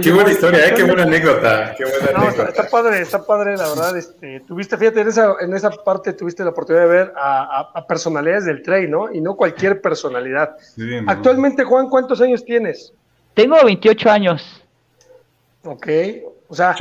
[0.02, 0.74] Qué buena historia, ¿eh?
[0.76, 1.74] qué buena anécdota.
[1.78, 2.50] Qué buena anécdota.
[2.50, 3.98] Está, padre, está padre, la verdad.
[3.98, 8.46] Este, tuviste, fíjate, en esa, en esa parte tuviste la oportunidad de ver a, personalidades
[8.46, 9.12] del trail, ¿no?
[9.12, 10.56] Y no cualquier personalidad.
[11.08, 12.94] Actualmente, Juan, ¿cuántos años tienes?
[13.34, 14.64] Tengo 28 años.
[15.64, 15.88] Ok,
[16.48, 16.76] o sea,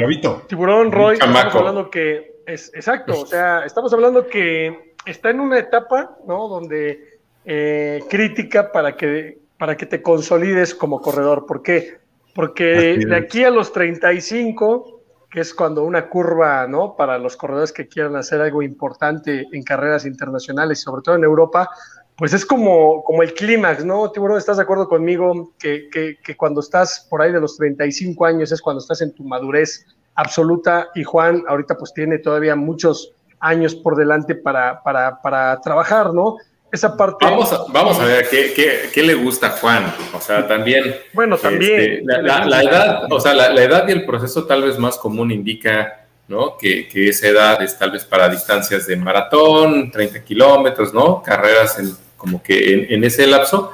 [0.46, 5.58] Tiburón Roy, estamos hablando que es exacto, o sea, estamos hablando que está en una
[5.58, 6.48] etapa, ¿no?
[6.48, 11.44] Donde eh, crítica para que para que te consolides como corredor.
[11.44, 11.98] ¿Por qué?
[12.38, 16.94] Porque de aquí a los 35, que es cuando una curva, ¿no?
[16.94, 21.68] Para los corredores que quieran hacer algo importante en carreras internacionales, sobre todo en Europa,
[22.16, 24.12] pues es como, como el clímax, ¿no?
[24.12, 28.52] Tiburón, ¿estás de acuerdo conmigo que, que, cuando estás por ahí de los 35 años
[28.52, 29.84] es cuando estás en tu madurez
[30.14, 36.14] absoluta y Juan ahorita pues tiene todavía muchos años por delante para, para, para trabajar,
[36.14, 36.36] ¿no?
[36.70, 37.24] Esa parte.
[37.24, 39.94] Vamos a, vamos a ver ¿qué, qué, qué, le gusta a Juan.
[40.12, 40.96] O sea, también.
[41.12, 41.80] Bueno, también.
[41.80, 46.06] Este, la, edad, o sea, la, edad y el proceso tal vez más común indica,
[46.28, 46.56] ¿no?
[46.58, 51.22] Que, que, esa edad es tal vez para distancias de maratón, 30 kilómetros, ¿no?
[51.22, 53.72] Carreras en, como que en, ese lapso.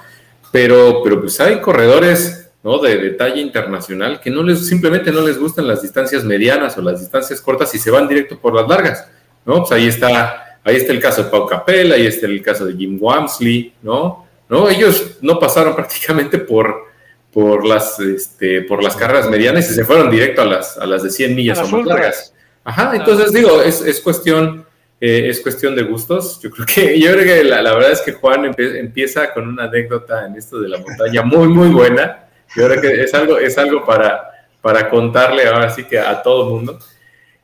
[0.52, 2.78] Pero, pero pues hay corredores, ¿no?
[2.78, 6.82] De, de talla internacional que no les, simplemente no les gustan las distancias medianas o
[6.82, 9.08] las distancias cortas y se van directo por las largas,
[9.44, 9.58] ¿no?
[9.60, 12.74] Pues ahí está Ahí está el caso de Pau Capella, ahí está el caso de
[12.74, 14.26] Jim Wamsley, ¿no?
[14.48, 14.68] ¿no?
[14.68, 16.86] Ellos no pasaron prácticamente por,
[17.32, 21.02] por, las, este, por las carreras medianas y se fueron directo a las, a las
[21.02, 22.34] de 100 millas o más largas.
[22.64, 24.64] Ajá, entonces digo, es, es cuestión,
[24.98, 26.40] eh, es cuestión de gustos.
[26.40, 29.64] Yo creo que, yo creo que la, la verdad es que Juan empieza con una
[29.64, 32.24] anécdota en esto de la montaña muy, muy buena.
[32.56, 36.48] Yo creo que es algo, es algo para, para contarle ahora sí que a todo
[36.48, 36.78] mundo.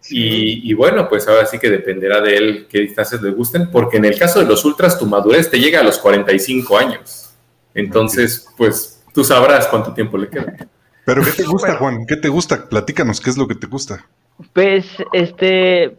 [0.08, 4.06] Y, bueno, pues ahora sí que dependerá de él qué distancias le gusten, porque en
[4.06, 7.30] el caso de los ultras, tu madurez te llega a los 45 años.
[7.74, 10.56] Entonces, pues tú sabrás cuánto tiempo le queda.
[11.04, 12.06] Pero ¿qué te gusta, Juan?
[12.06, 12.68] ¿Qué te gusta?
[12.68, 14.04] Platícanos, ¿qué es lo que te gusta?
[14.52, 15.96] Pues, este,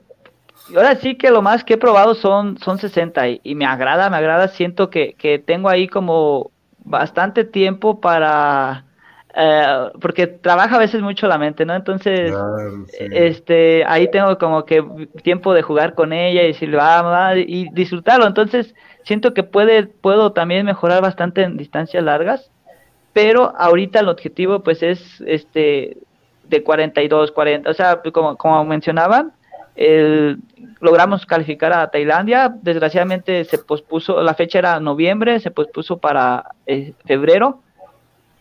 [0.76, 4.18] ahora sí que lo más que he probado son, son 60 y, me agrada, me
[4.18, 6.52] agrada, siento que, que tengo ahí como
[6.84, 8.86] bastante tiempo para
[9.34, 11.74] eh, porque trabaja a veces mucho la mente, ¿no?
[11.76, 12.34] Entonces,
[13.00, 14.84] este, ahí tengo como que
[15.24, 18.28] tiempo de jugar con ella y decirle, va, y disfrutarlo.
[18.28, 22.52] Entonces, siento que puede, puedo también mejorar bastante en distancias largas,
[23.14, 25.98] pero ahorita el objetivo, pues, es, este,
[26.44, 29.34] de 42, 40, o sea, como, como mencionaban,
[29.76, 30.40] el,
[30.82, 36.94] logramos calificar a Tailandia, desgraciadamente se pospuso, la fecha era noviembre, se pospuso para eh,
[37.06, 37.62] febrero,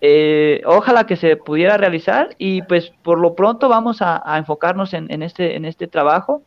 [0.01, 5.23] eh, ojalá que se pudiera realizar y pues por lo pronto vamos a, enfocarnos en,
[5.23, 6.43] este, en este trabajo.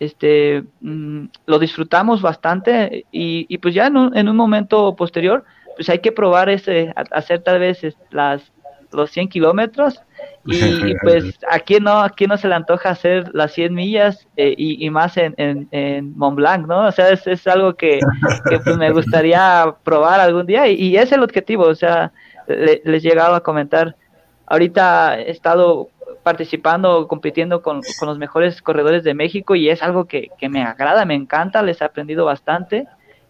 [0.00, 5.44] Este, mm, lo disfrutamos bastante y, pues ya en un, en un, momento posterior
[5.76, 8.52] pues hay que probar ese, hacer tal vez las,
[8.90, 10.00] los 100 kilómetros
[10.46, 14.26] y, pues a quién no, a quién no se le antoja hacer las 100 millas
[14.36, 16.86] eh, y, más en, en, Mont Blanc, ¿no?
[16.86, 18.00] O sea, es, es algo que,
[18.48, 22.12] que pues me gustaría probar algún día y, y es el objetivo, o sea,
[22.46, 23.96] les he llegado a comentar.
[24.46, 25.88] Ahorita he estado
[26.22, 31.14] participando, compitiendo con, los mejores corredores de México y es algo que, me agrada, me
[31.14, 32.86] encanta, les he aprendido bastante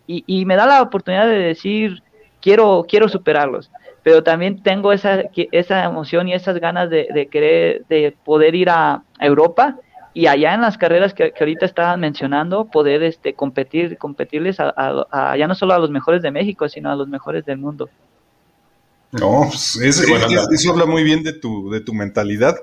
[0.07, 2.03] y, me da la oportunidad de decir,
[2.41, 3.71] quiero, quiero superarlos,
[4.03, 9.03] pero también tengo esa, esa emoción y esas ganas de, querer, de poder ir a
[9.19, 9.77] Europa
[10.15, 15.49] y allá en las carreras que, ahorita estaban mencionando, poder este, competir, competirles a, ya
[15.49, 17.89] no solo a los mejores de México, sino a los mejores del mundo.
[19.21, 22.57] No, pues eso habla muy bien de tu, de tu mentalidad.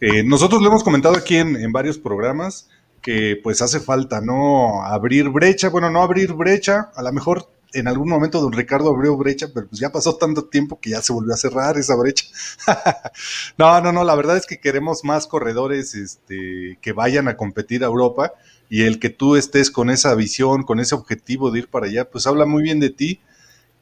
[0.00, 2.68] Eh, nosotros lo hemos comentado aquí en, en, varios programas
[3.00, 4.84] que pues hace falta, ¿no?
[4.84, 9.16] Abrir brecha, bueno, no abrir brecha, a lo mejor en algún momento don Ricardo abrió
[9.16, 12.26] brecha, pero pues ya pasó tanto tiempo que ya se volvió a cerrar esa brecha.
[13.58, 17.84] no, no, no, la verdad es que queremos más corredores este, que vayan a competir
[17.84, 18.32] a Europa
[18.68, 22.08] y el que tú estés con esa visión, con ese objetivo de ir para allá,
[22.10, 23.20] pues habla muy bien de ti.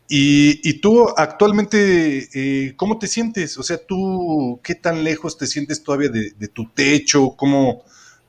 [0.08, 3.56] Y, tú actualmente, eh, ¿cómo te sientes?
[3.58, 7.30] O sea, tú, ¿qué tan lejos te sientes todavía de, de tu techo?
[7.36, 7.82] ¿Cómo,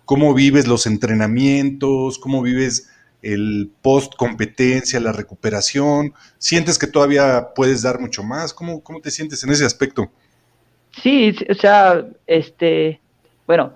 [0.06, 2.18] ¿Cómo vives los entrenamientos?
[2.20, 2.90] ¿Cómo vives
[3.22, 6.14] el post competencia, la recuperación?
[6.38, 8.54] ¿Sientes que todavía puedes dar mucho más?
[8.54, 10.12] ¿Cómo, cómo te sientes en ese aspecto?
[11.02, 13.02] Sí, o sea, este,
[13.48, 13.74] bueno,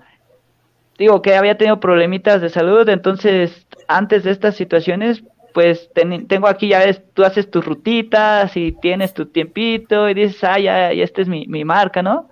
[0.98, 5.24] digo que había tenido problemitas de salud, entonces antes de estas situaciones,
[5.54, 10.44] pues tengo aquí, ya ves, tú haces tus rutitas y tienes tu tiempito y dices,
[10.44, 12.30] ah, ya, ya esta es mi, mi marca, ¿no?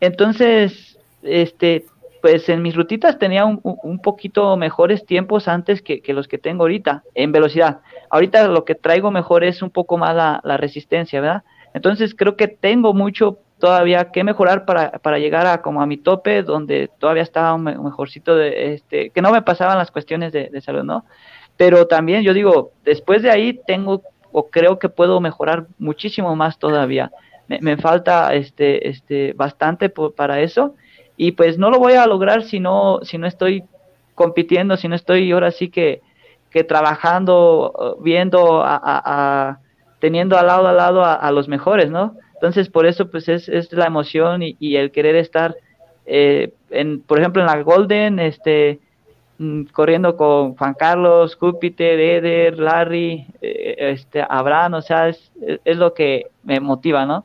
[0.00, 1.84] Entonces, este,
[2.20, 6.64] pues en mis rutitas tenía un, un poquito mejores tiempos antes que, los que tengo
[6.64, 7.80] ahorita en velocidad.
[8.10, 11.42] Ahorita lo que traigo mejor es un poco más la, resistencia, ¿verdad?
[11.72, 15.96] Entonces creo que tengo mucho todavía que mejorar para, para llegar a como a mi
[15.98, 20.60] tope, donde todavía estaba mejorcito de este, que no me pasaban las cuestiones de, de
[20.60, 21.04] salud, ¿no?
[21.60, 24.00] Pero también yo digo, después de ahí tengo
[24.32, 27.12] o creo que puedo mejorar muchísimo más todavía.
[27.48, 30.74] Me, falta este, este, bastante para eso
[31.18, 33.64] y pues no lo voy a lograr si no, si no estoy
[34.14, 36.00] compitiendo, si no estoy ahora sí que,
[36.48, 39.58] que trabajando, viendo, a,
[39.98, 42.16] teniendo al lado a lado a, los mejores, ¿no?
[42.32, 45.54] Entonces por eso pues es, es la emoción y, el querer estar,
[46.06, 48.80] eh, en, por ejemplo en la Golden, este,
[49.72, 55.30] corriendo con Juan Carlos, Júpiter, Eder, Larry, eh, este, Abraham, o sea, es,
[55.64, 57.24] es lo que me motiva, ¿no?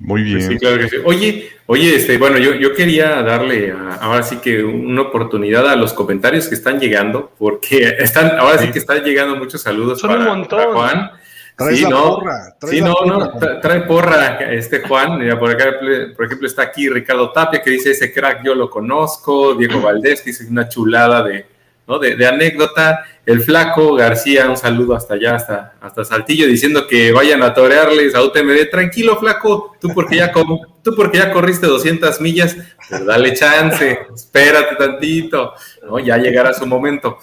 [0.00, 0.40] Muy bien.
[0.40, 0.96] sí, claro que sí.
[1.04, 5.92] Oye, oye, este, bueno, yo, yo quería darle ahora sí que una oportunidad a los
[5.92, 11.10] comentarios que están llegando, porque están, ahora sí, que están llegando muchos saludos para, Juan.
[11.70, 12.20] Sí, no,
[12.68, 15.18] sí, no, no, trae porra este Juan.
[15.18, 15.74] Mira, por acá,
[16.16, 20.22] por ejemplo, está aquí Ricardo Tapia que dice ese crack yo lo conozco, Diego Valdés
[20.22, 21.46] que dice una chulada de,
[21.88, 21.98] ¿no?
[21.98, 23.04] de, de anécdota.
[23.26, 28.14] El flaco García, un saludo hasta allá, hasta, hasta Saltillo, diciendo que vayan a torearles
[28.14, 28.70] a UTMD.
[28.70, 32.56] Tranquilo, flaco, tú porque ya, tú porque ya corriste 200 millas,
[32.88, 35.52] pero dale chance, espérate tantito,
[35.82, 35.98] ¿no?
[35.98, 37.18] ya llegará su momento.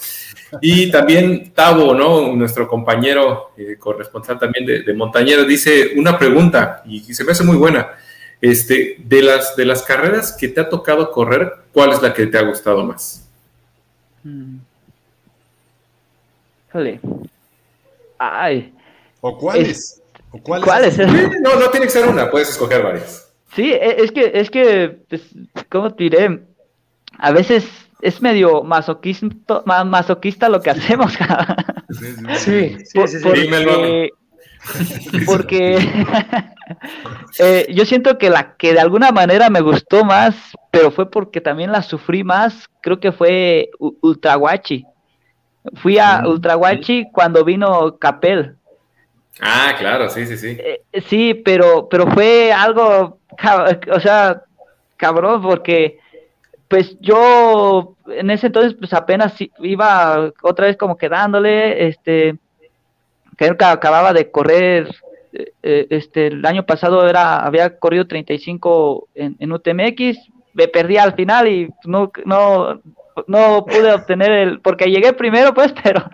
[0.61, 2.33] Y también Tavo, ¿no?
[2.35, 7.43] nuestro compañero eh, corresponsal también de, de, Montañero, dice una pregunta y, se me hace
[7.43, 7.89] muy buena.
[8.41, 12.27] Este, de, las, de las carreras que te ha tocado correr, ¿cuál es la que
[12.27, 13.27] te ha gustado más?
[14.23, 14.57] Mm.
[18.17, 18.73] Ay.
[19.21, 20.01] ¿O cuáles?
[20.31, 20.97] ¿O cuáles?
[20.97, 23.31] no, no tiene que ser una, puedes escoger varias.
[23.55, 25.21] Sí, e, es que, es que, pues,
[25.69, 26.41] ¿cómo te diré?
[27.17, 27.65] A veces
[28.01, 31.13] es medio masoquista, masoquista lo que hacemos.
[32.37, 34.11] sí, sí, sí, Porque,
[35.25, 35.77] porque
[37.39, 40.35] eh, yo siento que la que de alguna manera me gustó más,
[40.71, 44.85] pero fue porque también la sufrí más, creo que fue Ultraguachi.
[45.75, 48.55] Fui a mm, Ultraguachi cuando vino Capel.
[49.41, 50.57] Ah, claro, sí, sí, sí.
[50.59, 53.19] Eh, sí, pero, pero fue algo,
[53.91, 54.43] o sea,
[54.95, 55.99] cabrón, porque
[56.67, 62.37] pues yo en ese entonces pues apenas iba otra vez como quedándole, este,
[63.35, 64.95] creo que acababa de correr,
[65.33, 70.17] eh, eh, este, el año pasado era, había corrido 35 en, en UTMX,
[70.53, 72.81] me perdí al final y no, no,
[73.27, 76.09] no pude obtener el, porque llegué primero, pues, pero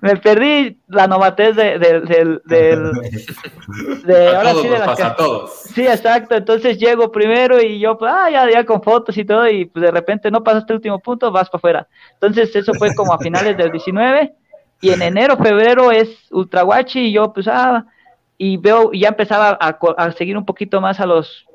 [0.00, 2.40] me perdí la novatez de, del,
[4.04, 5.52] de, ahora sí de pasa a todos.
[5.52, 9.48] Sí, exacto, entonces llego primero y yo, pues, ah, ya, ya con fotos y todo,
[9.48, 11.88] y pues de repente no pasaste el último punto, vas para afuera.
[12.14, 14.34] Entonces eso fue como a finales del 19,
[14.80, 17.84] y en enero, febrero es Ultraguachi, y yo, pues, ah,
[18.38, 21.46] y veo, ya empezaba a, a seguir un poquito más a los,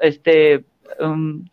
[0.00, 0.64] este,
[1.00, 1.44] um,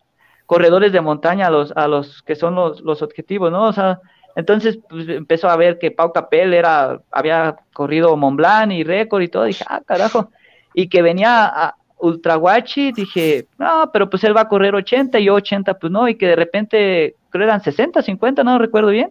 [0.46, 3.64] corredores de montaña a los, a los que son los, los objetivos, ¿no?
[3.64, 4.00] O sea,
[4.36, 9.22] entonces pues, empezó a ver que Pau Capel era, había corrido Mont Blanc y récord
[9.22, 10.30] y todo, dije, ah, carajo,
[10.72, 15.24] y que venía a Ultraguachi, dije, no, pero pues él va a correr 80 y
[15.24, 19.10] yo 80, pues no, y que de repente, creo eran 60, 50, no recuerdo bien.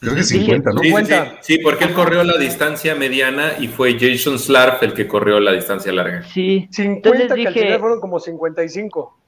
[0.00, 0.80] Creo que 50, ¿no?
[0.80, 0.92] Sí,
[1.40, 5.52] sí, porque él corrió la distancia mediana y fue Jason Slarf el que corrió la
[5.52, 6.24] distancia larga.
[6.24, 9.18] Sí, 50 Entonces, dije, que al final fueron como 55.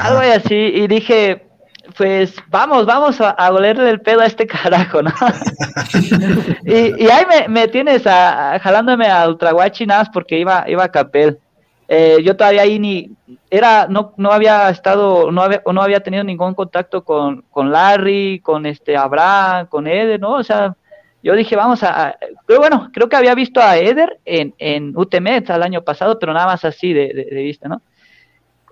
[0.00, 1.46] Algo así, y dije,
[1.96, 5.12] pues vamos, vamos a, a olerle el pedo a este carajo, ¿no?
[6.64, 11.38] y, ahí me, tienes a, jalándome a Ultraguachi nada más porque iba, iba a Capel.
[11.86, 13.10] Eh, yo todavía ahí ni
[13.50, 18.40] era no no había estado no había no había tenido ningún contacto con, con Larry
[18.40, 20.74] con este Abraham con Eder no o sea
[21.22, 22.16] yo dije vamos a,
[22.46, 26.32] pero bueno creo que había visto a Eder en en UTMET al año pasado pero
[26.32, 27.82] nada más así de, de, vista no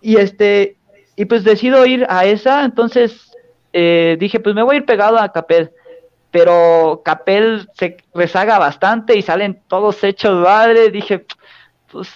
[0.01, 0.79] y este
[1.17, 3.31] y pues decido ir a esa entonces
[3.73, 5.71] eh, dije pues me voy a ir pegado a Capel
[6.31, 11.27] pero Capel se rezaga bastante y salen todos hechos madre dije
[11.91, 12.09] pues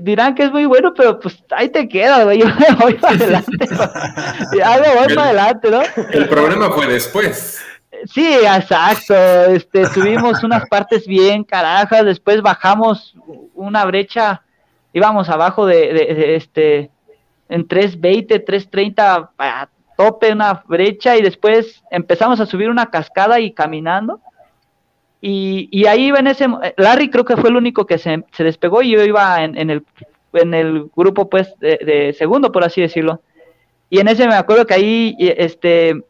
[0.00, 2.38] dirán que es muy bueno, pero pues ahí te quedas, güey.
[2.40, 3.66] Yo me voy para adelante.
[4.58, 5.82] ya me voy para adelante, ¿no?
[6.12, 7.62] El problema fue después.
[8.12, 9.14] Sí, exacto.
[9.14, 13.14] Este, tuvimos unas partes bien carajas, después bajamos
[13.54, 14.42] una brecha,
[14.92, 16.90] íbamos abajo de, de, este,
[17.48, 23.52] en 320, 330 a tope una brecha y después empezamos a subir una cascada y
[23.52, 24.20] caminando
[25.20, 26.46] y, y ahí en ese,
[26.76, 29.70] Larry creo que fue el único que se, se despegó y yo iba en, en,
[29.70, 29.84] el,
[30.32, 33.20] en el grupo pues de, segundo, por así decirlo.
[33.88, 36.00] Y en ese me acuerdo que ahí este,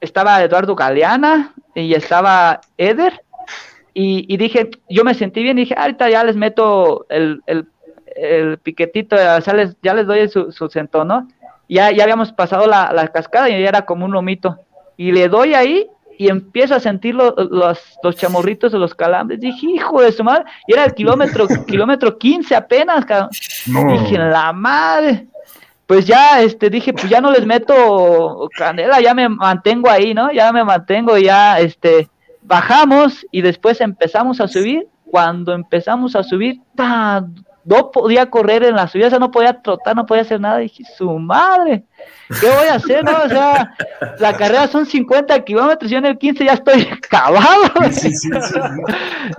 [0.00, 3.20] estaba Eduardo Galeana y estaba Eder.
[3.94, 7.66] Y, y, dije, yo me sentí bien y dije, ahorita ya les meto el, el,
[8.16, 11.28] el piquetito, ya les, ya les doy su, su centón, ¿no?
[11.68, 14.56] Ya, ya habíamos pasado la, la cascada y ya era como un lomito.
[14.96, 15.88] Y le doy ahí
[16.18, 17.34] y empiezo a sentir los,
[18.02, 19.40] los chamorritos de los calambres.
[19.40, 23.30] Dije, hijo de su madre, y era el kilómetro, kilómetro 15 apenas, cabrón.
[23.66, 25.26] Dije, la madre.
[25.86, 30.32] Pues ya, este, dije, pues ya no les meto canela, ya me mantengo ahí, ¿no?
[30.32, 32.08] Ya me mantengo, ya, este,
[32.42, 34.88] bajamos y después empezamos a subir.
[35.08, 36.60] Cuando empezamos a subir,
[37.66, 40.58] no podía correr en la subida, o sea, no podía trotar, no podía hacer nada.
[40.58, 41.82] Dije, su madre.
[42.40, 43.04] ¿qué voy a hacer?
[43.04, 43.12] No?
[43.24, 43.74] O sea,
[44.20, 47.64] la carrera son 50 kilómetros, yo en el 15 ya estoy acabado.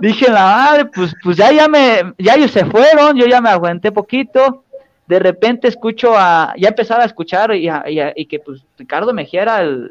[0.00, 3.48] Dije, la madre, pues, pues ya, ya me, ya ellos se fueron, yo ya me
[3.48, 4.64] aguanté poquito.
[5.06, 7.70] De repente escucho a, ya empezaba a escuchar y,
[8.14, 9.90] y, que pues Ricardo Mejía era el,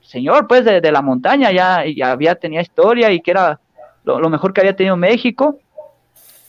[0.00, 3.60] señor pues de, la montaña, ya, ya había, tenía historia y que era
[4.02, 5.60] lo, lo mejor que había tenido México.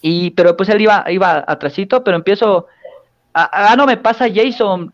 [0.03, 2.67] Y, pero pues él iba, iba atrasito, pero empiezo
[3.35, 4.91] Ah, no, me pasa Jason,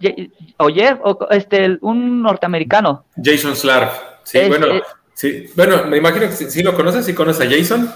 [0.57, 3.03] oye, o, este, un norteamericano.
[3.21, 3.91] Jason Slarf.
[4.23, 4.67] Sí, bueno,
[5.13, 7.91] sí, bueno, me imagino que si, lo conoces, si conoces a Jason.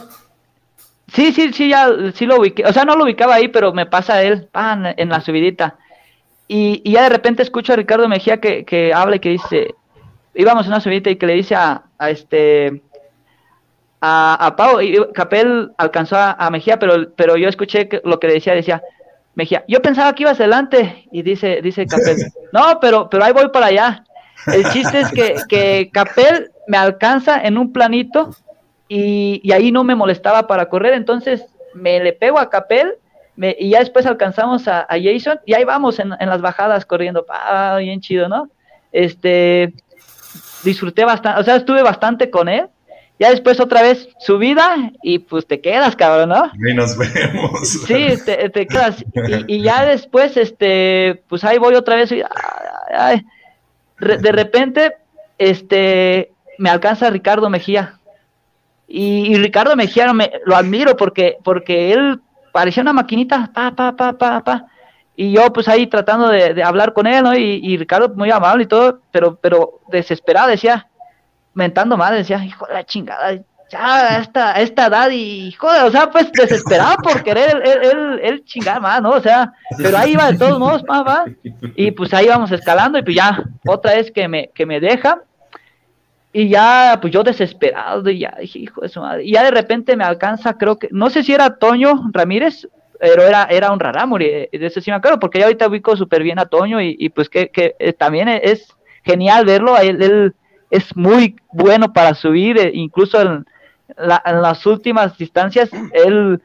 [1.14, 3.86] Sí, sí, sí, ya, sí lo ubiqué, o sea, no lo ubicaba ahí, pero me
[3.86, 5.78] pasa él, pan, en la subidita.
[6.50, 9.76] Y, y, ya de repente escucho a Ricardo Mejía que, que habla y que dice,
[10.34, 12.82] íbamos en una subidita y que le dice a, a este,
[14.06, 18.28] a, a Pau, y Capel alcanzó a, a, Mejía, pero, pero yo escuché lo que
[18.28, 18.84] le decía, decía,
[19.34, 22.18] Mejía, yo pensaba que ibas adelante, y dice, dice Capel,
[22.52, 24.04] no, pero, pero ahí voy para allá.
[24.48, 28.32] El chiste es que, que Capel me alcanza en un planito
[28.90, 32.96] y, y, ahí no me molestaba para correr, entonces me le pego a Capel
[33.38, 36.86] me, y ya después alcanzamos a, a, Jason y ahí vamos en, en las bajadas
[36.86, 38.50] corriendo, ah, bien chido, ¿no?
[38.92, 39.74] Este,
[40.66, 42.68] disfruté bastante, o sea, estuve bastante con él
[43.24, 46.52] ya después otra vez subida y pues te quedas, cabrón, ¿no?
[46.70, 47.70] Y nos vemos.
[47.88, 49.06] Sí, te, quedas.
[49.48, 52.12] Y, ya después, este, pues ahí voy otra vez.
[52.12, 52.22] Y,
[53.98, 54.98] de repente,
[55.38, 57.98] este, me alcanza Ricardo Mejía.
[58.90, 62.20] Y, Ricardo Mejía me, lo admiro porque, porque él
[62.52, 64.66] parecía una maquinita, pa, pa, pa, pa, pa.
[65.16, 67.34] Y yo pues ahí tratando de, hablar con él, ¿no?
[67.38, 70.90] Y, y, Ricardo muy amable y todo, pero, pero desesperado decía,
[71.54, 73.40] mentando madre, decía, hijo de la chingada,
[73.70, 78.82] ya esta, esta edad y, joder, o sea, pues desesperado por querer él, él, chingar
[78.82, 79.12] más, ¿no?
[79.12, 81.26] O sea, pero ahí iba de todos modos, pa, va,
[81.76, 85.22] y pues ahí vamos escalando y pues ya, otra vez que me, que me deja,
[86.32, 89.52] y ya, pues yo desesperado, y ya dije, hijo de su madre, y ya de
[89.52, 92.68] repente me alcanza, creo que, no sé si era Toño Ramírez,
[93.00, 96.24] pero era, era un rarámuri, de eso sí me acuerdo, porque ya ahorita ubico súper
[96.24, 98.68] bien a Toño y, y pues que, que eh, también es
[99.04, 100.34] genial verlo, él, él
[100.74, 103.46] es muy bueno para subir, eh, incluso en,
[103.96, 106.42] las últimas distancias, él,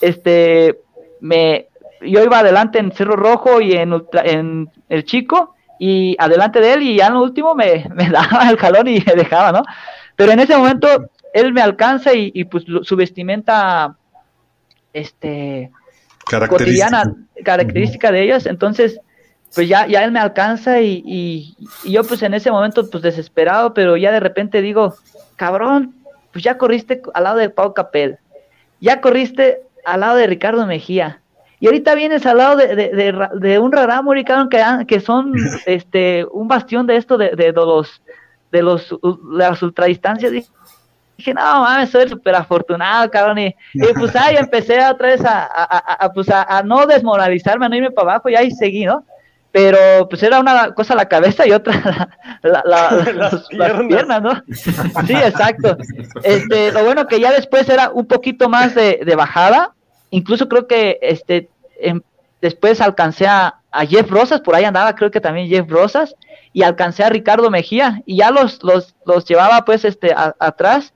[0.00, 0.80] este,
[1.20, 1.68] me,
[2.00, 6.82] yo iba adelante en Cerro Rojo y en, en el Chico, y adelante de él,
[6.82, 9.62] y ya en lo último me, daba el jalón y me dejaba, ¿no?
[10.16, 10.88] Pero en ese momento
[11.32, 13.96] él me alcanza y, pues su vestimenta,
[14.92, 15.70] este,
[16.48, 17.14] cotidiana,
[17.44, 19.00] característica de ellos, entonces
[19.54, 21.56] pues ya, ya él me alcanza y, y,
[21.90, 24.94] yo pues en ese momento pues desesperado, pero ya de repente digo,
[25.36, 25.94] cabrón,
[26.32, 28.18] pues ya corriste al lado de Pau Capel,
[28.80, 31.20] ya corriste al lado de Ricardo Mejía,
[31.60, 34.34] Y ahorita vienes al lado de, de, de, un Rarámuri, que,
[34.86, 35.32] que son
[35.66, 38.02] este, un bastión de esto de, de, los
[38.52, 38.94] de los
[39.30, 40.30] las ultradistancias.
[40.30, 43.38] Dije, no mames, soy súper afortunado, cabrón.
[43.38, 43.54] Y,
[43.98, 47.90] pues ahí empecé otra vez a, a, a, pues a, no desmoralizarme, a no irme
[47.90, 49.04] para abajo, y ahí seguí, ¿no?
[49.50, 52.10] Pero pues era una cosa la cabeza y otra
[52.42, 53.46] la, las,
[53.88, 54.22] piernas.
[54.22, 54.42] ¿no?
[54.54, 55.76] Sí, exacto.
[56.22, 59.74] Este, lo bueno que ya después era un poquito más de, de bajada,
[60.10, 61.48] incluso creo que este
[61.80, 62.00] em,
[62.40, 63.54] después alcancé a,
[63.86, 66.16] Jeff Rosas, por ahí andaba, creo que también Jeff Rosas,
[66.52, 70.94] y alcancé a Ricardo Mejía, y ya los, los, los llevaba pues este atrás,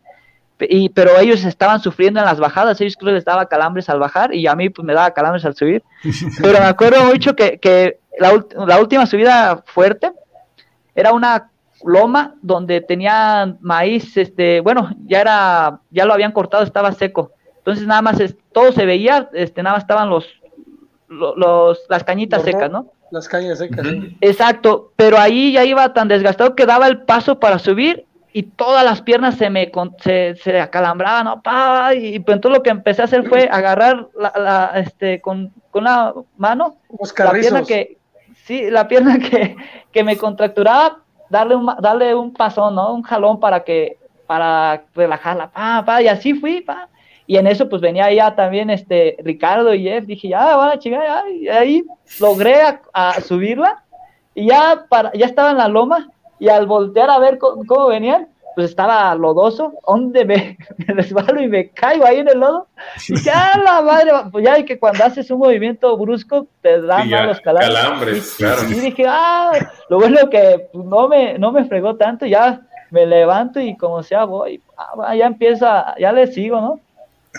[0.68, 3.98] y, pero ellos estaban sufriendo en las bajadas, ellos creo que les daba calambres al
[3.98, 5.82] bajar, y a mí pues me daba calambres al subir.
[6.42, 8.32] Pero me acuerdo mucho que, que la,
[8.66, 10.12] la última subida fuerte
[10.94, 11.50] era una
[11.84, 17.32] loma donde tenían maíz, este, bueno, ya era, ya lo habían cortado, estaba seco
[17.62, 18.18] entonces nada más
[18.50, 20.26] todo se veía, este, nada más estaban los,
[21.08, 22.90] los, las cañitas secas, ¿no?
[23.12, 23.86] Las cañas secas.
[24.20, 28.84] Exacto, pero ahí ya iba tan desgastado que daba el paso para subir y todas
[28.84, 31.92] las piernas se me se, se acalambraban, ¿no?
[31.92, 36.14] y pues entonces lo que empecé a hacer fue agarrar la, este con, con la
[36.36, 36.76] mano
[37.18, 37.98] la pierna que
[38.44, 39.56] sí, la pierna que,
[39.92, 42.94] que me contracturaba, darle un darle un pasón, ¿no?
[42.94, 46.88] Un jalón para que para relajarla, pa, pa, y así fui, pa,
[47.26, 50.78] y en eso pues venía ya también este Ricardo y Jeff, dije, ya, van a
[50.78, 51.84] chingar, y ahí
[52.18, 52.56] logré
[52.94, 53.84] a, subirla
[54.34, 56.08] y ya, para, ya estaba en la loma
[56.42, 61.46] y al voltear a ver cómo, venían, pues estaba lodoso, donde me, me, resbalo y
[61.46, 62.66] me caigo ahí en el lodo.
[63.08, 67.40] Y ya la madre, pues ya que cuando haces un movimiento brusco te dan los
[67.40, 67.72] calambres.
[67.72, 68.62] calambres y, claro.
[68.68, 69.52] y, dije, ah,
[69.88, 72.60] lo bueno que pues, no me, no me fregó tanto, ya
[72.90, 76.80] me levanto y como sea voy, ah, ya empieza, ya le sigo, ¿no?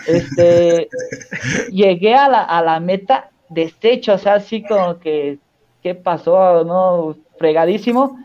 [0.06, 0.88] este,
[1.70, 5.36] llegué a la, a la meta deshecho, o sea, así como que,
[5.82, 6.64] ¿qué pasó?
[6.64, 7.16] ¿No?
[7.38, 8.16] Fregadísimo,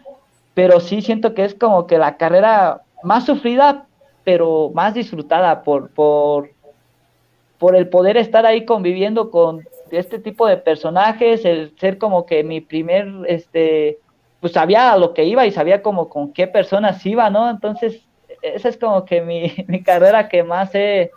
[0.60, 3.88] pero sí siento que es como que la carrera más sufrida,
[4.26, 6.50] pero más disfrutada por, por,
[7.58, 12.44] por el poder estar ahí conviviendo con este tipo de personajes, el ser como que
[12.44, 14.00] mi primer, este,
[14.42, 17.50] pues sabía a lo que iba y sabía como con qué personas iba, ¿no?
[17.50, 18.02] Entonces,
[18.42, 21.10] esa es como que mi, mi carrera que más he,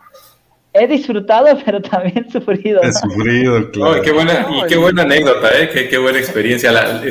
[0.74, 2.80] he disfrutado, pero también sufrido.
[2.82, 4.02] He sufrido, claro.
[4.02, 5.70] qué buena, y qué buena anécdota, ¿eh?
[5.72, 6.72] qué, qué buena experiencia.
[6.72, 7.02] La,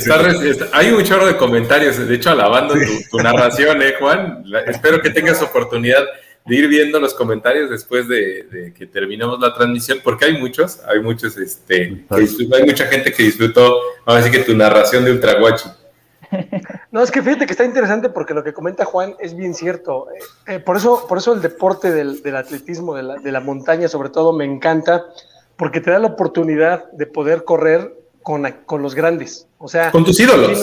[0.73, 2.75] hay un chorro de comentarios, de hecho, alabando
[3.09, 4.43] tu, narración, ¿eh, Juan?
[4.67, 6.03] espero que tengas oportunidad
[6.43, 10.99] de ir viendo los comentarios después de, que terminemos la transmisión, porque hay muchos, hay
[10.99, 15.69] muchos, este, hay mucha gente que disfrutó, vamos a decir que tu narración de Ultraguachi.
[16.91, 20.07] No, es que fíjate que está interesante porque lo que comenta Juan es bien cierto.
[20.47, 24.45] Eh, por, eso, por eso el deporte del, atletismo, de la, montaña sobre todo, me
[24.45, 25.05] encanta,
[25.55, 29.47] porque te da la oportunidad de poder correr con, con los grandes.
[29.57, 30.61] O sea, con tus ídolos.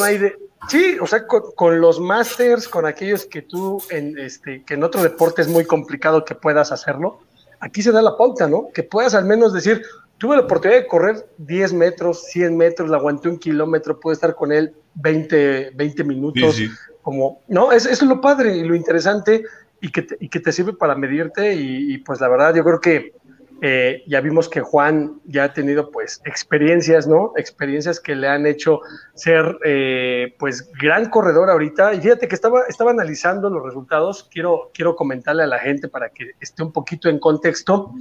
[0.69, 5.03] sí, o sea, con, los masters, con aquellos que tú, en, este, que en otro
[5.03, 7.21] deporte es muy complicado que puedas hacerlo.
[7.61, 8.69] Aquí se da la pauta, ¿no?
[8.73, 9.83] Que puedas al menos decir,
[10.19, 14.35] tuve la oportunidad de correr 10 metros, 100 metros, la aguanté un kilómetro, puedo estar
[14.35, 16.61] con él 20, 20 minutos.
[17.03, 19.45] Como, no, es, es lo padre y lo interesante
[19.81, 21.55] y que te, y que te sirve para medirte.
[21.55, 23.13] Y, pues la verdad, yo creo que
[23.61, 27.33] eh, ya vimos que Juan ya ha tenido pues experiencias, ¿no?
[27.37, 28.81] Experiencias que le han hecho
[29.15, 31.95] ser eh, pues gran corredor ahorita.
[31.95, 34.29] Y fíjate que estaba, estaba analizando los resultados.
[34.31, 37.93] Quiero, quiero comentarle a la gente para que esté un poquito en contexto.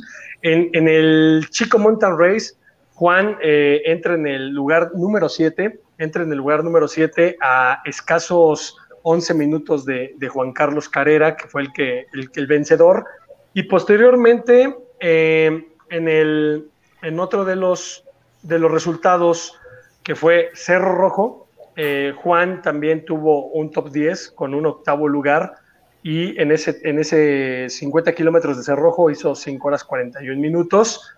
[0.41, 2.53] En, el Chico Mountain Race,
[2.93, 7.81] Juan eh, entra en el lugar número 7 entra en el lugar número 7 a
[7.85, 13.05] escasos 11 minutos de, Juan Carlos Carrera, que fue el, que, el, vencedor.
[13.53, 16.69] Y posteriormente, eh, en, el,
[17.01, 18.03] en otro de los,
[18.41, 19.59] de los resultados,
[20.03, 25.55] que fue Cerro Rojo, eh, Juan también tuvo un top 10 con un octavo lugar
[26.01, 31.13] y en ese, en ese 50 kilómetros de Cerro Rojo hizo 5 horas 41 minutos.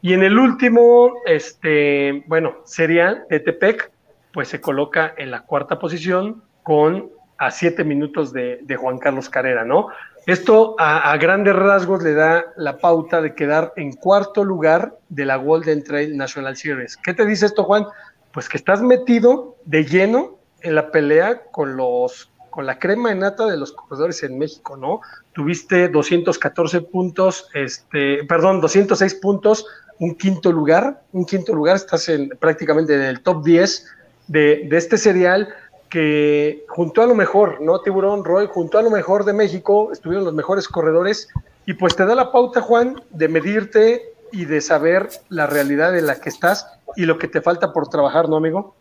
[0.00, 3.90] Y en el último, este, bueno, sería de Tepec,
[4.32, 9.64] pues se coloca en la cuarta posición con a siete minutos de, Juan Carlos Carrera,
[9.64, 9.88] ¿no?
[10.28, 15.36] Esto a, grandes rasgos le da la pauta de quedar en cuarto lugar de la
[15.36, 16.98] Golden Trail National Series.
[16.98, 17.86] ¿Qué te dice esto, Juan?
[18.30, 23.20] Pues que estás metido de lleno en la pelea con los con la crema en
[23.20, 25.00] nata de los corredores en México, ¿no?
[25.32, 29.64] Tuviste 214 puntos, este, perdón, 206 puntos,
[29.98, 33.86] un quinto lugar, un quinto lugar, estás en, prácticamente en el top 10
[34.28, 35.48] de, este serial
[35.88, 37.80] que junto a lo mejor, ¿no?
[37.80, 41.28] Tiburón, Roy, junto a lo mejor de México, estuvieron los mejores corredores
[41.66, 46.06] y pues te da la pauta, Juan, de medirte y de saber la realidad en
[46.06, 46.66] la que estás
[46.96, 48.74] y lo que te falta por trabajar, ¿no, amigo?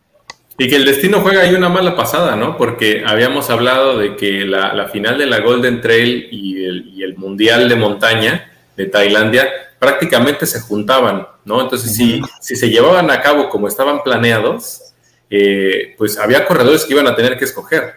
[0.58, 2.58] Y que el destino juega ahí una mala pasada, ¿no?
[2.58, 6.64] Porque habíamos hablado de que la, final de la Golden Trail y
[7.04, 9.48] el, Mundial de Montaña de Tailandia
[9.80, 11.62] prácticamente se juntaban, ¿no?
[11.62, 14.87] Entonces, si, si se llevaban a cabo como estaban planeados,
[15.30, 17.96] eh, pues había corredores que iban a tener que escoger,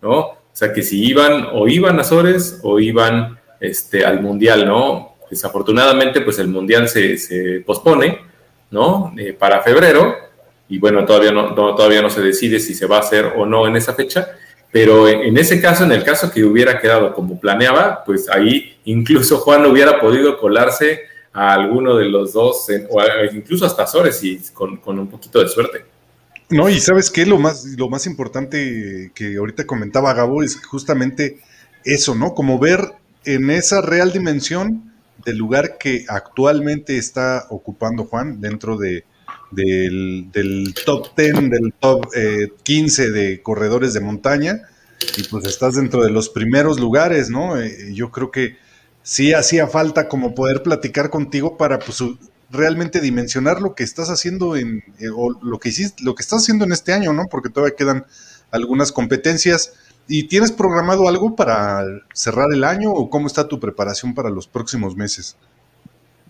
[0.00, 0.18] ¿no?
[0.18, 5.16] O sea, que si iban o iban a Azores o iban este, al Mundial, ¿no?
[5.30, 8.18] Desafortunadamente, pues el Mundial se, pospone,
[8.70, 9.14] ¿no?
[9.16, 10.16] Eh, para febrero,
[10.68, 13.66] y bueno, todavía no, todavía no se decide si se va a hacer o no
[13.66, 14.36] en esa fecha,
[14.70, 19.38] pero en, ese caso, en el caso que hubiera quedado como planeaba, pues ahí incluso
[19.38, 21.02] Juan hubiera podido colarse
[21.32, 23.00] a alguno de los dos, o
[23.32, 25.91] incluso hasta Azores y con un poquito de suerte.
[26.50, 31.40] No, y sabes qué, lo más, lo más importante que ahorita comentaba Gabo es justamente
[31.84, 32.34] eso, ¿no?
[32.34, 32.92] Como ver
[33.24, 34.92] en esa real dimensión
[35.24, 39.04] del lugar que actualmente está ocupando Juan dentro de,
[39.50, 42.06] del, top 10, del top
[42.62, 44.62] 15 eh, de corredores de montaña,
[45.16, 47.60] y pues estás dentro de los primeros lugares, ¿no?
[47.60, 48.56] Eh, yo creo que
[49.02, 52.02] sí hacía falta como poder platicar contigo para pues
[52.52, 56.42] realmente dimensionar lo que estás haciendo en, eh, o lo que hiciste, lo que estás
[56.42, 57.24] haciendo en este año, ¿no?
[57.30, 58.06] Porque todavía quedan
[58.50, 59.74] algunas competencias.
[60.06, 64.46] ¿Y tienes programado algo para cerrar el año o cómo está tu preparación para los
[64.46, 65.36] próximos meses?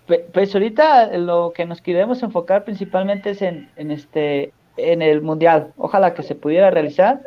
[0.06, 5.72] Pues ahorita lo que nos queremos enfocar principalmente es en, este en el mundial.
[5.76, 7.22] Ojalá que se pudiera realizar.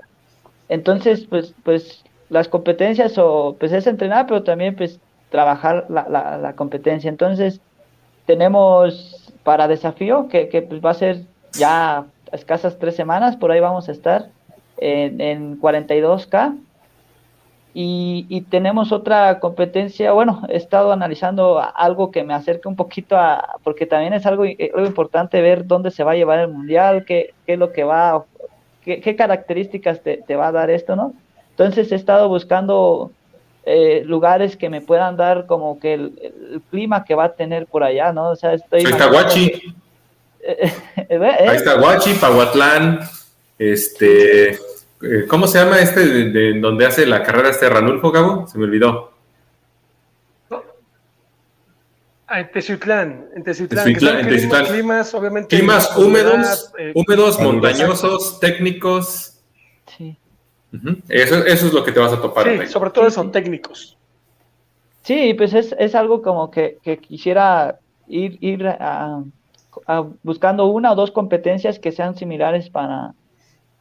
[0.69, 4.99] Entonces, pues, pues las competencias o pues es entrenar, pero también pues
[5.31, 7.09] trabajar la, la, la competencia.
[7.09, 7.59] Entonces,
[8.26, 11.22] tenemos para desafío, que, pues, va a ser
[11.53, 14.30] ya escasas tres semanas, por ahí vamos a estar
[14.77, 16.57] en, en 42K.
[17.77, 23.18] Y, y, tenemos otra competencia, bueno, he estado analizando algo que me acerque un poquito
[23.18, 27.03] a, porque también es algo, eh, importante ver dónde se va a llevar el mundial,
[27.03, 28.23] qué, es lo que va,
[28.81, 31.14] qué, características te, te, va a dar esto, ¿no?
[31.49, 33.11] Entonces he estado buscando
[33.65, 37.83] eh, lugares que me puedan dar como que el, clima que va a tener por
[37.83, 38.29] allá, ¿no?
[38.29, 38.81] O sea, estoy...
[38.81, 39.75] Ahí está Huachi.
[41.47, 42.99] Ahí está Huachi, Pahuatlán,
[43.57, 44.51] este...
[45.01, 48.47] Eh, ¿Cómo se llama este de, donde hace la carrera este Ranulfo, Gabo?
[48.47, 49.11] Se me olvidó.
[52.27, 53.43] Ah, en Teciutlán, en
[54.65, 55.55] Climas, obviamente.
[55.55, 59.35] Climas húmedos, eh, húmedos, montañosos, técnicos.
[61.10, 62.47] Eso, es lo que te vas a topar.
[62.47, 63.97] Sí, sobre todo son técnicos.
[65.03, 68.68] Sí, pues es, algo como que, quisiera ir, ir
[70.23, 73.14] buscando una o dos competencias que sean similares para,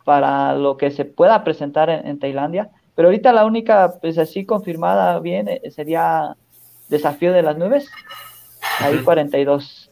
[0.05, 2.71] para lo que se pueda presentar en, Tailandia.
[2.95, 6.37] Pero ahorita la única, pues así confirmada bien, eh, sería
[6.89, 7.89] Desafío de las Nubes,
[8.81, 9.91] ahí 42.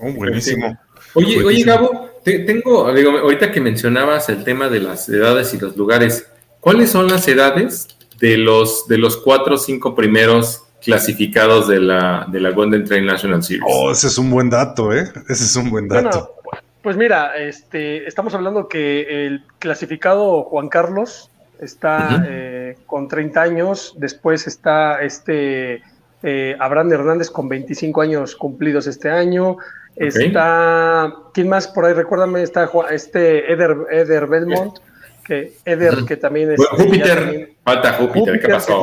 [0.00, 0.78] Oh, buenísimo.
[1.14, 5.76] Oye, oye, Gabo, tengo, digo, ahorita que mencionabas el tema de las edades y los
[5.76, 6.26] lugares,
[6.60, 7.88] ¿cuáles son las edades
[8.20, 13.06] de los, de los cuatro o cinco primeros clasificados de la, de la Golden Train
[13.06, 13.64] National Series?
[13.66, 15.10] Oh, ese es un buen dato, ¿eh?
[15.28, 16.34] Ese es un buen dato.
[16.82, 21.30] pues mira, este, estamos hablando que el clasificado Juan Carlos
[21.60, 25.82] está eh, con 30 años, después está este
[26.22, 29.56] eh, Abraham Hernández con 25 años cumplidos este año,
[29.98, 31.92] Está, ¿quién más por ahí?
[31.92, 34.78] Recuérdame, está este Eder, Eder Belmont,
[35.24, 36.66] que Eder, que también es...
[36.70, 38.82] Júpiter, falta Júpiter, ¿qué pasó?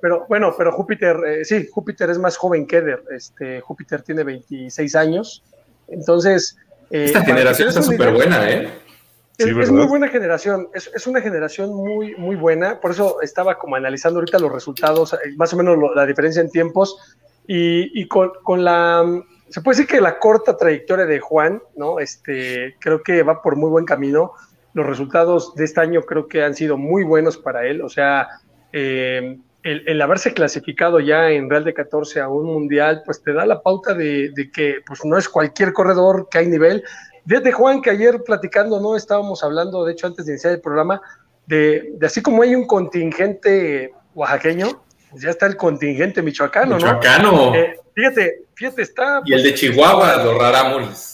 [0.00, 4.24] pero bueno, pero Júpiter, eh, sí, Júpiter es más joven que Eder, este, Júpiter tiene
[4.24, 5.42] 26 años,
[5.88, 6.56] entonces...
[6.90, 8.70] Eh, Esta generación está súper buena, ¿eh?
[9.38, 14.20] Es, muy buena generación, es, una generación muy, muy buena, por eso estaba como analizando
[14.20, 17.16] ahorita los resultados, eh, más o menos la diferencia en tiempos,
[17.46, 19.04] y, y con, con, la
[19.52, 22.00] se puede decir que la corta trayectoria de Juan, ¿no?
[22.00, 24.32] Este, creo que va por muy buen camino.
[24.72, 27.82] Los resultados de este año creo que han sido muy buenos para él.
[27.82, 28.28] O sea,
[28.72, 33.44] eh, el, haberse clasificado ya en Real de 14 a un mundial, pues te da
[33.44, 36.82] la pauta de, que pues no es cualquier corredor que hay nivel.
[37.26, 38.96] Desde Juan, que ayer platicando, ¿no?
[38.96, 41.02] Estábamos hablando, de hecho, antes de iniciar el programa,
[41.46, 47.32] de, así como hay un contingente oaxaqueño, pues ya está el contingente michoacano, michoacano.
[47.32, 47.54] ¿no?
[47.54, 49.22] Eh, fíjate, fíjate, está.
[49.24, 51.12] Y el de pues, Chihuahua, los rarámules.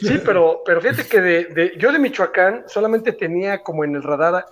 [0.00, 4.46] Sí, pero, pero fíjate que de, yo de Michoacán solamente tenía como en el radar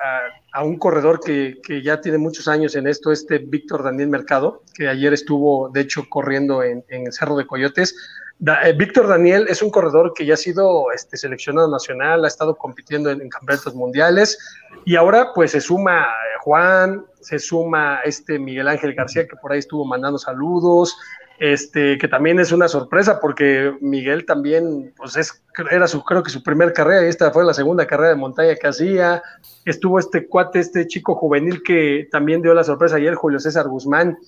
[0.52, 4.88] a, un corredor que, ya tiene muchos años en esto, este Víctor Daniel Mercado, que
[4.88, 7.94] ayer estuvo, de hecho, corriendo en, el Cerro de Coyotes.
[8.40, 12.56] Eh, Víctor Daniel es un corredor que ya ha sido este, seleccionado nacional, ha estado
[12.56, 14.38] compitiendo en, campeonatos mundiales
[14.84, 16.08] y ahora pues se suma
[16.40, 20.96] Juan, se suma este Miguel Ángel García que por ahí estuvo mandando saludos,
[21.38, 26.30] este, que también es una sorpresa porque Miguel también, pues es, era su, creo que
[26.30, 29.22] su primer carrera y esta fue la segunda carrera de montaña que hacía.
[29.64, 34.18] Estuvo este cuate, este chico juvenil que también dio la sorpresa ayer, Julio César Guzmán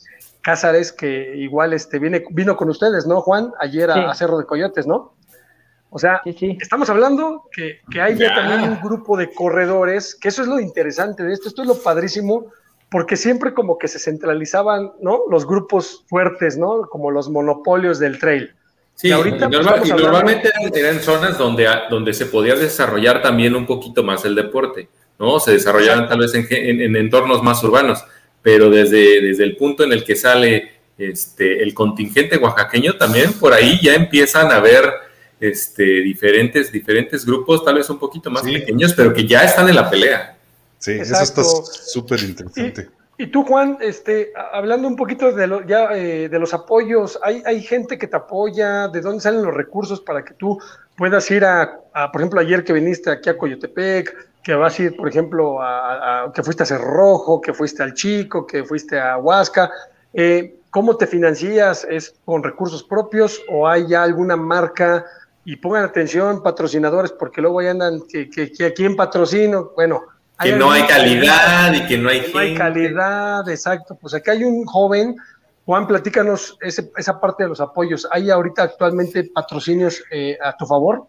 [0.43, 3.53] Cázares, que igual este, viene, vino con ustedes, ¿no, Juan?
[3.61, 5.15] Ayer a, Cerro de Coyotes, ¿no?
[5.91, 10.43] O sea, estamos hablando que, que hay ya también un grupo de corredores, que eso
[10.43, 12.53] es lo interesante de esto, esto es lo padrísimo,
[12.91, 15.21] porque siempre como que se centralizaban, ¿no?
[15.31, 16.83] Los grupos fuertes, ¿no?
[16.89, 18.55] Como los monopolios del trail.
[18.95, 24.03] Sí, y, ahorita, pues, normalmente eran, zonas donde, donde se podía desarrollar también un poquito
[24.03, 24.89] más el deporte,
[25.19, 25.39] ¿no?
[25.39, 28.03] Se desarrollaban tal vez en, entornos más urbanos,
[28.43, 33.53] pero desde, desde el punto en el que sale este, el contingente oaxaqueño, también por
[33.53, 34.91] ahí ya empiezan a haber
[35.39, 39.77] este, diferentes, diferentes grupos, tal vez un poquito más pequeños, pero que ya están en
[39.77, 40.38] la pelea.
[40.79, 42.89] Sí, eso está súper interesante.
[43.21, 47.63] Y, tú, Juan, este, hablando un poquito de, ya, eh, de los apoyos, ¿hay, ¿hay
[47.63, 48.87] gente que te apoya?
[48.87, 50.57] ¿De dónde salen los recursos para que tú
[50.97, 51.81] puedas ir a,
[52.13, 56.31] por ejemplo, ayer que viniste aquí a Coyotepec, que vas a ir, por ejemplo, a,
[56.33, 59.71] que fuiste a Cerrojo, que fuiste al Chico, que fuiste a Huasca?
[60.13, 61.87] Eh, ¿Cómo te financias?
[61.91, 65.05] ¿Es con recursos propios o hay ya alguna marca?
[65.45, 70.03] Y pongan atención, patrocinadores, porque luego ahí andan que, que, que aquí en patrocino, bueno,
[70.43, 73.97] que no hay calidad y que no hay No hay calidad, exacto.
[74.01, 75.17] Pues aquí hay un joven,
[75.67, 78.09] Juan, platícanos esa parte de los apoyos.
[78.11, 81.09] ¿Hay ahorita actualmente patrocinios eh, a tu favor?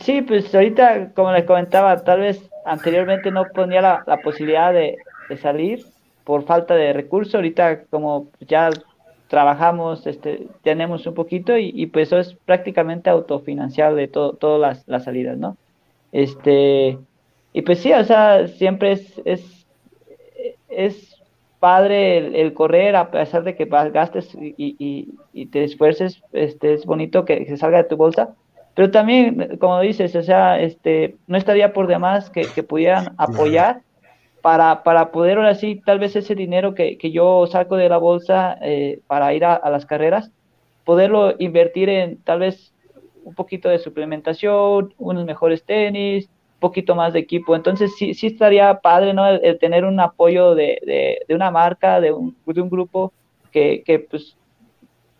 [0.00, 4.96] Sí, pues ahorita, como les comentaba, tal vez anteriormente no ponía la, posibilidad de,
[5.40, 5.84] salir
[6.24, 7.34] por falta de recursos.
[7.34, 8.70] Ahorita, como ya
[9.28, 15.04] trabajamos, este, tenemos un poquito y, pues eso es prácticamente autofinanciable todo, todas las, las
[15.04, 15.56] salidas, ¿no?
[16.12, 16.98] Este,
[17.56, 19.66] y pues sí, o sea, siempre es, es,
[20.68, 21.22] es
[21.58, 27.24] padre el, correr, a pesar de que gastes y, y, te esfuerces, este, es bonito
[27.24, 28.34] que, se salga de tu bolsa.
[28.74, 33.80] Pero también, como dices, o sea, este, no estaría por demás que, que pudieran apoyar
[34.42, 37.96] para, para poder ahora sí, tal vez ese dinero que, que yo saco de la
[37.96, 40.30] bolsa eh, para ir a, a, las carreras,
[40.84, 42.74] poderlo invertir en tal vez
[43.24, 46.28] un poquito de suplementación, unos mejores tenis,
[46.66, 47.54] poquito más de equipo.
[47.54, 49.26] Entonces sí, sí estaría padre, ¿no?
[49.26, 50.80] El, tener un apoyo de,
[51.28, 53.12] de, una marca, de un, de un grupo
[53.52, 54.36] que, que, pues,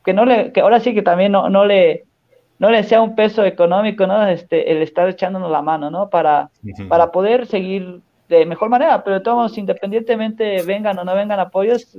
[0.04, 2.04] que no le, que ahora sí que también no, no le,
[2.58, 4.26] no le sea un peso económico, ¿no?
[4.26, 6.08] Este, el estar echándonos la mano, ¿no?
[6.10, 6.50] Para,
[6.88, 11.96] para poder seguir de mejor manera, pero todos, independientemente vengan o no vengan apoyos,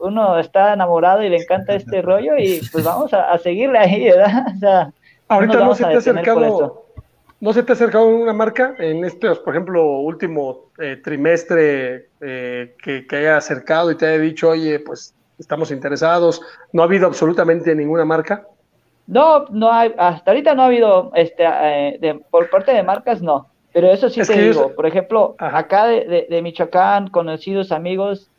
[0.00, 4.46] uno está enamorado y le encanta este rollo y pues vamos a, seguirle ahí, ¿verdad?
[4.54, 4.92] O sea,
[5.28, 6.84] Ahorita no se te ha acercado
[7.42, 12.76] ¿No se te ha acercado una marca en este, por ejemplo, último eh, trimestre eh,
[12.80, 16.40] que, haya acercado y te haya dicho, oye, pues estamos interesados?
[16.72, 18.46] ¿No ha habido absolutamente ninguna marca?
[19.08, 23.48] No, no hay, hasta ahorita no ha habido, este, eh, por parte de marcas no,
[23.72, 28.30] pero eso sí te digo, por ejemplo, acá de, de, Michoacán, conocidos, amigos,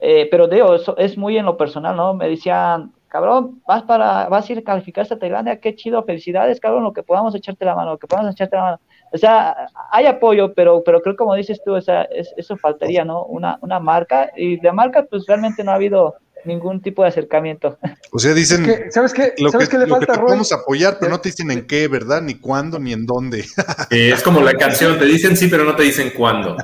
[0.00, 2.12] pero digo, eso es muy en lo personal, ¿no?
[2.12, 6.60] Me decían, cabrón, vas para, vas a ir a calificar esta grande, qué chido, felicidades,
[6.60, 8.80] cabrón, lo que podamos echarte la mano, lo que podamos echarte la mano.
[9.12, 13.24] O sea, hay apoyo, pero, pero creo como dices tú, o sea, eso faltaría, ¿no?
[13.24, 17.78] Una, una marca, y de marca, pues realmente no ha habido ningún tipo de acercamiento.
[18.12, 19.34] O sea, dicen, ¿sabes qué?
[19.38, 22.22] Lo ¿Sabes que, le falta, te podemos apoyar, pero no te dicen en qué, ¿verdad?
[22.22, 23.44] Ni cuándo, ni en dónde.
[23.90, 26.56] es como la canción, te dicen sí, pero no te dicen cuándo.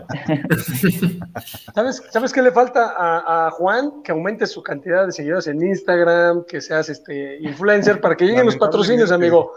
[1.75, 4.03] ¿Sabes, ¿Sabes qué le falta a, Juan?
[4.03, 8.47] Que aumente su cantidad de seguidores en Instagram, que seas este influencer, para que lleguen
[8.47, 9.53] los patrocinios, amigo.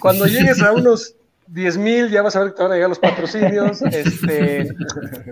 [0.00, 1.16] Cuando llegues a unos
[1.52, 3.82] 10 mil, ya vas a ver que te van a llegar los patrocinios.
[3.90, 4.68] Este,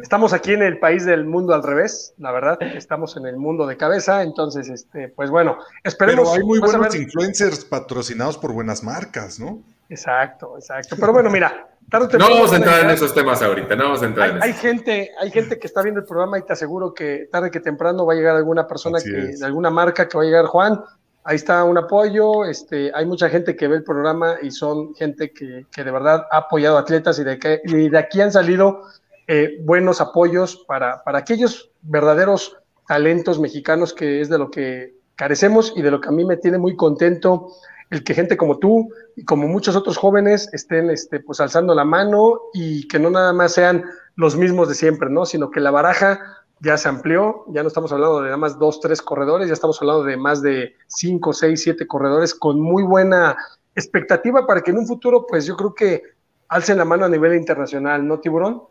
[0.02, 3.66] estamos aquí en el país del mundo al revés, la verdad, estamos en el mundo
[3.66, 6.28] de cabeza, entonces, este, pues bueno, esperemos.
[6.28, 9.62] Pero hay muy buenos influencers patrocinados por buenas marcas, ¿no?
[9.88, 10.96] Exacto, exacto.
[10.98, 14.06] Pero bueno, mira, tarde No vamos a entrar en esos temas ahorita, no vamos a
[14.06, 16.92] entrar hay, en hay gente, hay gente que está viendo el programa y te aseguro
[16.92, 20.24] que tarde que temprano va a llegar alguna persona que, de alguna marca que va
[20.24, 20.80] a llegar, Juan,
[21.28, 25.30] ahí está un apoyo, este, hay mucha gente que ve el programa y son gente
[25.30, 28.80] que, de verdad ha apoyado atletas y de, que, de aquí han salido
[29.26, 32.56] eh, buenos apoyos para, para aquellos verdaderos
[32.86, 36.38] talentos mexicanos que es de lo que carecemos y de lo que a mí me
[36.38, 37.48] tiene muy contento
[37.90, 41.84] el que gente como tú y como muchos otros jóvenes estén este, pues alzando la
[41.84, 43.84] mano y que no nada más sean
[44.16, 45.26] los mismos de siempre, ¿no?
[45.26, 48.80] Sino que la baraja ya se amplió, ya no estamos hablando de nada más dos,
[48.80, 53.36] tres corredores, ya estamos hablando de más de cinco, seis, siete corredores con muy buena
[53.74, 56.02] expectativa para que en un futuro, pues yo creo que
[56.48, 58.62] alcen la mano a nivel internacional, ¿no, Tiburón?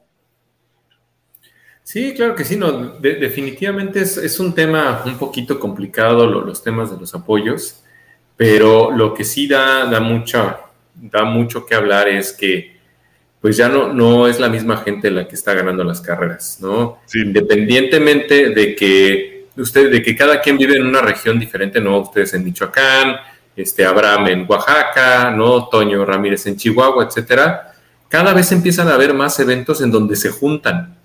[1.83, 6.97] Sí, claro que sí, no, definitivamente es, un tema un poquito complicado los temas de
[6.97, 7.81] los apoyos,
[8.35, 10.59] pero lo que sí da, da, mucha,
[10.95, 12.76] da mucho que hablar es que
[13.41, 16.99] pues ya no, no es la misma gente la que está ganando las carreras, ¿no?
[17.13, 21.99] Independientemente de que usted, de que cada quien vive en una región diferente, ¿no?
[21.99, 23.17] Ustedes en Michoacán,
[23.55, 25.67] este Abraham en Oaxaca, ¿no?
[25.67, 27.73] Toño Ramírez en Chihuahua, etcétera.
[28.09, 30.97] Cada vez empiezan a haber más eventos en donde se juntan,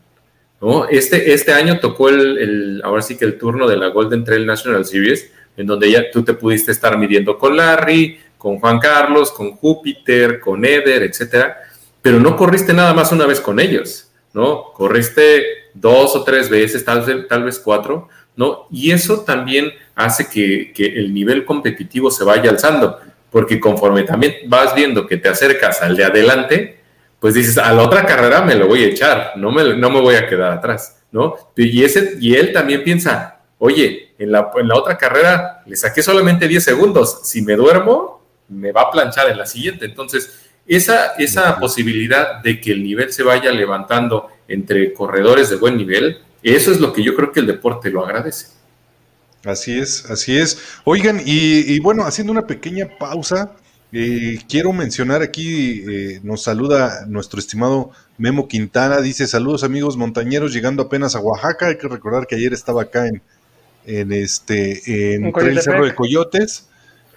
[0.91, 4.85] este, este año tocó el, ahora sí que el turno de la Golden Trail National
[4.85, 9.53] Series, en donde ya tú te pudiste estar midiendo con Larry, con Juan Carlos, con
[9.53, 11.57] Júpiter, con Eder, etcétera,
[12.03, 14.73] pero no corriste nada más una vez con ellos, ¿no?
[14.73, 18.66] Corriste dos o tres veces, tal vez, tal vez cuatro, ¿no?
[18.70, 22.99] Y eso también hace que, el nivel competitivo se vaya alzando,
[23.31, 26.81] porque conforme también vas viendo que te acercas al de adelante,
[27.20, 30.01] pues dices, a la otra carrera me lo voy a echar, no me, no me
[30.01, 31.37] voy a quedar atrás, ¿no?
[31.57, 36.03] Y, ese, y él también piensa, oye, en la, en la otra carrera le saqué
[36.03, 39.85] solamente 10 segundos, si me duermo, me va a planchar en la siguiente.
[39.85, 45.77] Entonces, esa, esa posibilidad de que el nivel se vaya levantando entre corredores de buen
[45.77, 48.47] nivel, eso es lo que yo creo que el deporte lo agradece.
[49.45, 50.59] Así es, así es.
[50.85, 53.57] Oigan, y, y bueno, haciendo una pequeña pausa,
[53.95, 60.55] eh, quiero mencionar aquí, eh, nos saluda nuestro estimado Memo Quintana, dice saludos amigos montañeros,
[60.55, 63.21] llegando apenas a Oaxaca, hay que recordar que ayer estaba acá en,
[63.85, 66.69] en este en el Cerro de Coyotes,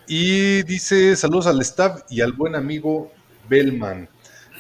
[0.08, 3.12] y dice saludos al staff y al buen amigo
[3.50, 4.10] Bellman.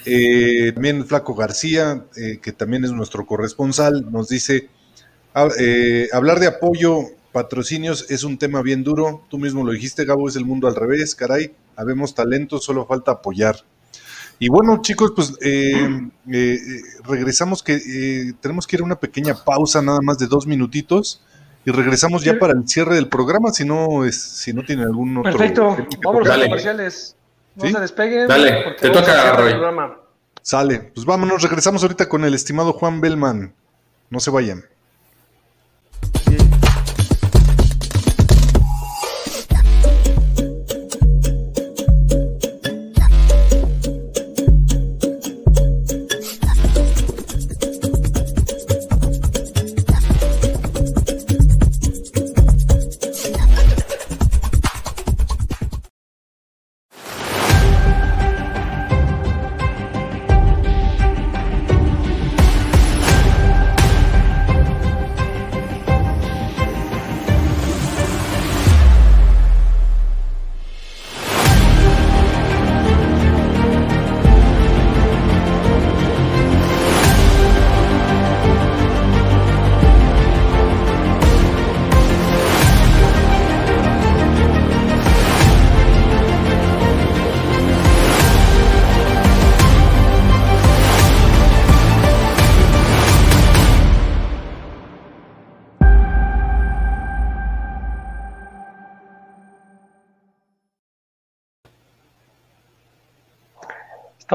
[0.06, 2.06] Eh, también Flaco García,
[2.42, 4.70] que también es nuestro corresponsal, nos dice
[5.34, 5.50] ah,
[6.14, 9.26] hablar de apoyo patrocinios es un tema bien duro.
[9.30, 11.52] Tú mismo lo dijiste, Gabo, es el mundo al revés, caray.
[11.76, 13.58] Habemos talento, solo falta apoyar.
[14.40, 16.58] Y bueno, chicos, pues eh, eh,
[17.04, 21.22] regresamos que eh, tenemos que ir a una pequeña pausa, nada más de dos minutitos,
[21.66, 25.18] y regresamos ya para el cierre del programa, si no es, si no tiene algún
[25.18, 25.30] otro.
[25.30, 25.76] Perfecto,
[26.06, 27.15] vamos a los comerciales.
[27.56, 28.28] No se despeguen.
[28.28, 29.54] Dale, te toca, Roy.
[30.42, 33.54] Sale, pues vámonos, regresamos ahorita con el estimado Juan Bellman.
[34.10, 34.66] No se vayan.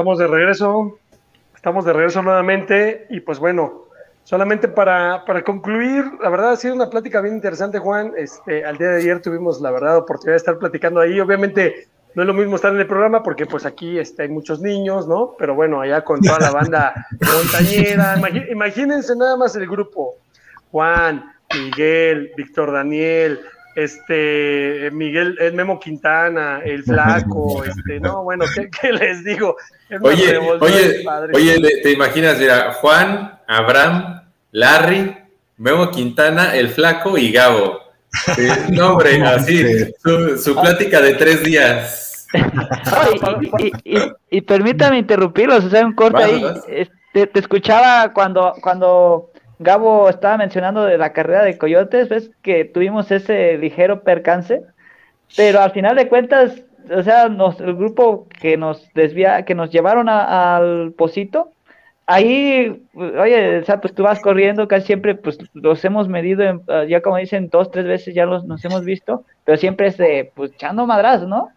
[0.01, 0.97] Estamos de regreso,
[1.53, 3.83] estamos de regreso nuevamente y pues bueno,
[4.23, 8.13] solamente para, para, concluir, la verdad ha sido una plática bien interesante, Juan.
[8.17, 11.19] Este, al día de ayer tuvimos la verdad oportunidad de estar platicando ahí.
[11.19, 14.59] Obviamente no es lo mismo estar en el programa porque pues aquí este, hay muchos
[14.59, 15.35] niños, ¿no?
[15.37, 18.15] Pero bueno, allá con toda la banda montañera,
[18.49, 20.15] imagínense nada más el grupo.
[20.71, 23.39] Juan, Miguel, Víctor Daniel,
[23.75, 28.45] este Miguel, el Memo Quintana, el Flaco, este, no, bueno,
[28.81, 29.55] ¿qué, les digo?
[30.01, 34.21] Oye, oye, oye, te imaginas, mira, Juan, Abraham,
[34.51, 35.17] Larry,
[35.57, 37.79] Memo Quintana, el Flaco y Gabo.
[38.69, 39.63] no, hombre, así,
[40.37, 42.27] su, plática de tres días.
[44.29, 46.43] y, permítame interrumpirlos, o sea, un corte ahí.
[47.13, 49.30] Te, te, escuchaba cuando, cuando
[49.61, 54.63] Gabo estaba mencionando de la carrera de Coyotes, ves que tuvimos ese ligero percance,
[55.37, 60.09] pero al final de cuentas, o sea, el grupo que nos desvía, que nos llevaron
[60.09, 61.51] al Pocito,
[62.07, 66.83] ahí, oye, o sea, pues tú vas corriendo, casi siempre, pues los hemos medido, ah,
[66.85, 70.31] ya como dicen, dos, tres veces ya los, nos hemos visto, pero siempre es de,
[70.33, 71.49] pues echando madras, ¿no?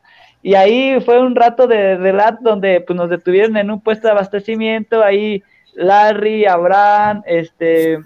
[0.43, 4.13] Y ahí fue un rato de, lat donde pues nos detuvieron en un puesto de
[4.13, 5.43] abastecimiento, ahí
[5.75, 7.99] Larry, Abraham, este,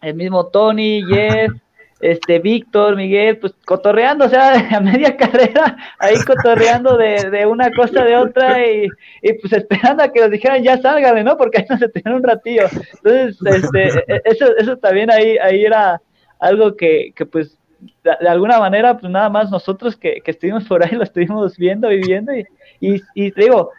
[0.00, 1.52] el mismo Tony, Jeff,
[2.00, 7.70] este Víctor, Miguel, pues cotorreando, o sea, a media carrera, ahí cotorreando de, de una
[7.70, 8.88] cosa de otra y,
[9.22, 11.36] y, pues esperando a que nos dijeran ya sálgale, ¿no?
[11.36, 12.64] Porque ahí no se tenían un ratillo.
[13.04, 16.02] Entonces, este, e, e, eso, eso también ahí, ahí era
[16.40, 17.56] algo que, que pues
[18.02, 21.88] de, alguna manera, pues nada más nosotros que, que, estuvimos por ahí lo estuvimos viendo,
[21.88, 22.44] viviendo y,
[22.80, 23.70] y, y digo,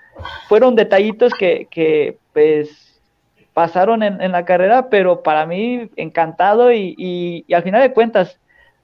[0.48, 2.83] fueron detallitos que, que pues
[3.54, 8.40] pasaron en, la carrera, pero para mí encantado y, y, al final de cuentas,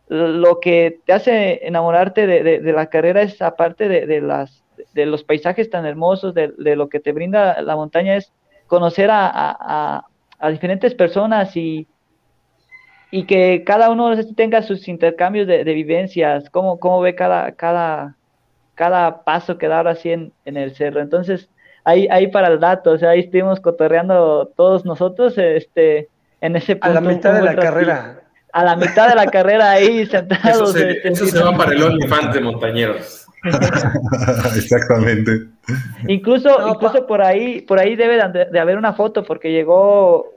[0.07, 4.63] lo que te hace enamorarte de, de, la carrera es aparte de, las,
[4.93, 8.31] de los paisajes tan hermosos, de, lo que te brinda la montaña, es
[8.67, 10.05] conocer a, a,
[10.39, 11.87] a diferentes personas y,
[13.11, 18.15] y que cada uno tenga sus intercambios de, vivencias, cómo, cómo ve cada, cada,
[18.75, 21.01] cada paso que da ahora así en, en el cerro.
[21.01, 21.49] Entonces,
[21.89, 26.07] ahí, ahí para el dato, o sea, ahí estuvimos cotorreando todos nosotros, este,
[26.41, 26.97] en ese punto.
[26.97, 28.21] A la mitad de la carrera.
[28.51, 30.75] A la mitad de la carrera ahí sentados.
[30.75, 33.27] Eso se, va para el OnlyFans de montañeros.
[34.55, 35.47] Exactamente.
[36.07, 38.17] Incluso, incluso por ahí, por ahí debe
[38.51, 40.33] de, haber una foto, porque llegó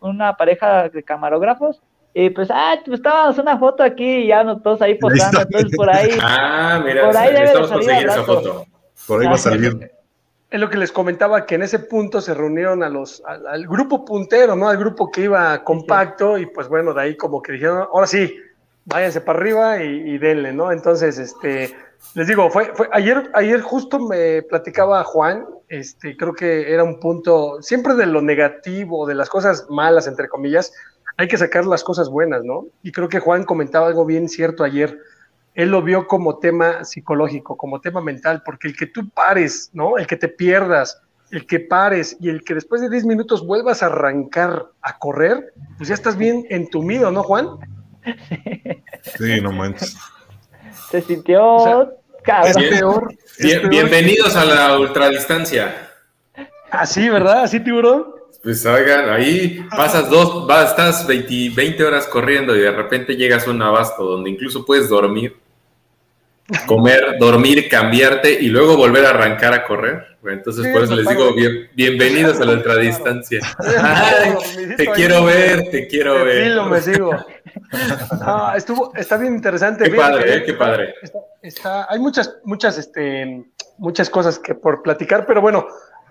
[0.00, 1.80] una pareja de camarógrafos
[2.14, 5.76] y pues, ah, pues estábamos una foto aquí y ya no, todos ahí posando, entonces
[5.76, 6.10] por ahí.
[6.20, 8.66] Ah, mira, por ahí debe de salir esa foto.
[9.06, 9.97] Por ahí va a salir.
[10.50, 14.04] Es lo que les comentaba, que en ese punto se reunieron a los, al, grupo
[14.04, 14.68] puntero, ¿no?
[14.68, 18.34] Al grupo que iba compacto y pues bueno, de ahí como que dijeron, ahora sí,
[18.86, 20.72] váyanse para arriba y, denle, ¿no?
[20.72, 21.76] Entonces, este,
[22.14, 26.98] les digo, fue, fue ayer, ayer justo me platicaba Juan, este, creo que era un
[26.98, 30.72] punto, siempre de lo negativo, de las cosas malas, entre comillas,
[31.18, 32.68] hay que sacar las cosas buenas, ¿no?
[32.82, 34.98] Y creo que Juan comentaba algo bien cierto ayer,
[35.58, 39.98] él lo vio como tema psicológico, como tema mental, porque el que tú pares, ¿no?
[39.98, 41.02] El que te pierdas,
[41.32, 45.52] el que pares y el que después de 10 minutos vuelvas a arrancar a correr,
[45.76, 47.48] pues ya estás bien entumido, ¿no, Juan?
[49.18, 49.96] Sí, no manches.
[50.92, 53.12] Se sintió peor,
[53.68, 55.90] Bienvenidos a la ultradistancia.
[56.70, 57.42] Así, ¿verdad?
[57.42, 58.06] Así, tiburón.
[58.44, 63.48] Pues oigan, ahí pasas dos, vas, estás 20, 20 horas corriendo y de repente llegas
[63.48, 65.34] a un abasto donde incluso puedes dormir
[66.66, 70.18] comer, dormir, cambiarte y luego volver a arrancar a correr.
[70.24, 71.34] Entonces, por eso les digo,
[71.74, 73.40] bienvenidos a la ultradistancia.
[74.76, 76.48] te quiero ver, te quiero ver.
[76.48, 77.10] lo me sigo.
[78.20, 79.90] Ah, estuvo, está bien interesante.
[79.90, 80.94] Qué padre, eh, qué padre.
[81.42, 83.44] Está, hay muchas, muchas, este,
[83.78, 85.66] muchas cosas que por platicar, pero bueno,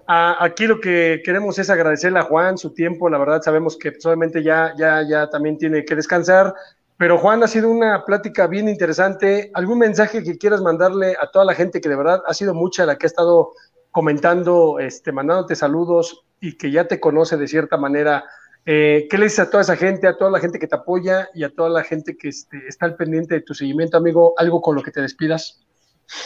[0.08, 3.10] aquí lo que queremos es agradecerle a Juan su tiempo.
[3.10, 6.54] La verdad, sabemos que solamente ya, ya, ya también tiene que descansar.
[6.98, 9.52] Pero Juan, ha sido una plática bien interesante.
[9.54, 12.88] ¿Algún mensaje que quieras mandarle a toda la gente que de verdad ha sido mucha
[12.88, 13.54] la que ha estado
[13.92, 18.24] comentando, este, mandándote saludos y que ya te conoce de cierta manera?
[18.66, 21.30] Eh, ¿Qué le dices a toda esa gente, a toda la gente que te apoya
[21.36, 24.34] y a toda la gente que este, está al pendiente de tu seguimiento, amigo?
[24.38, 25.64] ¿Algo con lo que te despidas?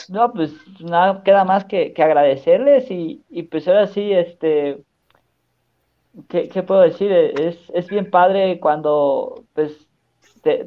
[0.07, 4.83] No, pues nada, queda más que, agradecerles y, y, pues ahora sí, este,
[6.29, 7.11] ¿qué, ¿qué, puedo decir?
[7.11, 9.80] Es, es bien padre cuando pues
[10.41, 10.65] te,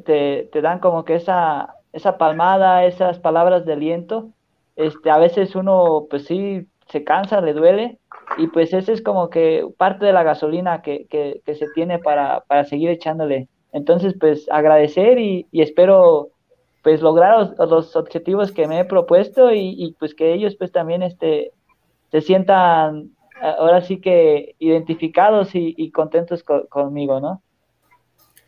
[0.51, 4.29] te, dan como que esa, esa palmada, esas palabras de aliento.
[4.75, 7.99] Este, a veces uno, pues sí, se cansa, le duele,
[8.37, 11.99] y pues ese es como que parte de la gasolina que, que, que se tiene
[11.99, 13.47] para, para, seguir echándole.
[13.71, 16.29] Entonces, pues agradecer y, espero
[16.83, 21.01] pues lograr los, objetivos que me he propuesto y, y, pues que ellos pues también
[21.01, 21.51] este,
[22.11, 23.11] se sientan
[23.41, 27.41] ahora sí que identificados y contentos conmigo, ¿no?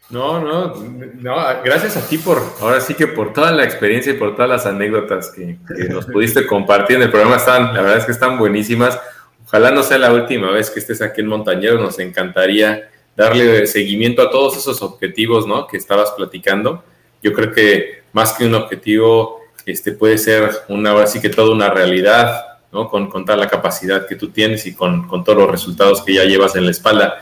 [0.10, 0.74] No, no,
[1.16, 1.36] no,
[1.66, 4.66] gracias a ti por, ahora sí que por toda la experiencia y por todas las
[4.66, 5.58] anécdotas que,
[5.90, 8.98] nos pudiste compartir en el programa, están, la verdad es que están buenísimas.
[9.46, 14.22] Ojalá no sea la última vez que estés aquí en Montañero, nos encantaría darle seguimiento
[14.22, 15.68] a todos esos objetivos, ¿no?
[15.68, 16.84] Que estabas platicando.
[17.22, 21.52] Yo creo que más que un objetivo, este puede ser una, ahora sí que toda
[21.52, 22.88] una realidad, ¿no?
[22.90, 26.14] Con, con toda la capacidad que tú tienes y con, con todos los resultados que
[26.14, 27.18] ya llevas en la espalda.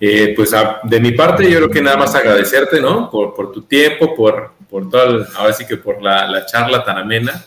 [0.00, 0.52] Eh, pues
[0.82, 3.10] de mi parte yo creo que nada más agradecerte, ¿no?
[3.10, 7.44] Por, tu tiempo, por, por todo, ahora sí que por la, la, charla tan amena.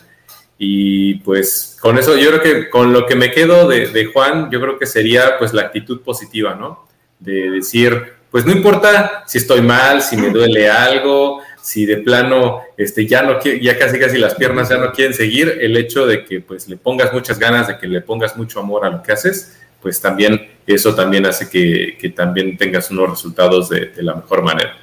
[0.58, 4.50] Y pues con eso yo creo que con lo que me quedo de, de, Juan,
[4.50, 6.88] yo creo que sería pues la actitud positiva, ¿no?
[7.20, 12.62] De decir, pues no importa si estoy mal, si me duele algo, si de plano
[12.76, 16.24] este, ya, no, ya casi casi las piernas ya no quieren seguir, el hecho de
[16.24, 19.12] que pues le pongas muchas ganas, de que le pongas mucho amor a lo que
[19.12, 24.76] haces, pues también eso también hace que, también tengas unos resultados de, la mejor manera.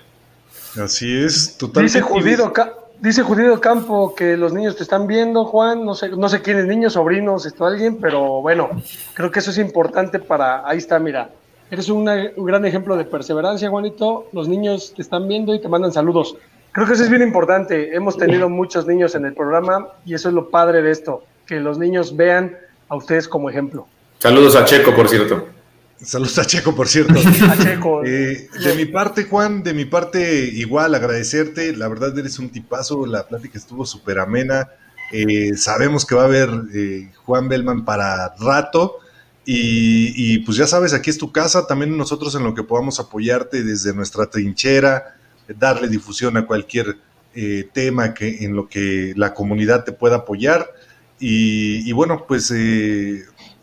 [0.82, 2.00] Así es, totalmente.
[2.00, 2.54] Dice Judido,
[3.00, 6.66] dice Judido Campo que los niños te están viendo, Juan, no sé, no sé quiénes
[6.66, 8.70] niños, sobrinos, esto alguien, pero bueno,
[9.14, 11.30] creo que eso es importante para, ahí está, mira,
[11.70, 12.06] eres un
[12.38, 16.36] gran ejemplo de perseverancia, Juanito, los niños te están viendo y te mandan saludos.
[16.76, 17.96] Creo que eso es bien importante.
[17.96, 21.62] Hemos tenido muchos niños en el programa y eso es lo padre de esto, que
[21.62, 22.58] los niños vean
[22.90, 23.88] a ustedes como ejemplo.
[24.26, 25.50] Saludos a Checo, por cierto.
[26.02, 27.14] Saludos a Checo, por cierto.
[27.48, 28.04] a Checo.
[28.04, 31.78] Eh, de mi parte, Juan, de mi parte, igual agradecerte.
[31.78, 33.06] La verdad, eres un tipazo.
[33.06, 34.68] La plática estuvo súper amena.
[35.12, 38.98] Eh, sabemos que va a haber eh, Juan Bellman para rato.
[39.46, 41.68] Y, pues ya sabes, aquí es tu casa.
[41.68, 45.18] También nosotros en lo que podamos apoyarte desde nuestra trinchera,
[45.60, 46.98] darle difusión a cualquier
[47.74, 50.74] tema que, en lo que la comunidad te pueda apoyar.
[51.20, 52.52] Y, y bueno, pues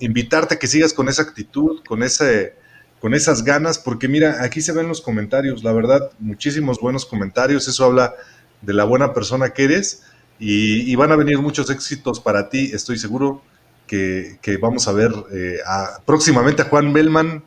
[0.02, 2.56] invitarte a que sigas con esa actitud, con, ese,
[3.00, 7.68] con esas ganas, porque mira, aquí se ven los comentarios, la verdad, muchísimos buenos comentarios,
[7.68, 8.14] eso habla
[8.60, 10.02] de la buena persona que eres
[10.40, 13.42] y, van a venir muchos éxitos para ti, estoy seguro
[13.86, 15.58] que, vamos a ver eh,
[16.04, 17.44] próximamente a Juan Bellman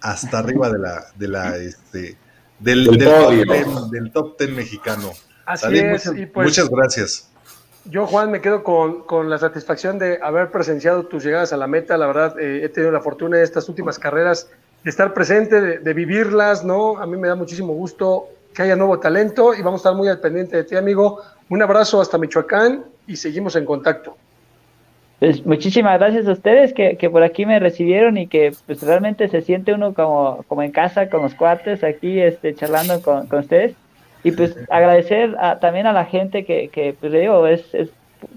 [0.00, 2.16] hasta arriba de la, de la este,
[2.60, 5.10] del, del, top ten, mexicano.
[5.44, 7.29] Así es, pues muchas gracias.
[7.86, 11.96] Yo, Juan, me quedo con, la satisfacción de haber presenciado tus llegadas a la meta.
[11.96, 14.50] La verdad, eh, he tenido la fortuna de estas últimas carreras
[14.84, 16.98] de estar presente, de, vivirlas, ¿no?
[16.98, 20.08] A mí me da muchísimo gusto que haya nuevo talento y vamos a estar muy
[20.08, 21.20] al pendiente de ti, amigo.
[21.48, 24.16] Un abrazo hasta Michoacán y seguimos en contacto.
[25.18, 29.42] Pues muchísimas gracias a ustedes que, por aquí me recibieron y que pues realmente se
[29.42, 33.74] siente uno como, como en casa con los cuates aquí este, charlando con, con ustedes.
[34.22, 37.90] Y pues agradecer también a la gente que, que pues digo, es, es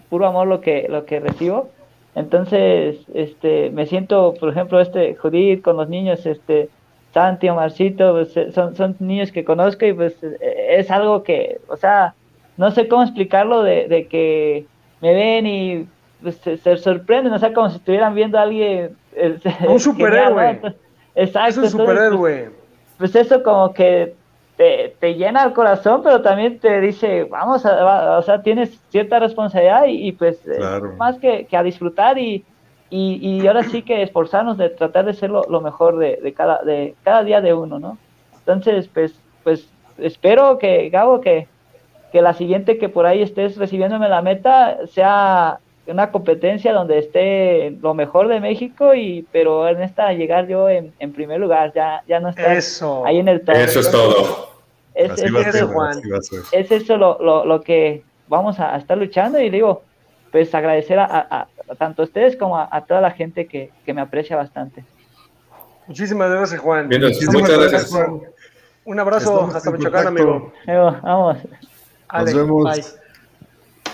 [0.10, 1.70] puro amor lo que, lo que recibo.
[2.16, 6.70] Entonces, este, me siento, por ejemplo, este Judith con los niños, este,
[7.14, 11.60] Santi, Omarcito, pues, eh, son, son niños que conozco y pues eh, es algo que,
[11.68, 12.14] o sea,
[12.58, 14.66] no sé cómo explicarlo de, de que
[15.02, 15.88] me ven y
[16.22, 18.96] pues, se, sorprenden, o sea, como si estuvieran viendo a alguien.
[19.68, 20.60] Un superhéroe.
[21.16, 21.50] Exacto.
[21.50, 22.52] Es un pues, superhéroe.
[22.98, 24.16] pues, eso como que
[24.58, 29.20] te, te, llena el corazón, pero también te dice, vamos, a, o sea, tienes cierta
[29.20, 30.60] responsabilidad y, pues eh,
[30.98, 32.46] más que, que, a disfrutar y,
[32.90, 36.62] y, y, ahora sí que esforzarnos de tratar de ser lo, mejor de, de, cada,
[36.64, 37.98] de cada día de uno, ¿no?
[38.40, 39.68] Entonces, pues, pues
[39.98, 41.48] espero que, Gabo, que,
[42.12, 47.72] que la siguiente que por ahí estés recibiéndome la meta sea una competencia donde esté
[47.82, 52.04] lo mejor de México y pero en esta llegar yo en, en primer lugar ya
[52.08, 52.52] ya no está
[53.06, 54.54] ahí en el top eso es todo.
[54.96, 56.00] Es, es, eso, Juan,
[56.52, 59.82] es eso lo, lo, lo, que vamos a, estar luchando y digo
[60.32, 61.48] pues agradecer a, a,
[61.78, 64.84] tanto a ustedes como a, toda la gente que, que, me aprecia bastante.
[65.88, 66.88] Muchísimas gracias Juan.
[66.88, 68.22] Muchas gracias, Juan.
[68.86, 70.54] un abrazo hasta Michoacán amigo.
[70.68, 71.38] Vamos.
[72.14, 73.00] Nos vemos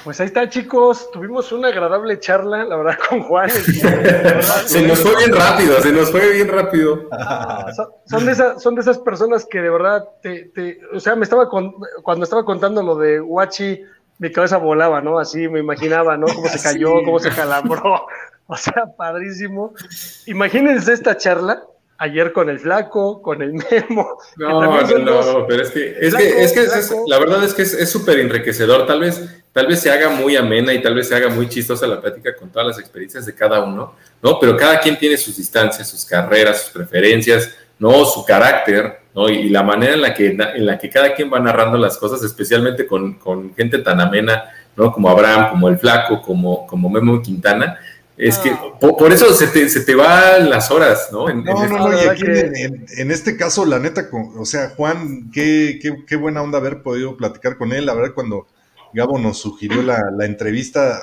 [0.04, 1.10] pues ahí está, chicos.
[1.12, 3.50] Tuvimos una agradable charla, la verdad, con Juan.
[4.66, 7.08] se nos fue bien rápido, se nos fue bien rápido.
[7.12, 7.72] Ah,
[8.06, 11.50] son, de esas, son de esas personas que de verdad te, o sea, me estaba
[11.50, 13.84] cuando estaba contando lo de Huachi,
[14.20, 15.18] mi cabeza volaba, ¿no?
[15.18, 16.28] Así me imaginaba, ¿no?
[16.28, 18.06] Cómo se cayó, cómo se calambró.
[18.48, 19.74] O sea, padrísimo.
[20.26, 21.64] Imagínense esta charla
[22.00, 24.18] ayer con el flaco, con el memo.
[24.38, 26.66] No, no, no, pero es que, es que, es que
[27.08, 28.88] la verdad es que es súper enriquecedor.
[28.88, 31.86] Tal vez, tal vez se haga muy amena y tal vez se haga muy chistosa
[31.88, 34.40] la plática con todas las experiencias de cada uno, ¿no?
[34.40, 38.06] Pero cada quien tiene sus distancias, sus carreras, sus preferencias, ¿no?
[38.06, 39.30] Su carácter, ¿no?
[39.30, 42.24] Y, la manera en la, que, en la que cada quien va narrando las cosas,
[42.24, 44.46] especialmente con, con gente tan amena,
[44.78, 44.94] ¿no?
[44.94, 47.78] Como Abraham, como el flaco, como, como Memo Quintana
[48.20, 48.78] es que ah.
[48.80, 51.30] por, eso se te, se te van las horas, ¿no?
[51.30, 52.24] En, no, no, este no, y aquí
[52.98, 57.16] en, este caso, la neta, o sea, Juan, qué, qué, qué, buena onda haber podido
[57.16, 57.86] platicar con él.
[57.86, 58.48] La verdad, cuando
[58.94, 61.02] Gabo nos sugirió la, la entrevista,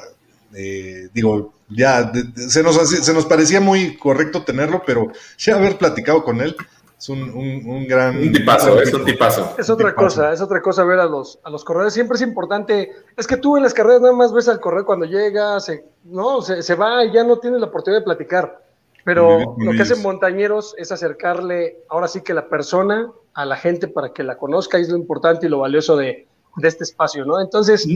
[0.55, 2.12] eh, digo, ya
[2.48, 6.55] se, nos, se nos parecía muy correcto tenerlo, pero ya haber platicado con él,
[6.98, 8.16] es un, un, gran...
[8.16, 9.55] Un tipazo, es un tipazo.
[9.59, 11.93] Es otra cosa, es otra cosa ver a los, a los corredores.
[11.93, 15.05] Siempre es importante, es que tú en las carreras nada más ves al corredor cuando
[15.05, 18.62] llega, se, no, se, se va y ya no tienes la oportunidad de platicar.
[19.05, 23.86] Pero lo que hacen montañeros es acercarle ahora sí que la persona a la gente
[23.86, 27.24] para que la conozca y es lo importante y lo valioso de, de este espacio,
[27.24, 27.40] ¿no?
[27.40, 27.86] Entonces...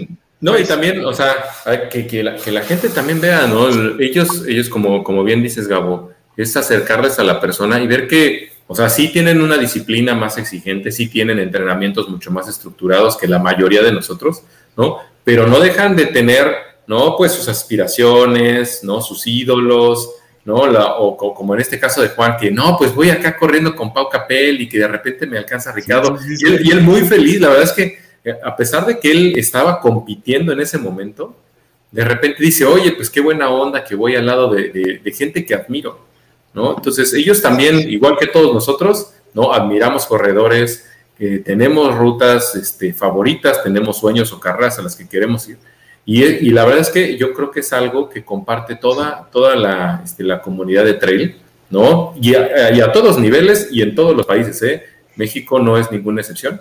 [0.40, 1.34] No, y pues, también, o sea,
[1.90, 3.68] que, que, la, que la gente también vea, ¿no?
[3.98, 8.50] Ellos, ellos como, como bien dices, Gabo, es acercarles a la persona y ver que
[8.70, 13.26] o sea, sí tienen una disciplina más exigente, sí tienen entrenamientos mucho más estructurados que
[13.26, 14.44] la mayoría de nosotros,
[14.76, 14.98] ¿no?
[15.24, 16.54] Pero no dejan de tener,
[16.86, 17.16] ¿no?
[17.16, 19.00] Pues sus aspiraciones, ¿no?
[19.00, 20.10] Sus ídolos,
[20.44, 20.54] ¿no?
[20.60, 24.08] o, como en este caso de Juan, que no, pues voy acá corriendo con Pau
[24.08, 26.16] Capel y que de repente me alcanza Ricardo.
[26.24, 29.80] y, él, muy feliz, la verdad es que eh, a pesar de que él estaba
[29.80, 31.34] compitiendo en ese momento,
[31.90, 35.54] de repente dice, oye, pues qué buena onda que voy al lado de gente que
[35.54, 36.09] admiro,
[36.54, 36.76] ¿no?
[36.76, 39.52] Entonces, ellos también, igual que todos nosotros, ¿no?
[39.52, 40.86] Admiramos corredores
[41.44, 45.58] tenemos rutas este, favoritas, tenemos sueños o carreras a las que queremos ir.
[46.06, 50.00] Y, la verdad es que yo creo que es algo que comparte toda, toda la,
[50.02, 51.36] este, la comunidad de trail,
[51.68, 52.14] ¿no?
[52.20, 54.82] Y a, y todos niveles y en todos los países, ¿eh?
[55.16, 56.60] México no es ninguna excepción.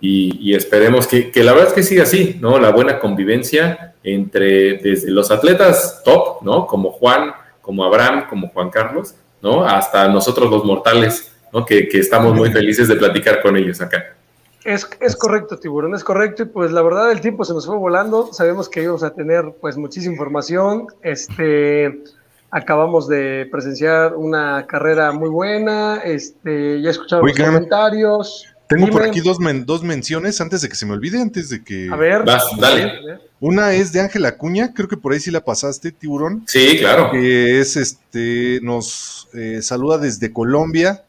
[0.00, 2.58] Y, esperemos que, que, la verdad es que siga así, ¿no?
[2.58, 6.66] La buena convivencia entre desde los atletas top, ¿no?
[6.66, 9.64] Como Juan, como Abraham, como Juan Carlos, ¿no?
[9.64, 11.66] Hasta nosotros los mortales, ¿no?
[11.66, 14.02] Que, que estamos muy felices de platicar con ellos acá.
[14.64, 16.44] Es, es, correcto, Tiburón, es correcto.
[16.44, 18.32] Y pues la verdad el tiempo se nos fue volando.
[18.32, 20.86] Sabemos que íbamos a tener pues muchísima información.
[21.02, 22.00] Este,
[22.50, 25.96] acabamos de presenciar una carrera muy buena.
[26.04, 28.46] Este, ya escuchamos los comentarios.
[28.74, 31.88] Tengo por aquí dos, dos menciones antes de que se me olvide, antes de que...
[31.90, 32.24] A ver.
[32.58, 33.20] dale.
[33.40, 36.44] Una es de Ángela Acuña, creo que por ahí sí la pasaste, Tiburón.
[36.46, 37.10] Sí, claro.
[37.10, 41.04] Que es, este, nos eh, saluda desde Colombia.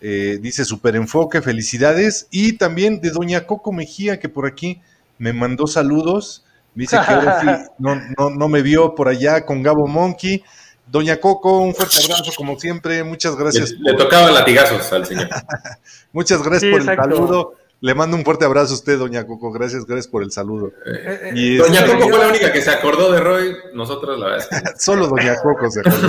[0.00, 2.28] Eh, dice super enfoque, felicidades.
[2.30, 4.80] Y también de Doña Coco Mejía, que por aquí
[5.18, 6.44] me mandó saludos.
[6.74, 7.46] Dice que ahora sí
[7.78, 10.44] no, no, no me vio por allá con Gabo Monkey.
[10.86, 13.02] Doña Coco, un fuerte abrazo como siempre.
[13.02, 13.72] Muchas gracias.
[13.72, 15.28] Le, tocaba latigazos al señor.
[16.12, 17.54] Muchas gracias por el saludo.
[17.80, 19.52] Le mando un fuerte abrazo a usted, Doña Coco.
[19.52, 20.72] Gracias, gracias por el saludo.
[20.86, 23.56] Eh, eh, Doña Coco fue la única que se acordó de Roy.
[23.74, 24.46] Nosotros la verdad.
[24.78, 26.08] Solo Doña Coco se acordó.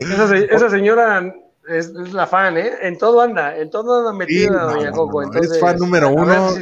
[0.50, 1.32] esa, señora
[1.68, 2.72] es, la fan, ¿eh?
[2.82, 5.22] En todo anda, en todo anda metida Doña Coco.
[5.34, 6.54] es fan número uno.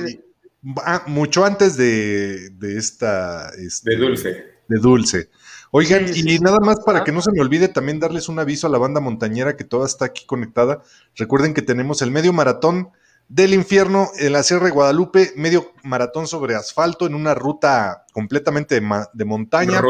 [1.06, 3.48] mucho antes de, de esta.
[3.56, 4.46] Este, de Dulce.
[4.68, 5.30] De Dulce.
[5.74, 8.70] Oigan, y nada más para que no se me olvide también darles un aviso a
[8.70, 10.82] la banda montañera que toda está aquí conectada.
[11.16, 12.90] Recuerden que tenemos el medio maratón
[13.30, 18.82] del infierno en la Sierra de Guadalupe, medio maratón sobre asfalto en una ruta completamente
[19.14, 19.80] de, montaña.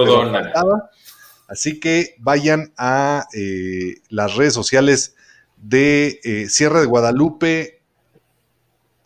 [1.49, 5.17] Así que vayan a eh, las redes sociales
[5.57, 7.83] de eh, Sierra de Guadalupe.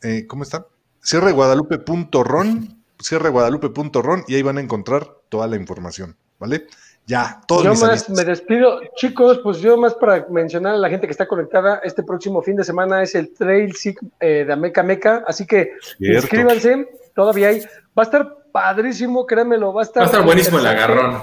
[0.02, 0.66] Eh, ¿Cómo está?
[1.00, 6.18] Sierra de Guadalupe.ron, Sierra de Guadalupe.ron y ahí van a encontrar toda la información.
[6.38, 6.66] ¿Vale?
[7.06, 8.80] Ya, todo Yo más me despido.
[8.96, 12.56] Chicos, pues yo más para mencionar a la gente que está conectada, este próximo fin
[12.56, 17.60] de semana es el Trail Sig eh, de Ameca Meca, así que inscríbanse, todavía hay.
[17.96, 20.00] Va a estar padrísimo, créanmelo, va a estar.
[20.02, 21.20] Va a estar buenísimo el agarrón.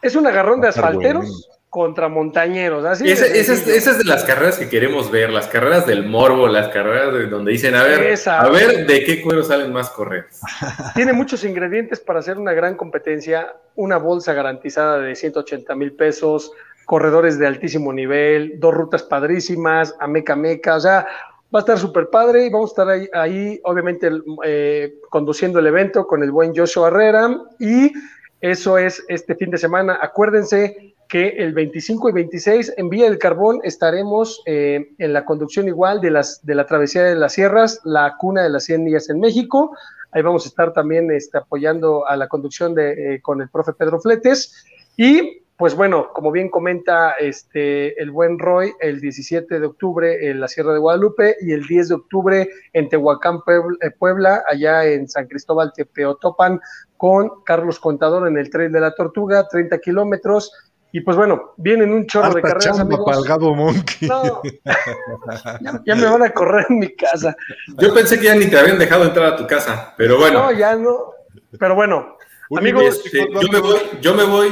[0.00, 2.84] Es un agarrón de asfalteros contra montañeros.
[2.84, 7.14] Así esa, es, de las carreras que queremos ver, las carreras del morbo, las carreras
[7.14, 10.26] de donde dicen, a ver, a ver de qué cuero salen más correos.
[10.94, 16.52] Tiene muchos ingredientes para hacer una gran competencia, una bolsa garantizada de 180 mil pesos,
[16.84, 21.06] corredores de altísimo nivel, dos rutas padrísimas, a meca meca, o sea,
[21.54, 24.10] va a estar súper padre y vamos a estar ahí, ahí obviamente,
[24.44, 27.30] eh, conduciendo el evento con el buen Joshua Herrera
[27.60, 27.92] y
[28.40, 29.98] eso es este fin de semana.
[30.00, 35.66] Acuérdense, que el 25 y 26 en Villa del Carbón estaremos eh, en la conducción
[35.66, 39.10] igual de, las, de la travesía de las sierras, la cuna de las 100 millas
[39.10, 39.76] en México.
[40.12, 43.72] Ahí vamos a estar también este, apoyando a la conducción de, eh, con el profe
[43.72, 44.64] Pedro Fletes.
[44.96, 50.40] Y pues bueno, como bien comenta este, el buen Roy, el 17 de octubre en
[50.40, 53.40] la Sierra de Guadalupe y el 10 de octubre en Tehuacán,
[53.82, 56.60] eh, Puebla, allá en San Cristóbal Tepeotopan,
[56.96, 60.50] con Carlos Contador en el tren de la Tortuga, 30 kilómetros
[60.92, 63.28] y pues bueno, vienen un chorro de carreras, amigos.
[63.40, 64.08] Monkey.
[64.08, 64.42] No,
[65.86, 67.36] ya, me van a correr en mi casa.
[67.78, 70.44] Yo pensé que ya ni te habían dejado entrar a tu casa, pero bueno.
[70.44, 71.12] No, ya no.
[71.58, 72.16] Pero bueno,
[72.56, 73.02] amigos.
[73.04, 74.48] Este, yo me voy, yo me voy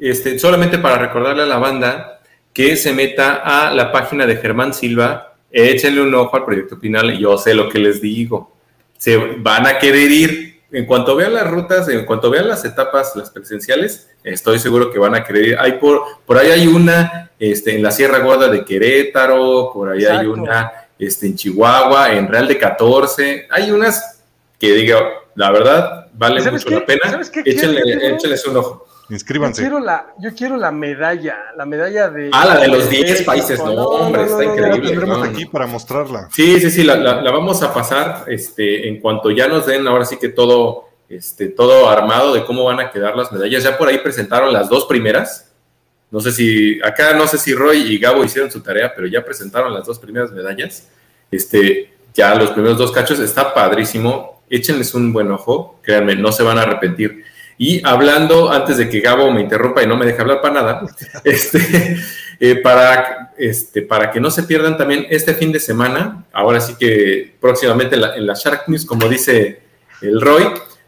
[0.00, 2.20] este, solamente para recordarle a la banda
[2.52, 7.12] que se meta a la página de Germán Silva, échenle un ojo al proyecto final,
[7.14, 8.52] y yo sé lo que les digo.
[8.96, 13.14] Se van a querer ir en cuanto vean las rutas, en cuanto vean las etapas,
[13.16, 15.58] las presenciales, estoy seguro que van a querer.
[15.58, 20.04] Hay por, por ahí hay una este, en la Sierra Gorda de Querétaro, por ahí
[20.04, 23.48] hay una este, en Chihuahua, en Real de 14.
[23.50, 24.22] Hay unas
[24.58, 24.98] que digo,
[25.34, 27.20] la verdad, vale mucho la pena.
[27.44, 27.82] Échenle,
[28.48, 28.86] un ojo.
[29.10, 29.62] Inscríbanse.
[29.62, 32.30] Yo quiero, la, yo quiero la medalla, la medalla de...
[32.32, 34.78] Ah, la de los 10 países, no, hombre, está increíble.
[34.78, 36.28] La tendremos aquí para mostrarla.
[36.32, 40.04] Sí, sí, sí, la, la, vamos a pasar este, en cuanto ya nos den ahora
[40.04, 43.64] sí que todo, este, todo armado de cómo van a quedar las medallas.
[43.64, 45.50] Ya por ahí presentaron las dos primeras.
[46.12, 49.24] No sé si, acá no sé si Roy y Gabo hicieron su tarea, pero ya
[49.24, 50.88] presentaron las dos primeras medallas.
[51.32, 54.42] Este, ya los primeros dos cachos, está padrísimo.
[54.48, 57.24] Échenles un buen ojo, créanme, no se van a arrepentir.
[57.62, 60.82] Y hablando, antes de que Gabo me interrumpa y no me deje hablar para nada,
[61.24, 61.98] este,
[62.40, 66.74] eh, para, este, para que no se pierdan también este fin de semana, ahora sí
[66.80, 69.60] que próximamente en la, Shark News, como dice
[70.00, 70.44] el Roy,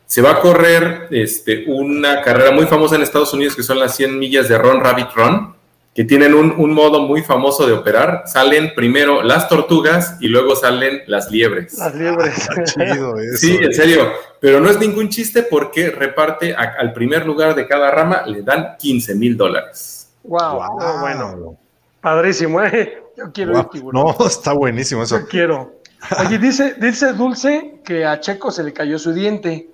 [0.06, 3.94] se va a correr este, una carrera muy famosa en Estados Unidos que son las
[3.94, 5.54] 100 millas de Ron Rabbit Run.
[5.94, 8.23] Que tienen un, modo muy famoso de operar.
[8.27, 11.77] Salen primero las tortugas y luego salen las liebres.
[11.77, 12.48] Las liebres.
[12.51, 14.10] Ah, chido Sí, en serio.
[14.40, 18.77] Pero no es ningún chiste porque reparte al primer lugar de cada rama, le dan
[18.78, 20.09] 15 mil dólares.
[20.24, 20.62] Wow,
[21.01, 21.59] bueno.
[22.01, 23.02] Padrísimo, ¿eh?
[23.16, 25.20] Yo quiero No, está buenísimo eso.
[25.20, 25.74] Yo quiero.
[26.19, 29.69] Oye, dice, dice Dulce que a Checo se le cayó su diente.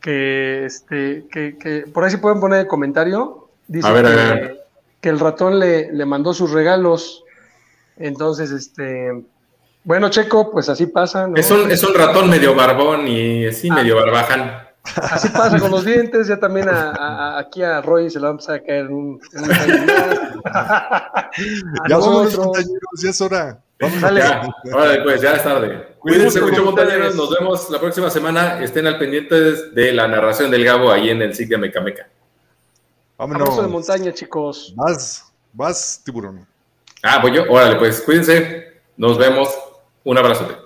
[0.00, 3.48] Que este, que, que por ahí si pueden poner el comentario.
[3.68, 4.61] Dice a ver, a ver
[5.02, 7.24] que el ratón le, le mandó sus regalos.
[7.98, 9.22] Entonces, este,
[9.84, 11.28] bueno, Checo, pues así pasa.
[11.34, 13.74] Es, un, es un ratón medio barbón y así ah.
[13.74, 14.68] medio barbaján.
[14.96, 18.32] Así pasa con los dientes, ya también a, aquí a Roy se le va a
[18.32, 19.48] empezar a caer un, un
[21.88, 23.60] Ya somos montañeros, ya es hora.
[23.78, 24.42] Vamos ya,
[25.04, 25.96] pues ya es tarde.
[25.98, 27.14] Cuídense mucho, montañeros.
[27.14, 28.62] Nos vemos la próxima semana.
[28.62, 32.08] Estén al pendiente de la narración del Gabo ahí en el sitio de Mecameca.
[33.18, 33.62] Vámonos.
[33.62, 34.72] de montaña, chicos.
[34.76, 36.46] Vas, vas, tiburón.
[37.02, 37.44] Ah, voy yo.
[37.48, 38.80] Órale, pues cuídense.
[38.96, 39.48] Nos vemos.
[40.04, 40.61] Un abrazo.